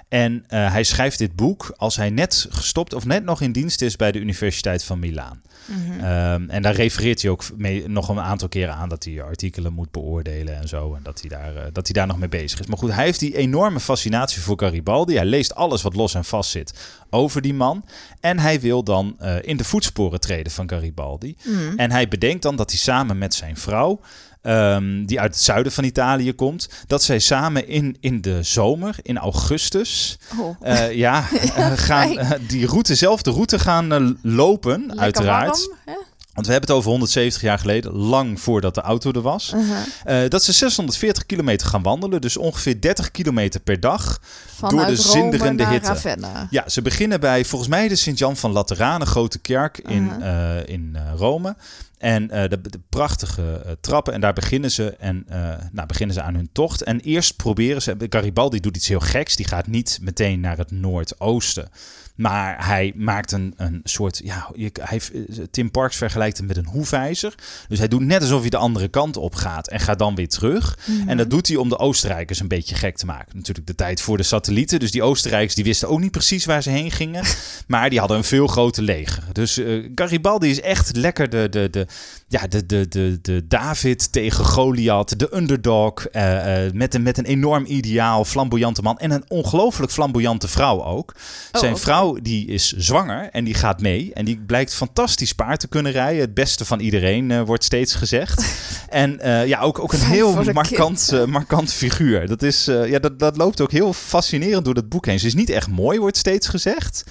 En 0.09 0.43
eh, 0.47 0.71
hij 0.71 0.83
schrijft 0.83 1.17
dit 1.17 1.35
boek 1.35 1.73
als 1.77 1.95
hij 1.95 2.09
net 2.09 2.47
gestopt 2.49 2.93
of 2.93 3.05
net 3.05 3.23
nog 3.23 3.41
in 3.41 3.51
dienst 3.51 3.81
is 3.81 3.95
bij 3.95 4.11
de 4.11 4.19
Universiteit 4.19 4.83
van 4.83 4.99
Milaan. 4.99 5.41
Mhm. 5.67 5.99
Ehm, 5.99 6.49
en 6.49 6.61
daar 6.61 6.75
refereert 6.75 7.21
hij 7.21 7.31
ook 7.31 7.43
mee, 7.55 7.89
nog 7.89 8.09
een 8.09 8.19
aantal 8.19 8.47
keren 8.47 8.73
aan 8.73 8.89
dat 8.89 9.03
hij 9.03 9.23
artikelen 9.23 9.73
moet 9.73 9.91
beoordelen 9.91 10.55
en 10.55 10.67
zo. 10.67 10.93
En 10.93 11.03
dat 11.03 11.19
hij, 11.19 11.29
daar, 11.29 11.55
eh, 11.55 11.63
dat 11.73 11.85
hij 11.85 11.93
daar 11.93 12.07
nog 12.07 12.19
mee 12.19 12.29
bezig 12.29 12.59
is. 12.59 12.65
Maar 12.65 12.77
goed, 12.77 12.93
hij 12.93 13.05
heeft 13.05 13.19
die 13.19 13.37
enorme 13.37 13.79
fascinatie 13.79 14.41
voor 14.41 14.59
Garibaldi. 14.59 15.15
Hij 15.15 15.25
leest 15.25 15.55
alles 15.55 15.81
wat 15.81 15.95
los 15.95 16.13
en 16.13 16.25
vast 16.25 16.49
zit 16.49 16.73
over 17.09 17.41
die 17.41 17.53
man. 17.53 17.85
En 18.19 18.39
hij 18.39 18.59
wil 18.59 18.83
dan 18.83 19.15
eh, 19.19 19.35
in 19.41 19.57
de 19.57 19.63
voetsporen 19.63 20.19
treden 20.19 20.51
van 20.51 20.69
Garibaldi. 20.69 21.35
Mhm. 21.43 21.77
En 21.77 21.91
hij 21.91 22.07
bedenkt 22.07 22.41
dan 22.41 22.55
dat 22.55 22.69
hij 22.69 22.79
samen 22.79 23.17
met 23.17 23.33
zijn 23.33 23.57
vrouw, 23.57 23.99
ehm, 24.47 25.05
die 25.05 25.19
uit 25.19 25.33
het 25.33 25.43
zuiden 25.43 25.71
van 25.71 25.83
Italië 25.83 26.33
komt, 26.33 26.69
dat 26.87 27.03
zij 27.03 27.19
samen 27.19 27.67
in, 27.67 27.97
in 27.99 28.21
de 28.21 28.43
zomer, 28.43 28.95
in 29.01 29.17
augustus, 29.17 30.17
Oh. 30.39 30.55
eh, 30.61 30.93
ja, 30.93 31.25
eh, 31.55 31.71
gaan 31.75 32.17
eh, 32.17 32.31
die 32.47 32.65
route, 32.67 32.91
dezelfde 32.91 33.31
route 33.31 33.59
gaan 33.59 34.17
lopen, 34.21 34.79
Lekker 34.79 34.99
uiteraard. 35.03 35.67
warm? 35.85 35.97
Want 36.37 36.49
we 36.49 36.55
hebben 36.55 36.69
het 36.69 36.79
over 36.79 36.91
170 36.91 37.41
jaar 37.41 37.59
geleden, 37.59 37.91
lang 37.91 38.41
voordat 38.41 38.75
de 38.75 38.81
auto 38.81 39.11
er 39.11 39.21
was. 39.21 39.53
Eh, 40.03 40.27
dat 40.27 40.43
ze 40.43 40.51
640 40.53 41.25
kilometer 41.25 41.67
gaan 41.67 41.81
wandelen, 41.81 42.21
dus 42.21 42.37
ongeveer 42.37 42.81
30 42.81 43.11
kilometer 43.11 43.59
per 43.59 43.79
dag. 43.79 44.21
Vanuit 44.55 44.97
de 44.97 45.03
Rome 45.03 45.19
zinderende 45.19 45.63
naar 45.63 45.71
hitte. 45.71 45.87
Ravenna. 45.87 46.47
Ja, 46.49 46.69
ze 46.69 46.81
beginnen 46.81 47.19
bij 47.19 47.45
volgens 47.45 47.69
mij 47.69 47.87
de 47.87 47.95
Sint-Jan 47.95 48.37
van 48.37 48.51
Lateranen, 48.51 49.07
grote 49.07 49.39
kerk 49.39 49.77
in, 49.77 50.21
eh, 50.21 50.67
in 50.67 50.95
eh, 50.95 51.01
Rome. 51.15 51.55
En 51.97 52.27
de, 52.27 52.61
de 52.61 52.79
prachtige 52.89 53.77
trappen. 53.81 54.13
En 54.13 54.21
daar 54.21 54.33
beginnen 54.33 54.71
ze, 54.71 54.95
en, 54.99 55.25
nou, 55.71 55.87
beginnen 55.87 56.15
ze 56.15 56.21
aan 56.21 56.35
hun 56.35 56.49
tocht. 56.51 56.83
En 56.83 56.99
eerst 56.99 57.35
proberen 57.35 57.81
ze. 57.81 57.95
Garibaldi 58.09 58.59
doet 58.59 58.75
iets 58.75 58.87
heel 58.87 58.99
geks. 58.99 59.35
Die 59.35 59.47
gaat 59.47 59.67
niet 59.67 59.99
meteen 60.01 60.39
naar 60.39 60.57
het 60.57 60.71
noordoosten. 60.71 61.69
Maar 62.17 62.65
hij 62.65 62.93
maakt 62.95 63.31
een, 63.31 63.53
een 63.57 63.81
soort. 63.83 64.21
Ja, 64.23 64.51
hij, 64.81 65.01
Tim 65.51 65.71
Parks 65.71 65.95
vergelijkt 65.95 66.37
hem 66.37 66.47
met 66.47 66.57
een 66.57 66.65
hoefijzer. 66.65 67.33
Dus 67.67 67.77
hij 67.79 67.87
doet 67.87 68.01
net 68.01 68.21
alsof 68.21 68.41
hij 68.41 68.49
de 68.49 68.57
andere 68.57 68.87
kant 68.87 69.17
op 69.17 69.35
gaat. 69.35 69.67
En 69.67 69.79
gaat 69.79 69.99
dan 69.99 70.15
weer 70.15 70.27
terug. 70.27 70.77
Mhm. 70.85 71.09
En 71.09 71.17
dat 71.17 71.29
doet 71.29 71.47
hij 71.47 71.55
om 71.55 71.69
de 71.69 71.77
Oostenrijkers 71.77 72.39
een 72.39 72.47
beetje 72.47 72.75
gek 72.75 72.97
te 72.97 73.05
maken. 73.05 73.37
Natuurlijk 73.37 73.67
de 73.67 73.75
tijd 73.75 74.01
voor 74.01 74.17
de 74.17 74.23
satellieten. 74.23 74.79
Dus 74.79 74.91
die 74.91 75.03
Oostenrijkers 75.03 75.55
die 75.55 75.63
wisten 75.63 75.89
ook 75.89 75.99
niet 75.99 76.11
precies 76.11 76.45
waar 76.45 76.63
ze 76.63 76.69
heen 76.69 76.91
gingen. 76.91 77.23
Maar 77.67 77.89
die 77.89 77.99
hadden 77.99 78.17
een 78.17 78.23
veel 78.23 78.47
groter 78.47 78.83
leger. 78.83 79.23
Dus 79.31 79.57
eh, 79.57 79.89
Garibaldi 79.95 80.49
is 80.49 80.61
echt 80.61 80.95
lekker 80.95 81.29
de, 81.29 81.47
de, 81.49 81.67
de, 81.69 81.87
ja, 82.29 82.47
de, 82.47 82.65
de, 82.65 82.87
de, 82.87 83.19
de 83.21 83.47
David 83.47 84.11
tegen 84.11 84.45
Goliath, 84.45 85.19
de 85.19 85.35
underdog. 85.35 86.05
eh, 86.05 86.65
eh, 86.65 86.73
met, 86.73 86.95
een, 86.95 87.03
met 87.03 87.17
een 87.17 87.25
enorm 87.25 87.65
ideaal, 87.65 88.25
flamboyante 88.25 88.81
man. 88.81 88.97
En 88.99 89.11
een 89.11 89.23
ongelooflijk 89.27 89.91
flamboyante 89.91 90.47
vrouw 90.47 90.83
ook. 90.83 91.13
Oh, 91.51 91.61
Zijn 91.61 91.77
vrouw 91.77 92.17
die 92.21 92.47
is 92.47 92.71
zwanger 92.71 93.29
en 93.31 93.43
die 93.43 93.53
gaat 93.53 93.81
mee. 93.81 94.13
En 94.13 94.25
die 94.25 94.39
blijkt 94.45 94.73
fantastisch 94.73 95.33
paard 95.33 95.59
te 95.59 95.67
kunnen 95.67 95.91
rijden. 95.91 96.21
Het 96.21 96.33
beste 96.33 96.65
van 96.65 96.79
iedereen 96.79 97.31
eh, 97.31 97.41
wordt 97.41 97.63
steeds 97.63 97.93
gezegd. 97.95 98.45
en 98.89 99.19
ja, 99.47 99.59
ook, 99.59 99.79
ook 99.79 99.93
een 99.93 99.99
heel 99.99 100.43
markant, 100.53 101.25
markant 101.27 101.73
figuur. 101.73 102.27
Dat, 102.27 102.41
is, 102.41 102.65
ja, 102.65 102.99
dat, 102.99 103.19
dat 103.19 103.37
loopt 103.37 103.61
ook 103.61 103.71
heel 103.71 103.93
fascinerend 103.93 104.65
door 104.65 104.75
het 104.75 104.89
boek 104.89 105.05
heen. 105.05 105.19
Ze 105.19 105.27
is 105.27 105.33
niet 105.33 105.49
echt 105.49 105.67
mooi, 105.67 105.99
wordt 105.99 106.17
steeds 106.17 106.47
gezegd. 106.47 107.03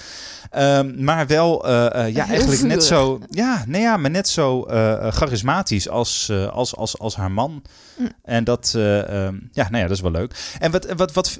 Ehm, 0.50 1.04
maar 1.04 1.26
wel, 1.26 1.66
eh, 1.66 1.87
eh, 1.87 2.14
ja, 2.14 2.24
Heel 2.24 2.35
eigenlijk 2.35 2.62
net 2.62 2.85
zo, 2.85 3.20
ja, 3.30 3.64
nee, 3.66 3.80
ja, 3.80 3.96
maar 3.96 4.11
net 4.11 4.28
zo 4.28 4.64
eh, 4.64 5.12
charismatisch 5.12 5.88
als, 5.88 6.32
als, 6.52 6.76
als, 6.76 6.98
als 6.98 7.16
haar 7.16 7.30
man. 7.30 7.62
Mm. 7.98 8.12
En 8.22 8.44
dat, 8.44 8.72
eh, 8.76 9.26
ehm, 9.26 9.35
ja, 9.52 9.62
nou 9.62 9.76
ja, 9.76 9.82
dat 9.82 9.96
is 9.96 10.00
wel 10.00 10.11
leuk. 10.11 10.54
En 10.59 10.70
wat, 10.70 10.87
wat, 10.96 11.12
wat, 11.12 11.38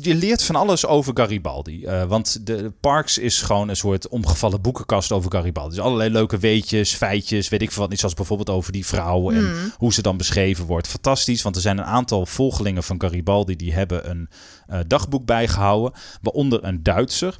je, 0.00 0.14
leert 0.14 0.42
van 0.42 0.56
alles 0.56 0.86
over 0.86 1.12
Garibaldi. 1.16 1.86
want 2.08 2.46
de 2.46 2.72
Parks 2.80 3.18
is 3.18 3.42
gewoon 3.42 3.68
een 3.68 3.76
soort 3.76 4.08
omgevallen 4.08 4.60
boekenkast 4.60 5.12
over 5.12 5.30
Garibaldi. 5.30 5.74
Dus 5.74 5.84
allerlei 5.84 6.10
leuke 6.10 6.38
weetjes, 6.38 6.94
feitjes, 6.94 7.48
weet 7.48 7.62
ik 7.62 7.72
veel 7.72 7.82
wat. 7.82 7.92
Iets 7.92 8.04
als 8.04 8.14
bijvoorbeeld 8.14 8.50
over 8.50 8.72
die 8.72 8.86
vrouw 8.86 9.30
en 9.30 9.44
Mm. 9.46 9.72
hoe 9.76 9.92
ze 9.92 10.02
dan 10.02 10.16
beschreven 10.16 10.64
wordt. 10.64 10.88
Fantastisch, 10.88 11.42
want 11.42 11.56
er 11.56 11.62
zijn 11.62 11.78
een 11.78 11.84
aantal 11.84 12.26
volgelingen 12.26 12.82
van 12.82 13.00
Garibaldi 13.00 13.56
die 13.56 13.72
hebben 13.72 14.10
een 14.10 14.28
dagboek 14.86 15.24
bijgehouden. 15.24 15.92
Waaronder 16.22 16.64
een 16.64 16.82
Duitser. 16.82 17.38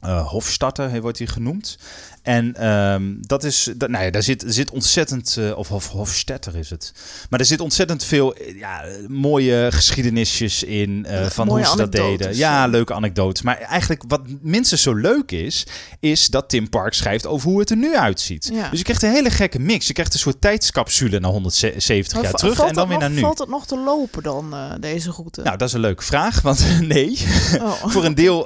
Eh 0.00 0.28
Hofstadter 0.28 1.00
wordt 1.00 1.18
hij 1.18 1.26
genoemd. 1.26 1.78
En 2.22 2.56
ehm, 2.56 3.14
dat 3.20 3.44
is, 3.44 3.68
dat, 3.76 3.88
nou 3.88 4.04
ja, 4.04 4.10
daar 4.10 4.22
zit, 4.22 4.44
zit 4.46 4.70
ontzettend, 4.70 5.36
eh, 5.38 5.58
of 5.58 5.68
Hof, 5.68 5.88
Hofstetter 5.88 6.56
is 6.56 6.70
het. 6.70 6.92
Maar 7.30 7.40
er 7.40 7.46
zit 7.46 7.60
ontzettend 7.60 8.04
veel 8.04 8.34
eh, 8.34 8.58
ja, 8.58 8.84
mooie 9.08 9.68
geschiedenisjes 9.70 10.62
in 10.62 11.06
eh, 11.06 11.26
van 11.26 11.46
Mooie 11.46 11.64
hoe 11.64 11.70
ze 11.70 11.76
dat 11.76 11.92
deden. 11.92 12.36
Ja, 12.36 12.66
leuke 12.66 12.94
anekdotes. 12.94 13.42
Maar 13.42 13.58
eigenlijk 13.58 14.02
wat 14.08 14.20
minstens 14.40 14.82
zo 14.82 14.94
leuk 14.94 15.30
is, 15.30 15.66
is 16.00 16.26
dat 16.26 16.48
Tim 16.48 16.68
Park 16.68 16.94
schrijft 16.94 17.26
over 17.26 17.48
hoe 17.50 17.60
het 17.60 17.70
er 17.70 17.76
nu 17.76 17.96
uitziet. 17.96 18.50
Ja. 18.52 18.68
Dus 18.68 18.78
je 18.78 18.84
krijgt 18.84 19.02
een 19.02 19.10
hele 19.10 19.30
gekke 19.30 19.58
mix. 19.58 19.86
Je 19.86 19.92
krijgt 19.92 20.14
een 20.14 20.20
soort 20.20 20.40
tijdscapsule 20.40 21.20
naar 21.20 21.30
170 21.30 22.14
Maar 22.14 22.22
jaar 22.22 22.32
terug 22.32 22.60
en 22.60 22.74
dan 22.74 22.88
weer 22.88 22.98
naar 22.98 23.10
nu. 23.10 23.20
Valt 23.20 23.38
het 23.38 23.48
nog 23.48 23.66
te 23.66 23.78
lopen 23.78 24.22
dan, 24.22 24.54
deze 24.80 25.10
route? 25.10 25.42
Nou, 25.42 25.56
dat 25.56 25.68
is 25.68 25.74
een 25.74 25.80
leuke 25.80 26.02
vraag, 26.02 26.40
want 26.40 26.64
nee. 26.80 27.18
Oh. 27.60 27.84
Voor 27.92 28.04
een 28.04 28.14
deel, 28.14 28.44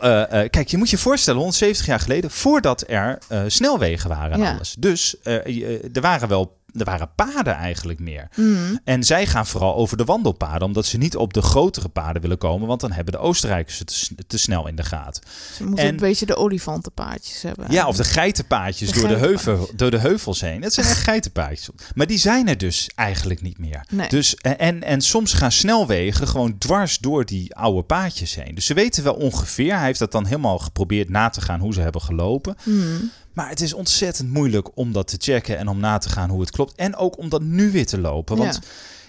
kijk, 0.50 0.68
je 0.68 0.76
moet 0.76 0.90
je 0.90 0.98
voorstellen, 0.98 1.40
170 1.40 1.86
jaar 1.86 2.00
geleden, 2.00 2.30
voordat 2.30 2.84
er 2.86 3.18
snelwegen 3.64 4.08
waren 4.08 4.32
en 4.32 4.40
Ja. 4.40 4.54
alles. 4.54 4.74
Dus 4.78 5.20
eh, 5.22 5.46
je- 5.46 5.90
er 5.92 6.00
waren 6.00 6.28
wel, 6.28 6.62
er 6.72 6.84
waren 6.84 7.10
paden 7.14 7.54
eigenlijk 7.54 7.98
meer. 7.98 8.28
Mm. 8.36 8.80
En 8.84 9.04
zij 9.04 9.26
gaan 9.26 9.46
vooral 9.46 9.74
over 9.74 9.96
de 9.96 10.04
wandelpaden, 10.04 10.62
omdat 10.66 10.86
ze 10.86 10.98
niet 10.98 11.16
op 11.16 11.32
de 11.32 11.42
grotere 11.42 11.88
paden 11.88 12.22
willen 12.22 12.38
komen, 12.38 12.66
want 12.68 12.80
dan 12.80 12.92
hebben 12.92 13.12
de 13.12 13.18
Oostenrijkers 13.18 13.78
het 13.78 14.10
te, 14.26 14.38
snel 14.38 14.66
in 14.68 14.76
de 14.76 14.82
gaten. 14.82 15.22
Ze 15.56 15.64
moeten 15.64 15.84
En- 15.84 15.90
een 15.90 15.96
beetje 15.96 16.26
de 16.26 16.36
olifantenpaadjes 16.36 17.42
hebben. 17.42 17.66
Ja, 17.70 17.86
of 17.88 17.96
de 17.96 18.04
geitenpaadjes 18.04 18.90
De 18.92 18.98
door, 19.00 19.08
de 19.08 19.14
heuvel, 19.16 19.70
door 19.74 19.90
de 19.90 19.98
heuvels 19.98 20.40
heen. 20.40 20.62
Het 20.62 20.72
zijn 20.74 20.86
echt 20.86 20.98
geitenpaadjes. 21.12 21.68
Maar 21.94 22.06
die 22.06 22.18
zijn 22.18 22.48
er 22.48 22.58
dus 22.58 22.90
eigenlijk 22.94 23.42
niet 23.42 23.58
meer. 23.58 23.86
Nee. 23.90 24.08
Dus, 24.08 24.34
en, 24.36 24.82
en 24.82 25.00
soms 25.00 25.32
gaan 25.32 25.52
snelwegen 25.52 26.28
gewoon 26.28 26.58
dwars 26.58 26.98
door 26.98 27.24
die 27.24 27.54
oude 27.54 27.82
paadjes 27.82 28.34
heen. 28.34 28.54
Dus 28.54 28.66
ze 28.66 28.74
weten 28.74 29.04
wel 29.04 29.14
ongeveer. 29.14 29.74
Hij 29.76 29.84
heeft 29.84 29.98
dat 29.98 30.12
dan 30.12 30.26
helemaal 30.26 30.58
geprobeerd 30.58 31.08
na 31.08 31.28
te 31.28 31.40
gaan 31.40 31.60
hoe 31.60 31.72
ze 31.72 31.80
hebben 31.80 32.02
gelopen. 32.02 32.56
Mm. 32.62 33.10
Maar 33.34 33.48
het 33.48 33.60
is 33.60 33.72
ontzettend 33.72 34.30
moeilijk 34.30 34.76
om 34.76 34.92
dat 34.92 35.06
te 35.06 35.16
checken 35.18 35.58
en 35.58 35.68
om 35.68 35.80
na 35.80 35.98
te 35.98 36.08
gaan 36.08 36.30
hoe 36.30 36.40
het 36.40 36.50
klopt. 36.50 36.74
En 36.74 36.96
ook 36.96 37.18
om 37.18 37.28
dat 37.28 37.42
nu 37.42 37.70
weer 37.70 37.86
te 37.86 37.98
lopen. 37.98 38.36
Want 38.36 38.60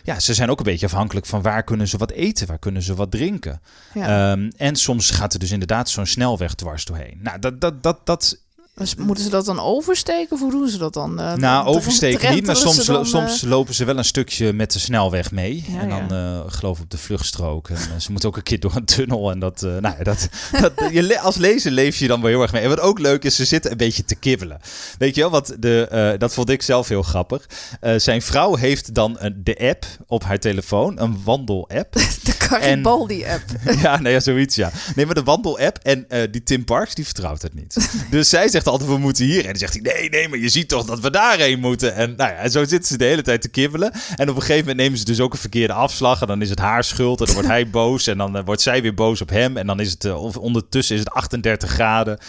ja. 0.03 0.19
ze 0.19 0.33
zijn 0.33 0.49
ook 0.49 0.57
een 0.57 0.63
beetje 0.65 0.85
afhankelijk 0.85 1.25
van 1.25 1.41
waar 1.41 1.63
kunnen 1.63 1.87
ze 1.87 1.97
wat 1.97 2.11
eten, 2.11 2.47
waar 2.47 2.59
kunnen 2.59 2.81
ze 2.81 2.95
wat 2.95 3.11
drinken. 3.11 3.61
Ja. 3.93 4.31
Ehm, 4.31 4.51
en 4.57 4.75
soms 4.75 5.09
gaat 5.09 5.33
er 5.33 5.39
dus 5.39 5.51
inderdaad 5.51 5.89
zo'n 5.89 6.05
snelweg 6.05 6.53
dwars 6.53 6.85
doorheen. 6.85 7.19
Nou, 7.21 7.39
dat, 7.39 7.61
dat, 7.61 7.83
dat, 7.83 8.05
dat 8.05 8.37
Dus 8.75 8.95
moeten 8.95 9.23
ze 9.23 9.29
dat 9.29 9.45
dan 9.45 9.59
oversteken 9.59 10.31
of 10.31 10.39
hoe 10.39 10.51
doen 10.51 10.67
ze 10.67 10.77
dat 10.77 10.93
dan? 10.93 11.19
Eh, 11.19 11.33
Nou, 11.33 11.65
oversteken 11.67 12.33
niet, 12.33 12.45
maar 12.45 12.55
soms, 12.55 12.85
dan, 12.85 13.05
soms 13.05 13.41
lopen 13.41 13.73
ze 13.73 13.85
wel 13.85 13.97
een 13.97 14.05
stukje 14.05 14.53
met 14.53 14.71
de 14.71 14.79
snelweg 14.79 15.31
mee. 15.31 15.63
Ja, 15.67 15.79
en 15.79 15.89
dan 15.89 16.17
ja. 16.17 16.43
eh 16.43 16.51
geloof 16.51 16.77
ik 16.77 16.83
op 16.83 16.89
de 16.89 16.97
vluchtstrook. 16.97 17.69
En 17.69 17.75
eh, 17.75 17.99
ze 17.99 18.11
moeten 18.11 18.29
ook 18.29 18.37
een 18.37 18.43
keer 18.43 18.59
door 18.59 18.75
een 18.75 18.85
tunnel. 18.85 19.31
En 19.31 19.39
dat, 19.39 19.63
eh, 19.63 19.69
nou 19.77 19.95
ja, 19.97 20.03
dat, 20.03 20.29
dat, 20.61 20.91
je, 20.91 21.19
als 21.19 21.35
lezer 21.35 21.71
leef 21.71 21.97
je 21.97 22.07
dan 22.07 22.21
wel 22.21 22.29
heel 22.29 22.41
erg 22.41 22.51
mee. 22.51 22.61
En 22.61 22.69
wat 22.69 22.79
ook 22.79 22.99
leuk 22.99 23.23
is, 23.23 23.35
ze 23.35 23.45
zitten 23.45 23.71
een 23.71 23.77
beetje 23.77 24.05
te 24.05 24.15
kibbelen. 24.15 24.59
Weet 24.97 25.15
je 25.15 25.21
wel, 25.21 25.29
wat 25.29 25.55
de, 25.59 25.87
eh, 25.87 26.19
dat 26.19 26.33
vond 26.33 26.49
ik 26.49 26.61
zelf 26.61 26.87
heel 26.87 27.01
grappig. 27.03 27.49
Eh, 27.79 27.93
zijn 27.97 28.21
vrouw 28.21 28.55
heeft 28.55 28.93
dan 28.93 29.15
een, 29.19 29.41
de 29.43 29.57
app 29.57 29.85
op 30.07 30.23
haar 30.23 30.39
telefoon, 30.39 30.99
een 30.99 31.21
wandel-app. 31.23 31.93
de 32.23 32.31
Garibaldi-app. 32.37 33.43
ja, 33.81 33.99
nou 33.99 34.09
ja, 34.09 34.19
zoiets 34.19 34.55
ja. 34.55 34.71
Nee, 34.95 35.05
maar 35.05 35.15
de 35.15 35.23
wandel-app 35.23 35.77
en 35.77 36.09
eh, 36.09 36.31
die 36.31 36.43
Tim 36.43 36.65
Parks, 36.65 36.95
die 36.95 37.05
vertrouwt 37.05 37.41
het 37.41 37.53
niet. 37.53 37.89
dus 38.09 38.29
zij 38.29 38.47
zegt 38.47 38.64
altijd, 38.67 38.89
we 38.89 38.97
moeten 38.97 39.25
hierheen. 39.25 39.43
En 39.43 39.49
dan 39.49 39.69
zegt 39.69 39.73
hij, 39.73 39.93
nee, 39.93 40.09
nee, 40.09 40.27
maar 40.27 40.39
je 40.39 40.49
ziet 40.49 40.67
toch 40.67 40.85
dat 40.85 40.99
we 40.99 41.09
daarheen 41.09 41.59
moeten. 41.59 41.95
En 41.95 42.13
nou 42.17 42.31
ja, 42.31 42.37
en 42.37 42.51
zo 42.51 42.65
zitten 42.65 42.87
ze 42.87 42.97
de 42.97 43.05
hele 43.05 43.21
tijd 43.21 43.41
te 43.41 43.49
kibbelen. 43.49 43.91
En 44.15 44.29
op 44.29 44.35
een 44.35 44.41
gegeven 44.41 44.59
moment 44.59 44.77
nemen 44.77 44.97
ze 44.97 45.05
dus 45.05 45.19
ook 45.19 45.33
een 45.33 45.39
verkeerde 45.39 45.73
afslag. 45.73 46.21
En 46.21 46.27
dan 46.27 46.41
is 46.41 46.49
het 46.49 46.59
haar 46.59 46.83
schuld 46.83 47.19
en 47.19 47.25
dan 47.25 47.35
wordt 47.35 47.49
hij 47.49 47.69
boos. 47.79 48.07
En 48.07 48.17
dan 48.17 48.37
eh, 48.37 48.45
wordt 48.45 48.61
zij 48.61 48.81
weer 48.81 48.93
boos 48.93 49.21
op 49.21 49.29
hem. 49.29 49.57
En 49.57 49.67
dan 49.67 49.79
is 49.79 49.91
het, 49.91 50.05
eh, 50.05 50.23
of 50.23 50.37
ondertussen 50.37 50.95
is 50.95 51.01
het 51.01 51.11
38 51.11 51.69
graden. 51.69 52.19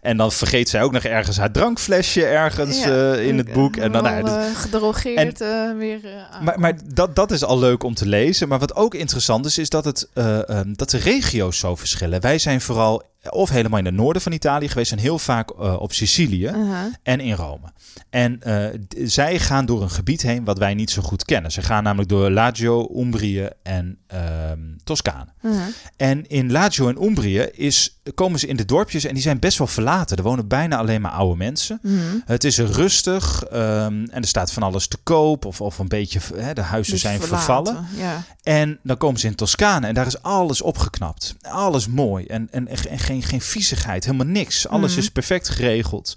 En 0.00 0.16
dan 0.16 0.32
vergeet 0.32 0.68
zij 0.68 0.82
ook 0.82 0.92
nog 0.92 1.02
ergens 1.02 1.36
haar 1.36 1.50
drankflesje 1.50 2.26
ergens 2.26 2.84
Ja, 2.84 3.12
eh, 3.12 3.26
in 3.26 3.38
het 3.38 3.52
boek. 3.52 3.76
En 3.76 3.92
dan, 3.92 4.02
nou 4.02 4.26
ja, 4.26 4.52
gedrogeerd 4.54 5.38
weer 5.76 6.00
maar, 6.42 6.60
maar 6.60 6.78
dat, 6.94 7.16
dat 7.16 7.30
is 7.30 7.44
al 7.44 7.58
leuk 7.58 7.82
om 7.82 7.94
te 7.94 8.06
lezen. 8.06 8.48
Maar 8.48 8.58
wat 8.58 8.76
ook 8.76 8.94
interessant 8.94 9.46
is, 9.46 9.58
is 9.58 9.68
dat, 9.68 9.84
het, 9.84 10.08
eh, 10.14 10.48
ehm, 10.48 10.72
dat 10.72 10.90
de 10.90 10.98
regio's 10.98 11.58
zo 11.58 11.76
verschillen. 11.76 12.20
Wij 12.20 12.38
zijn 12.38 12.60
vooral 12.60 13.02
of 13.28 13.50
helemaal 13.50 13.78
in 13.78 13.84
het 13.84 13.94
noorden 13.94 14.22
van 14.22 14.32
Italië 14.32 14.68
geweest 14.68 14.92
en 14.92 14.98
heel 14.98 15.18
vaak 15.18 15.50
eh, 15.50 15.80
op 15.80 15.92
Sicilië 15.92 16.44
Uh-huh. 16.46 16.94
en 17.02 17.20
in 17.20 17.34
Rome. 17.34 17.72
En 18.10 18.42
eh, 18.42 18.66
d- 18.66 18.94
zij 19.04 19.38
gaan 19.38 19.66
door 19.66 19.82
een 19.82 19.90
gebied 19.90 20.22
heen 20.22 20.44
wat 20.44 20.58
wij 20.58 20.74
niet 20.74 20.90
zo 20.90 21.02
goed 21.02 21.24
kennen. 21.24 21.52
Ze 21.52 21.62
gaan 21.62 21.82
namelijk 21.82 22.08
door 22.08 22.30
Lazio, 22.30 22.90
Umbrië 22.96 23.48
en 23.62 23.98
ehm 24.06 24.58
Toscane. 24.84 25.26
Uh-huh. 25.42 25.60
En 25.96 26.26
in 26.28 26.52
Lazio 26.52 26.88
en 26.88 27.02
Umbrië 27.04 27.38
is, 27.40 27.99
komen 28.14 28.38
ze 28.38 28.46
in 28.46 28.56
de 28.56 28.64
dorpjes 28.64 29.04
en 29.04 29.14
die 29.14 29.22
zijn 29.22 29.38
best 29.38 29.58
wel 29.58 29.66
verlaten. 29.66 30.16
Er 30.16 30.22
wonen 30.22 30.48
bijna 30.48 30.76
alleen 30.76 31.00
maar 31.00 31.10
oude 31.10 31.36
mensen. 31.36 31.78
Mhm. 31.82 31.94
Het 32.24 32.44
is 32.44 32.58
rustig 32.58 33.42
ehm, 33.44 34.04
en 34.10 34.22
er 34.22 34.26
staat 34.26 34.52
van 34.52 34.62
alles 34.62 34.86
te 34.86 34.96
koop 35.02 35.44
of, 35.44 35.60
of 35.60 35.78
een 35.78 35.88
beetje, 35.88 36.20
hè, 36.34 36.52
de 36.54 36.60
huizen 36.60 36.92
Dus 36.92 37.02
zijn 37.02 37.20
verlaten, 37.20 37.44
vervallen. 37.46 37.86
Ja. 37.96 38.22
En 38.42 38.78
dan 38.82 38.96
komen 38.96 39.20
ze 39.20 39.26
in 39.26 39.34
Toscane 39.34 39.86
en 39.86 39.94
daar 39.94 40.06
is 40.06 40.22
alles 40.22 40.62
opgeknapt. 40.62 41.34
Alles 41.42 41.86
mooi 41.86 42.24
en, 42.26 42.48
en, 42.50 42.68
en 42.68 42.98
geen, 42.98 43.22
geen 43.22 43.40
viezigheid, 43.40 44.04
helemaal 44.04 44.26
niks. 44.26 44.68
Alles 44.68 44.90
Mhm. 44.90 45.00
is 45.00 45.10
perfect 45.10 45.48
geregeld. 45.48 46.16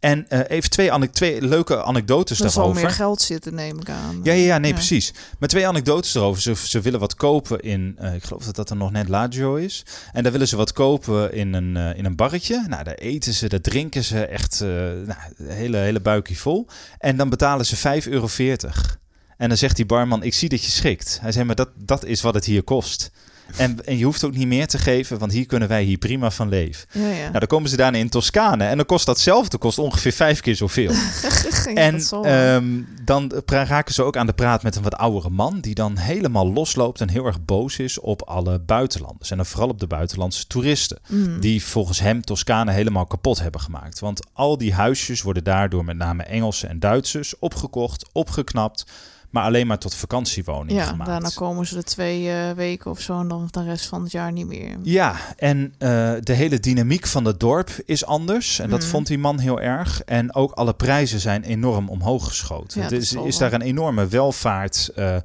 En 0.00 0.28
eh, 0.28 0.40
even 0.56 0.70
twee, 0.70 1.10
twee 1.10 1.42
leuke 1.42 1.82
anekdotes 1.84 2.40
Er 2.40 2.50
zal 2.50 2.62
daarover. 2.62 2.82
meer 2.82 2.92
geld 2.94 3.22
zitten, 3.22 3.54
neem 3.54 3.80
ik 3.80 3.88
aan. 3.90 4.20
Ja, 4.22 4.32
ja, 4.32 4.44
ja, 4.44 4.58
nee, 4.58 4.70
Ja. 4.70 4.76
precies. 4.76 5.12
Maar 5.38 5.48
twee 5.48 5.66
anekdotes 5.66 6.14
erover. 6.14 6.42
Ze, 6.42 6.54
ze 6.56 6.80
willen 6.80 7.00
wat 7.00 7.14
kopen 7.14 7.60
in, 7.60 7.94
eh, 7.98 8.14
ik 8.14 8.24
geloof 8.24 8.44
dat 8.44 8.54
dat 8.56 8.70
er 8.70 8.76
nog 8.76 8.90
net 8.90 9.08
Lazio 9.08 9.54
is. 9.54 9.84
En 10.12 10.22
daar 10.22 10.32
willen 10.32 10.48
ze 10.48 10.56
wat 10.56 10.72
kopen 10.72 11.32
in 11.32 11.52
een, 11.54 11.76
eh, 11.76 11.98
in 11.98 12.04
een 12.04 12.16
barretje. 12.16 12.64
Nou, 12.68 12.84
daar 12.84 12.94
eten 12.94 13.34
ze, 13.34 13.48
daar 13.48 13.60
drinken 13.60 14.04
ze 14.04 14.24
echt, 14.26 14.60
nou, 14.60 15.14
hele, 15.42 15.76
hele 15.76 16.00
buikje 16.00 16.36
vol. 16.36 16.66
En 16.98 17.16
dan 17.16 17.28
betalen 17.28 17.66
ze 17.66 17.76
5,40 17.76 18.10
euro. 18.12 18.28
En 19.36 19.48
dan 19.48 19.58
zegt 19.58 19.76
die 19.76 19.86
barman, 19.86 20.22
ik 20.22 20.34
zie 20.34 20.48
dat 20.48 20.64
je 20.64 20.70
schikt. 20.70 21.18
Hij 21.20 21.32
zei, 21.32 21.44
maar 21.44 21.54
dat, 21.54 21.68
dat 21.76 22.04
is 22.04 22.20
wat 22.20 22.34
het 22.34 22.44
hier 22.44 22.62
kost. 22.62 23.10
En, 23.56 23.84
en 23.84 23.98
je 23.98 24.04
hoeft 24.04 24.24
ook 24.24 24.36
niet 24.36 24.46
meer 24.46 24.66
te 24.66 24.78
geven, 24.78 25.18
want 25.18 25.32
hier 25.32 25.46
kunnen 25.46 25.68
wij 25.68 25.82
hier 25.82 25.98
prima 25.98 26.30
van 26.30 26.48
leven. 26.48 26.86
Ja, 26.92 27.08
ja. 27.08 27.20
Nou, 27.20 27.38
dan 27.38 27.46
komen 27.46 27.70
ze 27.70 27.76
daarna 27.76 27.98
in 27.98 28.08
Toscane 28.08 28.64
en 28.64 28.76
dan 28.76 28.86
kost 28.86 29.06
datzelfde 29.06 29.58
kost 29.58 29.78
ongeveer 29.78 30.12
vijf 30.12 30.40
keer 30.40 30.56
zoveel. 30.56 30.92
En 31.74 32.00
ehm, 32.22 32.82
dan 33.04 33.32
raken 33.46 33.94
ze 33.94 34.02
ook 34.02 34.16
aan 34.16 34.26
de 34.26 34.32
praat 34.32 34.62
met 34.62 34.76
een 34.76 34.82
wat 34.82 34.94
oudere 34.94 35.30
man... 35.30 35.60
die 35.60 35.74
dan 35.74 35.96
helemaal 35.96 36.52
losloopt 36.52 37.00
en 37.00 37.08
heel 37.08 37.26
erg 37.26 37.44
boos 37.44 37.78
is 37.78 38.00
op 38.00 38.22
alle 38.22 38.58
buitenlanders. 38.58 39.30
En 39.30 39.36
dan 39.36 39.46
vooral 39.46 39.68
op 39.68 39.80
de 39.80 39.86
buitenlandse 39.86 40.46
toeristen. 40.46 40.98
Mhm. 41.08 41.40
Die 41.40 41.64
volgens 41.64 42.00
hem 42.00 42.20
Toscane 42.20 42.72
helemaal 42.72 43.06
kapot 43.06 43.40
hebben 43.40 43.60
gemaakt. 43.60 43.98
Want 43.98 44.26
al 44.32 44.58
die 44.58 44.74
huisjes 44.74 45.22
worden 45.22 45.44
daardoor 45.44 45.84
met 45.84 45.96
name 45.96 46.22
Engelsen 46.22 46.68
en 46.68 46.78
Duitsers 46.78 47.38
opgekocht, 47.38 48.08
opgeknapt... 48.12 48.86
maar 49.30 49.44
alleen 49.44 49.66
maar 49.66 49.78
tot 49.78 49.94
vakantiewoningen 49.94 50.82
ja, 50.82 50.88
gemaakt. 50.88 51.10
daarna 51.10 51.30
komen 51.34 51.66
ze 51.66 51.76
er 51.76 51.84
twee 51.84 52.30
eh, 52.30 52.50
weken 52.50 52.90
of 52.90 53.00
zo 53.00 53.20
en 53.20 53.28
dan 53.28 53.48
de 53.50 53.62
rest 53.64 53.86
van 53.86 54.02
het 54.02 54.12
jaar 54.12 54.32
niet 54.32 54.46
meer. 54.46 54.76
Ja, 54.82 55.14
en 55.36 55.74
eh, 55.78 56.12
de 56.20 56.32
hele 56.32 56.60
dynamiek 56.60 57.06
van 57.06 57.24
het 57.24 57.40
dorp 57.40 57.70
is 57.84 58.04
anders. 58.06 58.58
En 58.58 58.70
dat 58.70 58.80
Mhm. 58.80 58.88
vond 58.88 59.06
die 59.06 59.18
man 59.18 59.38
heel 59.38 59.60
erg. 59.60 60.02
En 60.02 60.34
ook 60.34 60.52
alle 60.52 60.74
prijzen 60.74 61.20
zijn 61.20 61.42
enorm 61.42 61.88
omhoog 61.88 62.28
geschoten. 62.28 62.80
Ja, 62.82 62.90
is, 62.90 63.12
is 63.12 63.38
daar 63.38 63.52
een 63.52 63.60
enorme 63.62 64.06
welvaart. 64.08 64.90
eh, 64.94 65.16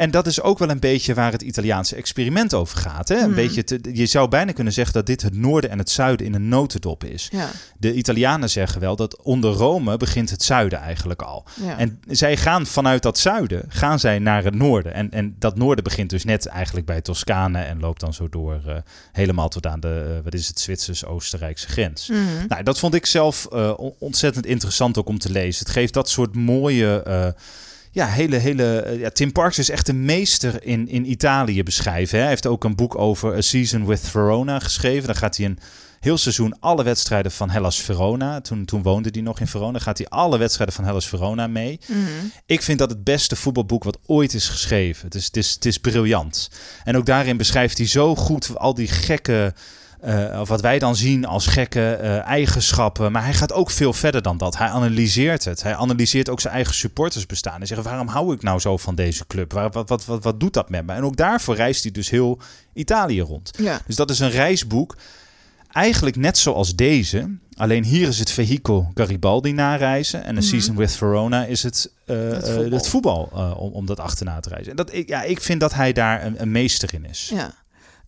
En 0.00 0.10
dat 0.10 0.26
is 0.26 0.40
ook 0.40 0.58
wel 0.58 0.70
een 0.70 0.80
beetje 0.80 1.14
waar 1.14 1.32
het 1.32 1.42
Italiaanse 1.42 1.96
experiment 1.96 2.54
over 2.54 2.78
gaat. 2.78 3.08
Hè? 3.08 3.14
Een 3.16 3.26
Mhm. 3.26 3.34
beetje 3.34 3.64
te- 3.64 3.80
je 3.92 4.06
zou 4.06 4.28
bijna 4.28 4.52
kunnen 4.52 4.72
zeggen 4.72 4.94
dat 4.94 5.06
dit 5.06 5.22
het 5.22 5.34
noorden 5.36 5.70
en 5.70 5.78
het 5.78 5.90
zuiden 5.90 6.26
in 6.26 6.34
een 6.34 6.48
notendop 6.48 7.04
is. 7.04 7.28
Ja, 7.32 7.48
De 7.78 7.94
Italianen 7.94 8.50
zeggen 8.50 8.80
wel 8.80 8.96
dat 8.96 9.22
onder 9.22 9.52
Rome 9.52 9.96
begint 9.96 10.30
het 10.30 10.42
zuiden 10.42 10.78
eigenlijk 10.78 11.22
al. 11.22 11.44
ja. 11.62 11.78
En 11.78 12.00
zij 12.08 12.36
gaan 12.36 12.66
vanuit 12.66 13.02
dat 13.02 13.18
zuiden 13.18 13.64
gaan 13.68 13.98
zij 13.98 14.18
naar 14.18 14.44
het 14.44 14.54
noorden. 14.54 14.94
En, 14.94 15.10
en 15.10 15.36
dat 15.38 15.56
noorden 15.56 15.84
begint 15.84 16.10
dus 16.10 16.24
net 16.24 16.46
eigenlijk 16.46 16.86
bij 16.86 17.00
Toscane 17.00 17.58
en 17.62 17.80
loopt 17.80 18.00
dan 18.00 18.14
zo 18.14 18.28
door 18.28 18.60
eh, 18.66 18.76
helemaal 19.12 19.48
tot 19.48 19.66
aan 19.66 19.80
de, 19.80 20.14
eh, 20.16 20.24
wat 20.24 20.34
is 20.34 20.48
het, 20.48 20.60
Zwitsers-Oostenrijkse 20.60 21.68
grens. 21.68 22.08
Mhm. 22.08 22.20
Nou, 22.48 22.62
dat 22.62 22.78
vond 22.78 22.94
ik 22.94 23.06
zelf 23.06 23.46
eh, 23.52 23.72
on- 23.76 23.94
ontzettend 23.98 24.46
interessant 24.46 24.98
ook 24.98 25.08
om 25.08 25.18
te 25.18 25.30
lezen. 25.30 25.64
Het 25.64 25.74
geeft 25.74 25.94
dat 25.94 26.08
soort 26.08 26.34
mooie, 26.34 27.02
ja, 27.90 28.06
hele, 28.06 28.36
hele... 28.36 28.80
eh, 28.80 29.00
ja, 29.00 29.10
Tim 29.10 29.32
Parks 29.32 29.58
is 29.58 29.70
echt 29.70 29.88
een 29.88 30.04
meester 30.04 30.64
in, 30.64 30.88
in 30.88 31.10
Italië 31.10 31.62
beschrijven. 31.62 32.16
Hè. 32.16 32.20
Hij 32.22 32.32
heeft 32.32 32.46
ook 32.46 32.64
een 32.64 32.76
boek 32.76 32.98
over 32.98 33.36
A 33.36 33.40
Season 33.40 33.86
with 33.86 34.00
Verona 34.00 34.58
geschreven. 34.58 35.06
Dan 35.06 35.16
gaat 35.16 35.36
hij 35.36 35.46
een 35.46 35.58
heel 36.00 36.18
seizoen 36.18 36.56
alle 36.60 36.82
wedstrijden 36.84 37.32
van 37.32 37.50
Hellas 37.50 37.80
Verona. 37.80 38.40
Toen, 38.40 38.64
toen 38.64 38.82
woonde 38.82 39.08
hij 39.12 39.22
nog 39.22 39.40
in 39.40 39.46
Verona. 39.46 39.78
Gaat 39.78 39.98
hij 39.98 40.08
alle 40.08 40.38
wedstrijden 40.38 40.74
van 40.74 40.84
Hellas 40.84 41.08
Verona 41.08 41.46
mee. 41.46 41.80
Mhm. 41.86 41.98
Ik 42.46 42.62
vind 42.62 42.78
dat 42.78 42.90
het 42.90 43.04
beste 43.04 43.36
voetbalboek 43.36 43.84
wat 43.84 43.98
ooit 44.06 44.34
is 44.34 44.48
geschreven. 44.48 45.04
Het 45.04 45.14
is, 45.14 45.24
het 45.24 45.36
is, 45.36 45.50
het 45.50 45.66
is 45.66 45.78
briljant. 45.78 46.50
En 46.84 46.96
ook 46.96 47.06
daarin 47.06 47.36
beschrijft 47.36 47.78
hij 47.78 47.86
zo 47.86 48.16
goed 48.16 48.58
al 48.58 48.74
die 48.74 48.88
gekke, 48.88 49.54
of 50.40 50.48
wat 50.48 50.60
wij 50.60 50.78
dan 50.78 50.96
zien 50.96 51.24
als 51.26 51.46
gekke 51.46 51.92
eh, 51.92 52.26
eigenschappen. 52.26 53.12
Maar 53.12 53.24
hij 53.24 53.34
gaat 53.34 53.52
ook 53.52 53.70
veel 53.70 53.92
verder 53.92 54.22
dan 54.22 54.38
dat. 54.38 54.56
Hij 54.58 54.68
analyseert 54.68 55.44
het. 55.44 55.62
Hij 55.62 55.74
analyseert 55.76 56.28
ook 56.28 56.40
zijn 56.40 56.54
eigen 56.54 56.74
supporters 56.74 57.26
bestaan. 57.26 57.56
Hij 57.58 57.66
zegt, 57.66 57.82
waarom 57.82 58.08
hou 58.08 58.34
ik 58.34 58.42
nou 58.42 58.58
zo 58.58 58.76
van 58.76 58.94
deze 58.94 59.26
club? 59.26 59.52
Waar, 59.52 59.70
wat, 59.70 59.88
wat, 59.88 60.04
wat, 60.04 60.22
wat 60.24 60.40
doet 60.40 60.52
dat 60.54 60.70
met 60.70 60.86
me? 60.86 60.92
En 60.92 61.02
ook 61.04 61.16
daarvoor 61.16 61.54
reist 61.54 61.82
hij 61.82 61.92
dus 61.92 62.10
heel 62.10 62.38
Italië 62.74 63.20
rond. 63.20 63.50
ja. 63.58 63.80
Dus 63.86 63.96
dat 63.96 64.10
is 64.10 64.18
een 64.18 64.30
reisboek. 64.30 64.96
Eigenlijk 65.72 66.16
net 66.16 66.38
zoals 66.38 66.74
deze. 66.74 67.36
Alleen 67.56 67.84
hier 67.84 68.08
is 68.08 68.18
het 68.18 68.30
vehikel 68.30 68.90
Garibaldi 68.94 69.52
nareizen. 69.52 70.22
En 70.22 70.28
een 70.28 70.34
Mhm. 70.34 70.42
Season 70.44 70.76
with 70.76 70.96
Verona 70.96 71.44
is 71.44 71.62
het, 71.62 71.92
eh, 72.06 72.16
Het 72.16 72.42
eh, 72.48 72.54
voetbal. 72.54 72.70
het 72.78 72.88
voetbal 72.88 73.30
eh, 73.34 73.60
om, 73.60 73.72
om 73.72 73.86
dat 73.86 74.00
achterna 74.00 74.40
te 74.40 74.48
reizen. 74.48 74.70
En 74.70 74.76
dat, 74.76 74.92
ik, 74.94 75.08
ja, 75.08 75.22
ik 75.22 75.40
vind 75.40 75.60
dat 75.60 75.74
hij 75.74 75.92
daar 75.92 76.24
een, 76.24 76.40
een 76.42 76.50
meester 76.50 76.94
in 76.94 77.04
is. 77.04 77.30
Ja. 77.34 77.54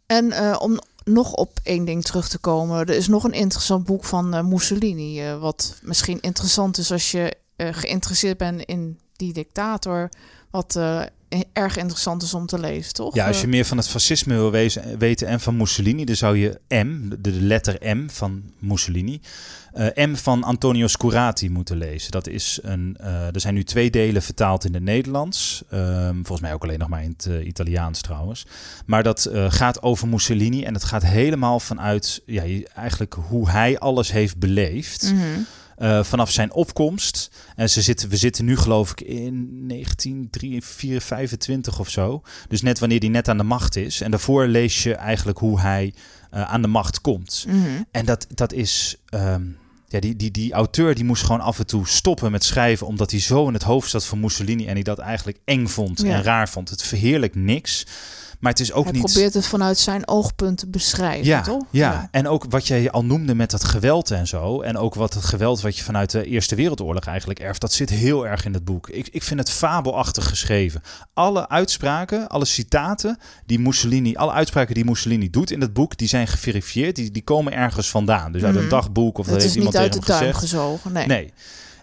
En 0.06 0.32
eh, 0.32 0.56
om 0.60 0.78
nog 1.04 1.32
op 1.32 1.58
één 1.62 1.84
ding 1.84 2.04
terug 2.04 2.28
te 2.28 2.38
komen. 2.38 2.78
Er 2.78 2.90
is 2.90 3.08
nog 3.08 3.24
een 3.24 3.32
interessant 3.32 3.84
boek 3.84 4.04
van 4.04 4.34
eh, 4.34 4.44
Mussolini. 4.44 5.20
eh, 5.20 5.38
wat 5.38 5.78
misschien 5.82 6.20
interessant 6.20 6.78
is 6.78 6.92
als 6.92 7.10
je 7.10 7.36
eh, 7.56 7.68
geïnteresseerd 7.72 8.38
bent 8.38 8.62
in 8.62 8.98
die 9.16 9.32
dictator. 9.32 10.08
Wat 10.50 10.78
erg 11.52 11.76
interessant 11.76 12.22
is 12.22 12.34
om 12.34 12.46
te 12.46 12.58
lezen, 12.58 12.92
toch? 12.92 13.14
Ja, 13.14 13.26
als 13.26 13.36
je 13.36 13.42
Eh, 13.44 13.48
meer 13.50 13.64
van 13.64 13.76
het 13.76 13.88
fascisme 13.88 14.34
wil 14.34 14.50
wezen, 14.50 14.98
weten 14.98 15.26
en 15.26 15.40
van 15.40 15.56
Mussolini, 15.56 16.04
dan 16.04 16.16
zou 16.16 16.36
je 16.36 16.60
M, 16.68 17.08
de, 17.08 17.20
de 17.20 17.30
letter 17.30 17.96
M 17.96 18.08
van 18.08 18.42
Mussolini, 18.58 19.20
eh, 19.72 20.06
M 20.06 20.14
van 20.14 20.42
Antonio 20.44 20.86
Scurati 20.86 21.50
moeten 21.50 21.76
lezen. 21.76 22.10
Dat 22.10 22.26
is 22.26 22.58
een, 22.62 22.96
eh, 23.00 23.34
er 23.34 23.40
zijn 23.40 23.54
nu 23.54 23.64
twee 23.64 23.90
delen 23.90 24.22
vertaald 24.22 24.64
in 24.64 24.74
het 24.74 24.82
Nederlands. 24.82 25.62
Ehm, 25.70 26.14
volgens 26.14 26.40
mij 26.40 26.52
ook 26.54 26.62
alleen 26.62 26.78
nog 26.78 26.88
maar 26.88 27.02
in 27.02 27.14
het 27.16 27.26
eh, 27.26 27.46
Italiaans 27.46 28.00
trouwens. 28.00 28.46
Maar 28.86 29.02
dat 29.02 29.24
eh, 29.24 29.46
gaat 29.50 29.82
over 29.82 30.08
Mussolini 30.08 30.64
en 30.64 30.74
het 30.74 30.84
gaat 30.84 31.02
helemaal 31.02 31.60
vanuit 31.60 32.22
ja, 32.26 32.42
eigenlijk 32.74 33.14
hoe 33.28 33.50
hij 33.50 33.78
alles 33.78 34.12
heeft 34.12 34.38
beleefd. 34.38 35.12
mhm. 35.12 35.22
Eh, 35.82 36.04
vanaf 36.04 36.30
zijn 36.30 36.52
opkomst. 36.52 37.30
En 37.56 37.70
ze 37.70 37.82
zitten, 37.82 38.08
we 38.08 38.16
zitten 38.16 38.44
nu 38.44 38.56
geloof 38.56 38.90
ik 38.90 39.00
in 39.00 39.64
1924 39.68 41.78
of 41.78 41.88
zo. 41.88 42.22
Dus 42.48 42.62
net 42.62 42.78
wanneer 42.78 42.98
hij 42.98 43.08
net 43.08 43.28
aan 43.28 43.36
de 43.36 43.42
macht 43.42 43.76
is. 43.76 44.00
En 44.00 44.10
daarvoor 44.10 44.46
lees 44.46 44.82
je 44.82 44.94
eigenlijk 44.94 45.38
hoe 45.38 45.60
hij 45.60 45.94
eh, 46.30 46.42
aan 46.42 46.62
de 46.62 46.68
macht 46.68 47.00
komt. 47.00 47.44
Mhm. 47.48 47.82
En 47.90 48.04
dat, 48.04 48.26
dat 48.34 48.52
is... 48.52 48.96
ehm, 49.08 49.42
ja, 49.88 50.00
die, 50.00 50.16
die, 50.16 50.30
die 50.30 50.52
auteur 50.52 50.94
die 50.94 51.04
moest 51.04 51.24
gewoon 51.24 51.40
af 51.40 51.58
en 51.58 51.66
toe 51.66 51.88
stoppen 51.88 52.30
met 52.30 52.44
schrijven... 52.44 52.86
omdat 52.86 53.10
hij 53.10 53.20
zo 53.20 53.46
in 53.46 53.54
het 53.54 53.62
hoofd 53.62 53.90
zat 53.90 54.04
van 54.04 54.20
Mussolini... 54.20 54.66
en 54.66 54.74
hij 54.74 54.82
dat 54.82 54.98
eigenlijk 54.98 55.38
eng 55.44 55.66
vond 55.66 56.00
Ja. 56.00 56.14
en 56.14 56.22
raar 56.22 56.48
vond. 56.48 56.70
Het 56.70 56.82
verheerlijkt 56.82 57.34
niks. 57.34 57.86
Maar 58.42 58.50
het 58.52 58.60
is 58.60 58.72
ook 58.72 58.84
Hij 58.84 58.92
niet... 58.92 59.02
probeert 59.04 59.34
het 59.34 59.46
vanuit 59.46 59.78
zijn 59.78 60.08
oogpunt 60.08 60.58
te 60.58 60.68
beschrijven, 60.68 61.24
Ja, 61.26 61.40
toch? 61.40 61.62
ja, 61.70 62.08
en 62.10 62.28
ook 62.28 62.44
wat 62.48 62.66
jij 62.66 62.90
al 62.90 63.04
noemde 63.04 63.34
met 63.34 63.50
dat 63.50 63.64
geweld 63.64 64.10
en 64.10 64.26
zo. 64.26 64.60
En 64.60 64.76
ook 64.76 64.94
wat 64.94 65.14
het 65.14 65.24
geweld 65.24 65.60
wat 65.60 65.76
je 65.76 65.84
vanuit 65.84 66.10
de 66.10 66.24
Eerste 66.24 66.54
Wereldoorlog 66.54 67.04
eigenlijk 67.04 67.38
erft. 67.40 67.60
Dat 67.60 67.72
zit 67.72 67.90
heel 67.90 68.26
erg 68.26 68.44
in 68.44 68.54
het 68.54 68.64
boek. 68.64 68.88
Ik, 68.88 69.08
ik 69.08 69.22
vind 69.22 69.40
het 69.40 69.50
fabelachtig 69.50 70.28
geschreven. 70.28 70.82
Alle 71.14 71.48
uitspraken, 71.48 72.28
alle 72.28 72.44
citaten 72.44 73.18
die 73.46 73.58
Mussolini, 73.58 74.14
alle 74.14 74.32
uitspraken 74.32 74.74
die 74.74 74.84
Mussolini 74.84 75.30
doet 75.30 75.50
in 75.50 75.60
het 75.60 75.72
boek, 75.72 75.96
die 75.96 76.08
zijn 76.08 76.26
geverifieerd. 76.26 76.96
Die, 76.96 77.10
die 77.10 77.22
komen 77.24 77.52
ergens 77.52 77.90
vandaan. 77.90 78.32
Dus 78.32 78.42
uit 78.42 78.54
Mhm. 78.54 78.62
een 78.62 78.68
dagboek 78.68 79.18
of 79.18 79.26
dat 79.26 79.34
Het 79.34 79.42
heeft 79.42 79.56
is 79.56 79.62
niet 79.64 79.72
iemand 79.74 79.76
uit 79.76 79.92
de 79.92 79.98
tegen 80.00 80.18
gezegd. 80.20 80.38
gezogen, 80.38 80.92
nee. 80.92 81.06
Nee. 81.06 81.32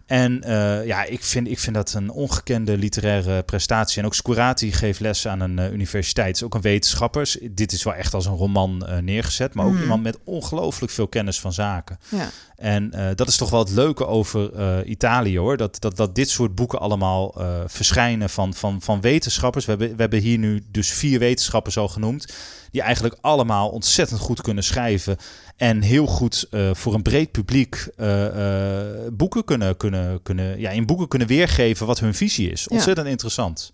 En 0.09 0.43
eh, 0.43 0.85
ja, 0.85 1.03
ik 1.03 1.23
vind, 1.23 1.47
ik 1.47 1.59
vind 1.59 1.75
dat 1.75 1.93
een 1.93 2.11
ongekende 2.11 2.77
literaire 2.77 3.43
prestatie. 3.43 3.99
En 3.99 4.05
ook 4.05 4.15
Scurati 4.15 4.71
geeft 4.71 4.99
les 4.99 5.27
aan 5.27 5.39
een 5.39 5.59
eh, 5.59 5.71
universiteit. 5.71 6.35
Is 6.35 6.43
ook 6.43 6.53
een 6.53 6.61
wetenschapper. 6.61 7.35
Dit 7.51 7.71
is 7.71 7.83
wel 7.83 7.93
echt 7.93 8.13
als 8.13 8.25
een 8.25 8.35
roman 8.35 8.85
eh, 8.85 8.97
neergezet. 8.97 9.53
Maar 9.53 9.65
ook 9.65 9.71
Mhm. 9.71 9.81
iemand 9.81 10.03
met 10.03 10.17
ongelooflijk 10.23 10.91
veel 10.91 11.07
kennis 11.07 11.39
van 11.39 11.53
zaken. 11.53 11.99
Ja. 12.09 12.29
En 12.55 12.91
dat 13.15 13.27
is 13.27 13.37
toch 13.37 13.49
wel 13.49 13.59
het 13.59 13.69
leuke 13.69 14.05
over 14.07 14.85
Italië 14.85 15.37
hoor. 15.37 15.57
Dat, 15.57 15.81
dat, 15.81 15.97
dat 15.97 16.15
dit 16.15 16.29
soort 16.29 16.55
boeken 16.55 16.79
allemaal 16.79 17.35
verschijnen 17.67 18.29
van, 18.29 18.53
van, 18.53 18.81
van 18.81 19.01
wetenschappers. 19.01 19.65
We 19.65 19.71
hebben, 19.71 19.89
we 19.89 20.01
hebben 20.01 20.19
hier 20.19 20.37
nu 20.37 20.63
dus 20.71 20.91
vier 20.91 21.19
wetenschappers 21.19 21.77
al 21.77 21.87
genoemd. 21.87 22.33
Die 22.71 22.81
eigenlijk 22.81 23.17
allemaal 23.21 23.69
ontzettend 23.69 24.19
goed 24.19 24.41
kunnen 24.41 24.63
schrijven. 24.63 25.17
En 25.59 25.81
heel 25.81 26.05
goed 26.05 26.47
eh, 26.51 26.69
voor 26.73 26.93
een 26.93 27.01
breed 27.01 27.31
publiek 27.31 27.87
eh, 27.97 28.25
eh, 28.25 29.13
boeken 29.13 29.43
kunnen, 29.43 29.77
kunnen, 29.77 30.21
kunnen, 30.23 30.59
ja, 30.59 30.69
in 30.69 30.85
boeken 30.85 31.07
kunnen 31.07 31.27
weergeven 31.27 31.87
wat 31.87 31.99
hun 31.99 32.13
visie 32.13 32.51
is. 32.51 32.65
Ja. 32.69 32.75
Ontzettend 32.75 33.07
interessant. 33.07 33.71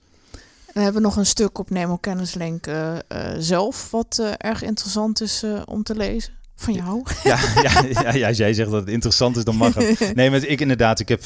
We 0.74 0.82
hebben 0.82 1.02
nog 1.02 1.16
een 1.16 1.26
stuk 1.26 1.60
op 1.60 1.70
Nemo 1.70 1.96
Kennislink 1.98 2.68
eh, 2.68 2.96
zelf, 3.38 3.92
wat 3.92 4.36
erg 4.38 4.62
interessant 4.62 5.22
is 5.22 5.44
om 5.66 5.84
te 5.84 5.96
lezen. 5.96 6.34
Van 6.56 6.74
jou. 6.74 7.04
Ja, 7.24 7.40
ja, 7.64 7.84
ja, 7.90 8.14
ja, 8.14 8.28
als 8.28 8.38
jij 8.38 8.54
zegt 8.54 8.72
dat 8.72 8.80
het 8.80 8.90
interessant 8.90 9.38
is, 9.38 9.44
dan 9.44 9.56
mag 9.56 9.74
het. 9.74 10.00
Nee, 10.16 10.30
maar 10.30 10.44
ik 10.44 10.62
inderdaad. 10.62 11.00
Ik 11.00 11.08
heb 11.08 11.24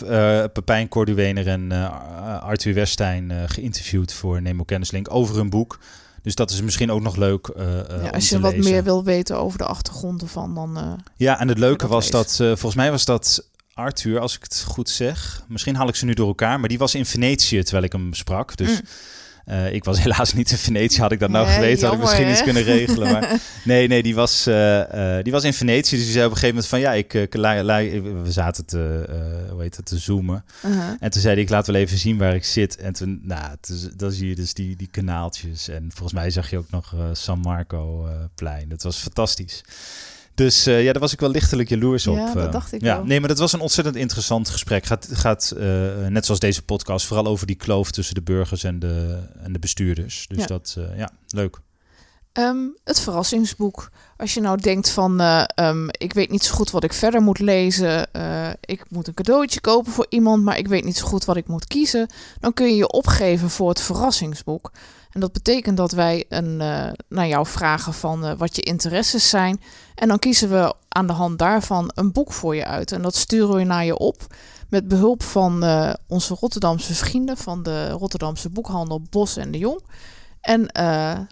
Pepijn 0.53 0.87
Corduwener 0.87 1.47
en 1.47 1.71
Arthur 2.41 2.73
Westijn 2.73 3.31
geïnterviewd 3.49 4.13
voor 4.13 4.41
Nemo 4.41 4.63
Kennislink 4.63 5.13
over 5.13 5.35
hun 5.35 5.49
boek. 5.49 5.79
Dus 6.21 6.35
dat 6.35 6.51
is 6.51 6.61
misschien 6.61 6.91
ook 6.91 7.01
nog 7.01 7.15
leuk 7.15 7.47
eh, 7.47 7.65
Ja, 8.03 8.09
als 8.09 8.29
je 8.29 8.39
wat 8.39 8.53
lezen. 8.55 8.71
meer 8.71 8.83
wil 8.83 9.03
weten 9.03 9.37
over 9.37 9.57
de 9.57 9.65
achtergronden 9.65 10.27
van, 10.27 10.55
dan... 10.55 10.77
eh, 10.77 10.91
Ja, 11.15 11.39
en 11.39 11.47
het 11.47 11.57
leuke 11.57 11.77
dat 11.81 11.89
was 11.89 12.09
dat, 12.09 12.35
volgens 12.35 12.75
mij 12.75 12.91
was 12.91 13.05
dat 13.05 13.43
Arthur, 13.73 14.19
als 14.19 14.35
ik 14.35 14.43
het 14.43 14.63
goed 14.67 14.89
zeg. 14.89 15.43
Misschien 15.47 15.75
haal 15.75 15.87
ik 15.87 15.95
ze 15.95 16.05
nu 16.05 16.13
door 16.13 16.27
elkaar, 16.27 16.59
maar 16.59 16.69
die 16.69 16.77
was 16.77 16.95
in 16.95 17.05
Venetië 17.05 17.63
terwijl 17.63 17.83
ik 17.83 17.91
hem 17.91 18.13
sprak. 18.13 18.57
Dus 18.57 18.69
Mm. 18.69 18.87
Eh, 19.49 19.73
ik 19.73 19.83
was 19.83 20.01
helaas 20.03 20.33
niet 20.33 20.51
in 20.51 20.57
Venetië. 20.57 21.01
Had 21.01 21.11
ik 21.11 21.19
dat 21.19 21.29
nou 21.29 21.45
Nee, 21.45 21.55
geweten, 21.55 21.85
had 21.87 21.93
ik 21.95 22.01
misschien 22.01 22.29
iets 22.29 22.43
kunnen 22.43 22.63
regelen. 22.63 23.11
Maar 23.11 23.39
nee, 23.63 23.87
nee, 23.87 24.03
die 24.03 24.15
was, 24.15 24.45
eh, 24.47 25.17
eh, 25.17 25.23
die 25.23 25.31
was 25.33 25.43
in 25.43 25.53
Venetië. 25.53 25.95
Dus 25.95 26.03
die 26.05 26.13
zei 26.13 26.25
op 26.25 26.31
een 26.31 26.37
gegeven 26.37 26.55
moment 26.55 26.67
van 26.67 26.79
ja, 26.79 26.93
ik, 26.93 27.35
la- 27.35 27.63
la- 27.63 27.99
we 28.23 28.31
zaten 28.31 28.65
te, 28.65 29.05
hoe 29.51 29.61
heet 29.61 29.75
het, 29.75 29.85
te 29.85 29.97
zoomen. 29.97 30.43
uh-huh. 30.65 30.83
En 30.99 31.09
toen 31.11 31.21
zei 31.21 31.33
hij, 31.33 31.43
ik 31.43 31.49
laat 31.49 31.67
wel 31.67 31.75
even 31.75 31.97
zien 31.97 32.17
waar 32.17 32.35
ik 32.35 32.45
zit. 32.45 32.75
En 32.77 32.93
toen, 32.93 33.19
nou, 33.23 33.55
toen- 33.61 33.91
dan 33.95 34.11
zie 34.11 34.27
je 34.29 34.35
dus 34.35 34.53
die, 34.53 34.75
die 34.75 34.87
kanaaltjes. 34.91 35.67
En 35.67 35.85
volgens 35.89 36.13
mij 36.13 36.29
zag 36.29 36.49
je 36.49 36.57
ook 36.57 36.69
nog 36.71 36.95
San 37.13 37.39
Marco 37.39 38.07
plein. 38.35 38.69
Dat 38.69 38.83
was 38.83 38.97
fantastisch. 38.97 39.61
Dus 40.39 40.65
eh, 40.65 40.83
ja, 40.83 40.91
daar 40.91 41.01
was 41.01 41.13
ik 41.13 41.19
wel 41.19 41.29
lichtelijk 41.29 41.69
jaloers 41.69 42.07
op. 42.07 42.15
Ja, 42.15 42.33
dat 42.33 42.45
eh. 42.45 42.51
dacht 42.51 42.73
ik 42.73 42.81
ja, 42.81 42.95
wel. 42.95 43.05
Nee, 43.05 43.19
maar 43.19 43.29
dat 43.29 43.39
was 43.39 43.53
een 43.53 43.59
ontzettend 43.59 43.95
interessant 43.95 44.49
gesprek. 44.49 44.85
Gaat, 44.85 45.07
gaat 45.11 45.53
eh, 45.57 45.65
net 46.07 46.25
zoals 46.25 46.39
deze 46.39 46.61
podcast, 46.61 47.05
vooral 47.05 47.25
over 47.25 47.47
die 47.47 47.55
kloof 47.55 47.91
tussen 47.91 48.15
de 48.15 48.21
burgers 48.21 48.63
en 48.63 48.79
de, 48.79 49.19
en 49.43 49.53
de 49.53 49.59
bestuurders. 49.59 50.25
Dus 50.27 50.37
Ja. 50.37 50.45
dat, 50.45 50.75
eh, 50.77 50.97
ja, 50.97 51.09
leuk. 51.27 51.59
Ehm, 52.31 52.57
het 52.83 52.99
verrassingsboek. 52.99 53.89
Als 54.17 54.33
je 54.33 54.41
nou 54.41 54.61
denkt 54.61 54.89
van, 54.89 55.19
eh, 55.21 55.43
ehm, 55.55 55.87
ik 55.91 56.13
weet 56.13 56.31
niet 56.31 56.43
zo 56.43 56.53
goed 56.53 56.71
wat 56.71 56.83
ik 56.83 56.93
verder 56.93 57.21
moet 57.21 57.39
lezen. 57.39 58.13
eh, 58.13 58.49
ik 58.61 58.83
moet 58.89 59.07
een 59.07 59.13
cadeautje 59.13 59.61
kopen 59.61 59.91
voor 59.91 60.05
iemand, 60.09 60.43
maar 60.43 60.57
ik 60.57 60.67
weet 60.67 60.83
niet 60.85 60.97
zo 60.97 61.07
goed 61.07 61.25
wat 61.25 61.37
ik 61.37 61.47
moet 61.47 61.67
kiezen. 61.67 62.07
Dan 62.39 62.53
kun 62.53 62.67
je 62.67 62.75
je 62.75 62.91
opgeven 62.91 63.49
voor 63.49 63.69
het 63.69 63.81
verrassingsboek. 63.81 64.71
En 65.09 65.19
dat 65.19 65.31
betekent 65.31 65.77
dat 65.77 65.91
wij 65.91 66.25
een, 66.29 66.61
eh, 66.61 66.91
naar 67.07 67.27
jou 67.27 67.45
vragen 67.47 67.93
van 67.93 68.25
eh, 68.25 68.37
wat 68.37 68.55
je 68.55 68.61
interesses 68.61 69.29
zijn. 69.29 69.61
En 69.95 70.07
dan 70.07 70.19
kiezen 70.19 70.49
we 70.49 70.73
aan 70.87 71.07
de 71.07 71.13
hand 71.13 71.39
daarvan 71.39 71.91
een 71.95 72.11
boek 72.11 72.33
voor 72.33 72.55
je 72.55 72.65
uit. 72.65 72.91
En 72.91 73.01
dat 73.01 73.15
sturen 73.15 73.55
we 73.55 73.63
naar 73.63 73.85
je 73.85 73.97
op 73.97 74.35
met 74.69 74.87
behulp 74.87 75.23
van 75.23 75.63
eh, 75.63 75.93
onze 76.07 76.35
Rotterdamse 76.39 76.93
vrienden 76.93 77.37
van 77.37 77.63
de 77.63 77.89
Rotterdamse 77.89 78.49
boekhandel 78.49 79.01
Bos 79.09 79.37
en 79.37 79.51
de 79.51 79.57
Jong. 79.57 79.81
En 80.41 80.69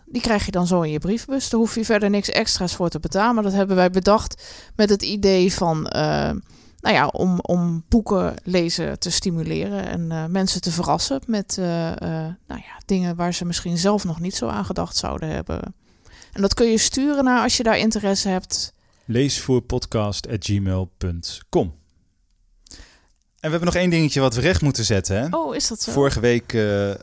die 0.06 0.22
krijg 0.22 0.46
je 0.46 0.52
dan 0.52 0.68
zo 0.68 0.82
in 0.82 0.92
je 0.92 1.00
brievenbus. 1.00 1.50
Daar 1.50 1.60
hoef 1.60 1.76
je 1.76 1.86
verder 1.86 2.10
niks 2.10 2.30
extra's 2.30 2.76
voor 2.76 2.90
te 2.90 3.00
betalen. 3.00 3.34
Maar 3.36 3.44
dat 3.44 3.54
hebben 3.54 3.76
wij 3.76 3.90
bedacht 3.90 4.44
met 4.76 4.90
het 4.90 5.02
idee 5.02 5.54
van... 5.54 5.88
nou 6.88 7.00
ja, 7.00 7.08
om, 7.08 7.40
om 7.42 7.84
boeken 7.88 8.36
lezen 8.44 9.00
te 9.00 9.10
stimuleren 9.10 9.88
en 9.88 10.12
eh, 10.12 10.26
mensen 10.26 10.62
te 10.62 10.72
verrassen 10.72 11.22
met 11.26 11.58
eh, 11.58 11.92
eh, 11.92 11.98
nou 12.48 12.62
ja, 12.62 12.82
dingen 12.86 13.16
waar 13.16 13.34
ze 13.34 13.46
misschien 13.46 13.78
zelf 13.78 14.04
nog 14.04 14.20
niet 14.20 14.36
zo 14.36 14.48
aan 14.48 14.66
gedacht 14.66 14.96
zouden 14.96 15.30
hebben. 15.30 15.76
En 16.34 16.42
dat 16.42 16.54
kun 16.54 16.68
je 16.68 16.78
sturen 16.78 17.24
naar 17.24 17.44
als 17.44 17.58
je 17.58 17.64
daar 17.64 17.78
interesse 17.78 18.30
hebt. 18.30 18.74
Leesvoerpodcast.gmail.com 19.06 21.64
En 21.64 21.74
we 23.40 23.50
hebben 23.50 23.66
nog 23.66 23.76
één 23.76 23.90
dingetje 23.90 24.20
wat 24.20 24.36
we 24.36 24.42
recht 24.42 24.62
moeten 24.62 24.86
zetten. 24.86 25.20
Hè? 25.20 25.28
Oh, 25.38 25.56
is 25.56 25.68
dat 25.68 25.82
zo? 25.82 25.92
Vorige 25.92 26.20
week, 26.20 26.58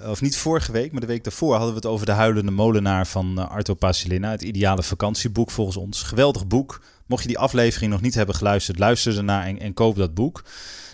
of 0.06 0.20
niet 0.20 0.36
vorige 0.36 0.72
week, 0.72 0.92
maar 0.92 1.00
de 1.00 1.06
week 1.06 1.24
daarvoor 1.24 1.50
hadden 1.50 1.70
we 1.70 1.76
het 1.76 1.86
over 1.86 2.06
De 2.06 2.12
Huilende 2.12 2.50
Molenaar 2.50 3.06
van 3.06 3.34
uh, 3.38 3.50
Arto 3.50 3.74
Pasilina. 3.74 4.30
Het 4.30 4.42
ideale 4.42 4.82
vakantieboek 4.82 5.50
volgens 5.50 5.76
ons. 5.76 6.02
Geweldig 6.02 6.46
boek. 6.46 6.80
Mocht 7.06 7.22
je 7.22 7.28
die 7.28 7.38
aflevering 7.38 7.90
nog 7.90 8.00
niet 8.00 8.14
hebben 8.14 8.34
geluisterd, 8.34 8.78
luister 8.78 9.16
ernaar 9.16 9.46
en, 9.46 9.58
en 9.58 9.74
koop 9.74 9.96
dat 9.96 10.14
boek. 10.14 10.44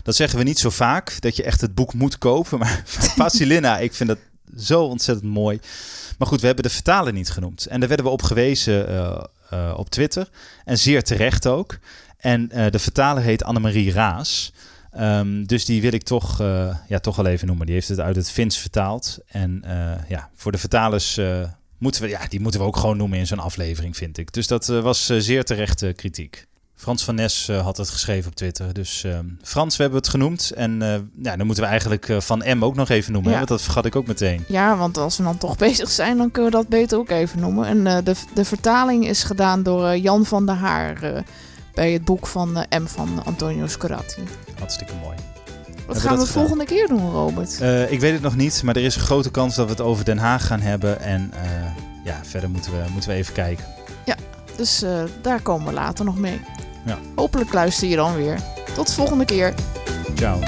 Dat 0.03 0.15
zeggen 0.15 0.37
we 0.37 0.43
niet 0.43 0.59
zo 0.59 0.69
vaak, 0.69 1.21
dat 1.21 1.35
je 1.35 1.43
echt 1.43 1.61
het 1.61 1.75
boek 1.75 1.93
moet 1.93 2.17
kopen. 2.17 2.59
Maar 2.59 2.83
Pasilina, 3.15 3.77
ik 3.77 3.93
vind 3.93 4.09
dat 4.09 4.19
zo 4.57 4.83
ontzettend 4.83 5.33
mooi. 5.33 5.59
Maar 6.17 6.27
goed, 6.27 6.39
we 6.39 6.45
hebben 6.45 6.63
de 6.63 6.69
vertaler 6.69 7.13
niet 7.13 7.29
genoemd. 7.29 7.65
En 7.65 7.79
daar 7.79 7.87
werden 7.87 8.05
we 8.05 8.11
op 8.11 8.23
gewezen 8.23 8.89
uh, 8.89 9.23
uh, 9.53 9.73
op 9.77 9.89
Twitter. 9.89 10.29
En 10.65 10.77
zeer 10.77 11.03
terecht 11.03 11.47
ook. 11.47 11.77
En 12.17 12.49
uh, 12.53 12.65
de 12.69 12.79
vertaler 12.79 13.23
heet 13.23 13.43
Annemarie 13.43 13.91
Raas. 13.91 14.53
Um, 14.99 15.47
dus 15.47 15.65
die 15.65 15.81
wil 15.81 15.93
ik 15.93 16.03
toch, 16.03 16.39
ja, 16.87 16.99
toch 17.01 17.15
wel 17.15 17.25
even 17.25 17.47
noemen. 17.47 17.65
Die 17.65 17.75
heeft 17.75 17.87
het 17.87 17.99
uit 17.99 18.15
het 18.15 18.31
Fins 18.31 18.57
vertaald. 18.57 19.19
En 19.27 19.63
ja, 20.07 20.29
voor 20.35 20.51
de 20.51 20.57
vertalers 20.57 21.19
moeten 21.81 22.01
we, 22.01 22.07
ja, 22.07 22.19
die 22.29 22.39
moeten 22.39 22.59
we 22.59 22.65
ook 22.65 22.77
gewoon 22.77 22.97
noemen 22.97 23.19
in 23.19 23.27
zo'n 23.27 23.39
aflevering, 23.39 23.97
vind 23.97 24.17
ik. 24.17 24.33
Dus 24.33 24.47
dat 24.47 24.65
was 24.65 25.05
zeer 25.05 25.43
terechte 25.43 25.93
kritiek. 25.95 26.45
Frans 26.75 27.03
van 27.03 27.15
Nes 27.15 27.47
had 27.47 27.77
het 27.77 27.89
geschreven 27.89 28.29
op 28.29 28.35
Twitter. 28.35 28.73
Dus 28.73 29.03
uh, 29.03 29.19
Frans, 29.41 29.75
we 29.75 29.81
hebben 29.81 30.01
het 30.01 30.09
genoemd. 30.09 30.51
En 30.51 30.71
uh, 30.71 30.95
ja, 31.21 31.35
dan 31.35 31.45
moeten 31.45 31.63
we 31.63 31.69
eigenlijk 31.69 32.07
Van 32.17 32.43
M 32.45 32.63
ook 32.63 32.75
nog 32.75 32.89
even 32.89 33.11
noemen. 33.11 33.31
Ja. 33.31 33.37
Hè? 33.37 33.45
Want 33.45 33.57
dat 33.59 33.61
vergat 33.61 33.85
ik 33.85 33.95
ook 33.95 34.07
meteen. 34.07 34.43
Ja, 34.47 34.77
want 34.77 34.97
als 34.97 35.17
we 35.17 35.23
dan 35.23 35.37
toch 35.37 35.57
bezig 35.67 35.89
zijn, 35.89 36.17
dan 36.17 36.31
kunnen 36.31 36.51
we 36.51 36.57
dat 36.57 36.67
beter 36.67 36.97
ook 36.97 37.09
even 37.09 37.39
noemen. 37.39 37.65
En 37.65 38.03
de, 38.03 38.15
de 38.33 38.45
vertaling 38.45 39.07
is 39.07 39.23
gedaan 39.23 39.63
door 39.63 39.97
Jan 39.97 40.25
van 40.25 40.45
der 40.45 40.55
Haar 40.55 41.23
bij 41.73 41.91
het 41.91 42.05
boek 42.05 42.27
van 42.27 42.65
M 42.69 42.85
van 42.85 43.25
Antonio 43.25 43.67
Scoratti. 43.67 44.23
Hartstikke 44.59 44.93
mooi. 45.03 45.30
Wat 45.93 46.01
gaan 46.01 46.17
we, 46.17 46.25
volgende 46.25 46.65
keer 46.65 46.87
doen, 46.87 47.11
Robert? 47.11 47.61
ik 47.89 47.99
weet 47.99 48.13
het 48.13 48.21
nog 48.21 48.35
niet, 48.35 48.63
maar 48.63 48.75
er 48.75 48.83
is 48.83 48.95
een 48.95 49.01
grote 49.01 49.31
kans 49.31 49.55
dat 49.55 49.65
we 49.65 49.71
het 49.71 49.81
over 49.81 50.05
Den 50.05 50.17
Haag 50.17 50.47
gaan 50.47 50.61
hebben. 50.61 51.01
En 51.01 51.31
ja, 52.03 52.19
verder 52.23 52.49
moeten 52.49 52.71
we, 52.71 52.83
moeten 52.91 53.09
we 53.09 53.15
even 53.15 53.33
kijken. 53.33 53.65
Ja, 54.05 54.15
dus 54.55 54.83
daar 55.21 55.41
komen 55.41 55.67
we 55.67 55.73
later 55.73 56.05
nog 56.05 56.17
mee. 56.17 56.41
Ja. 56.85 56.97
Hopelijk 57.15 57.53
luister 57.53 57.87
je 57.87 57.95
dan 57.95 58.15
weer. 58.15 58.39
Tot 58.75 58.87
de 58.87 58.93
volgende 58.93 59.25
keer. 59.25 59.53
Ciao. 60.15 60.39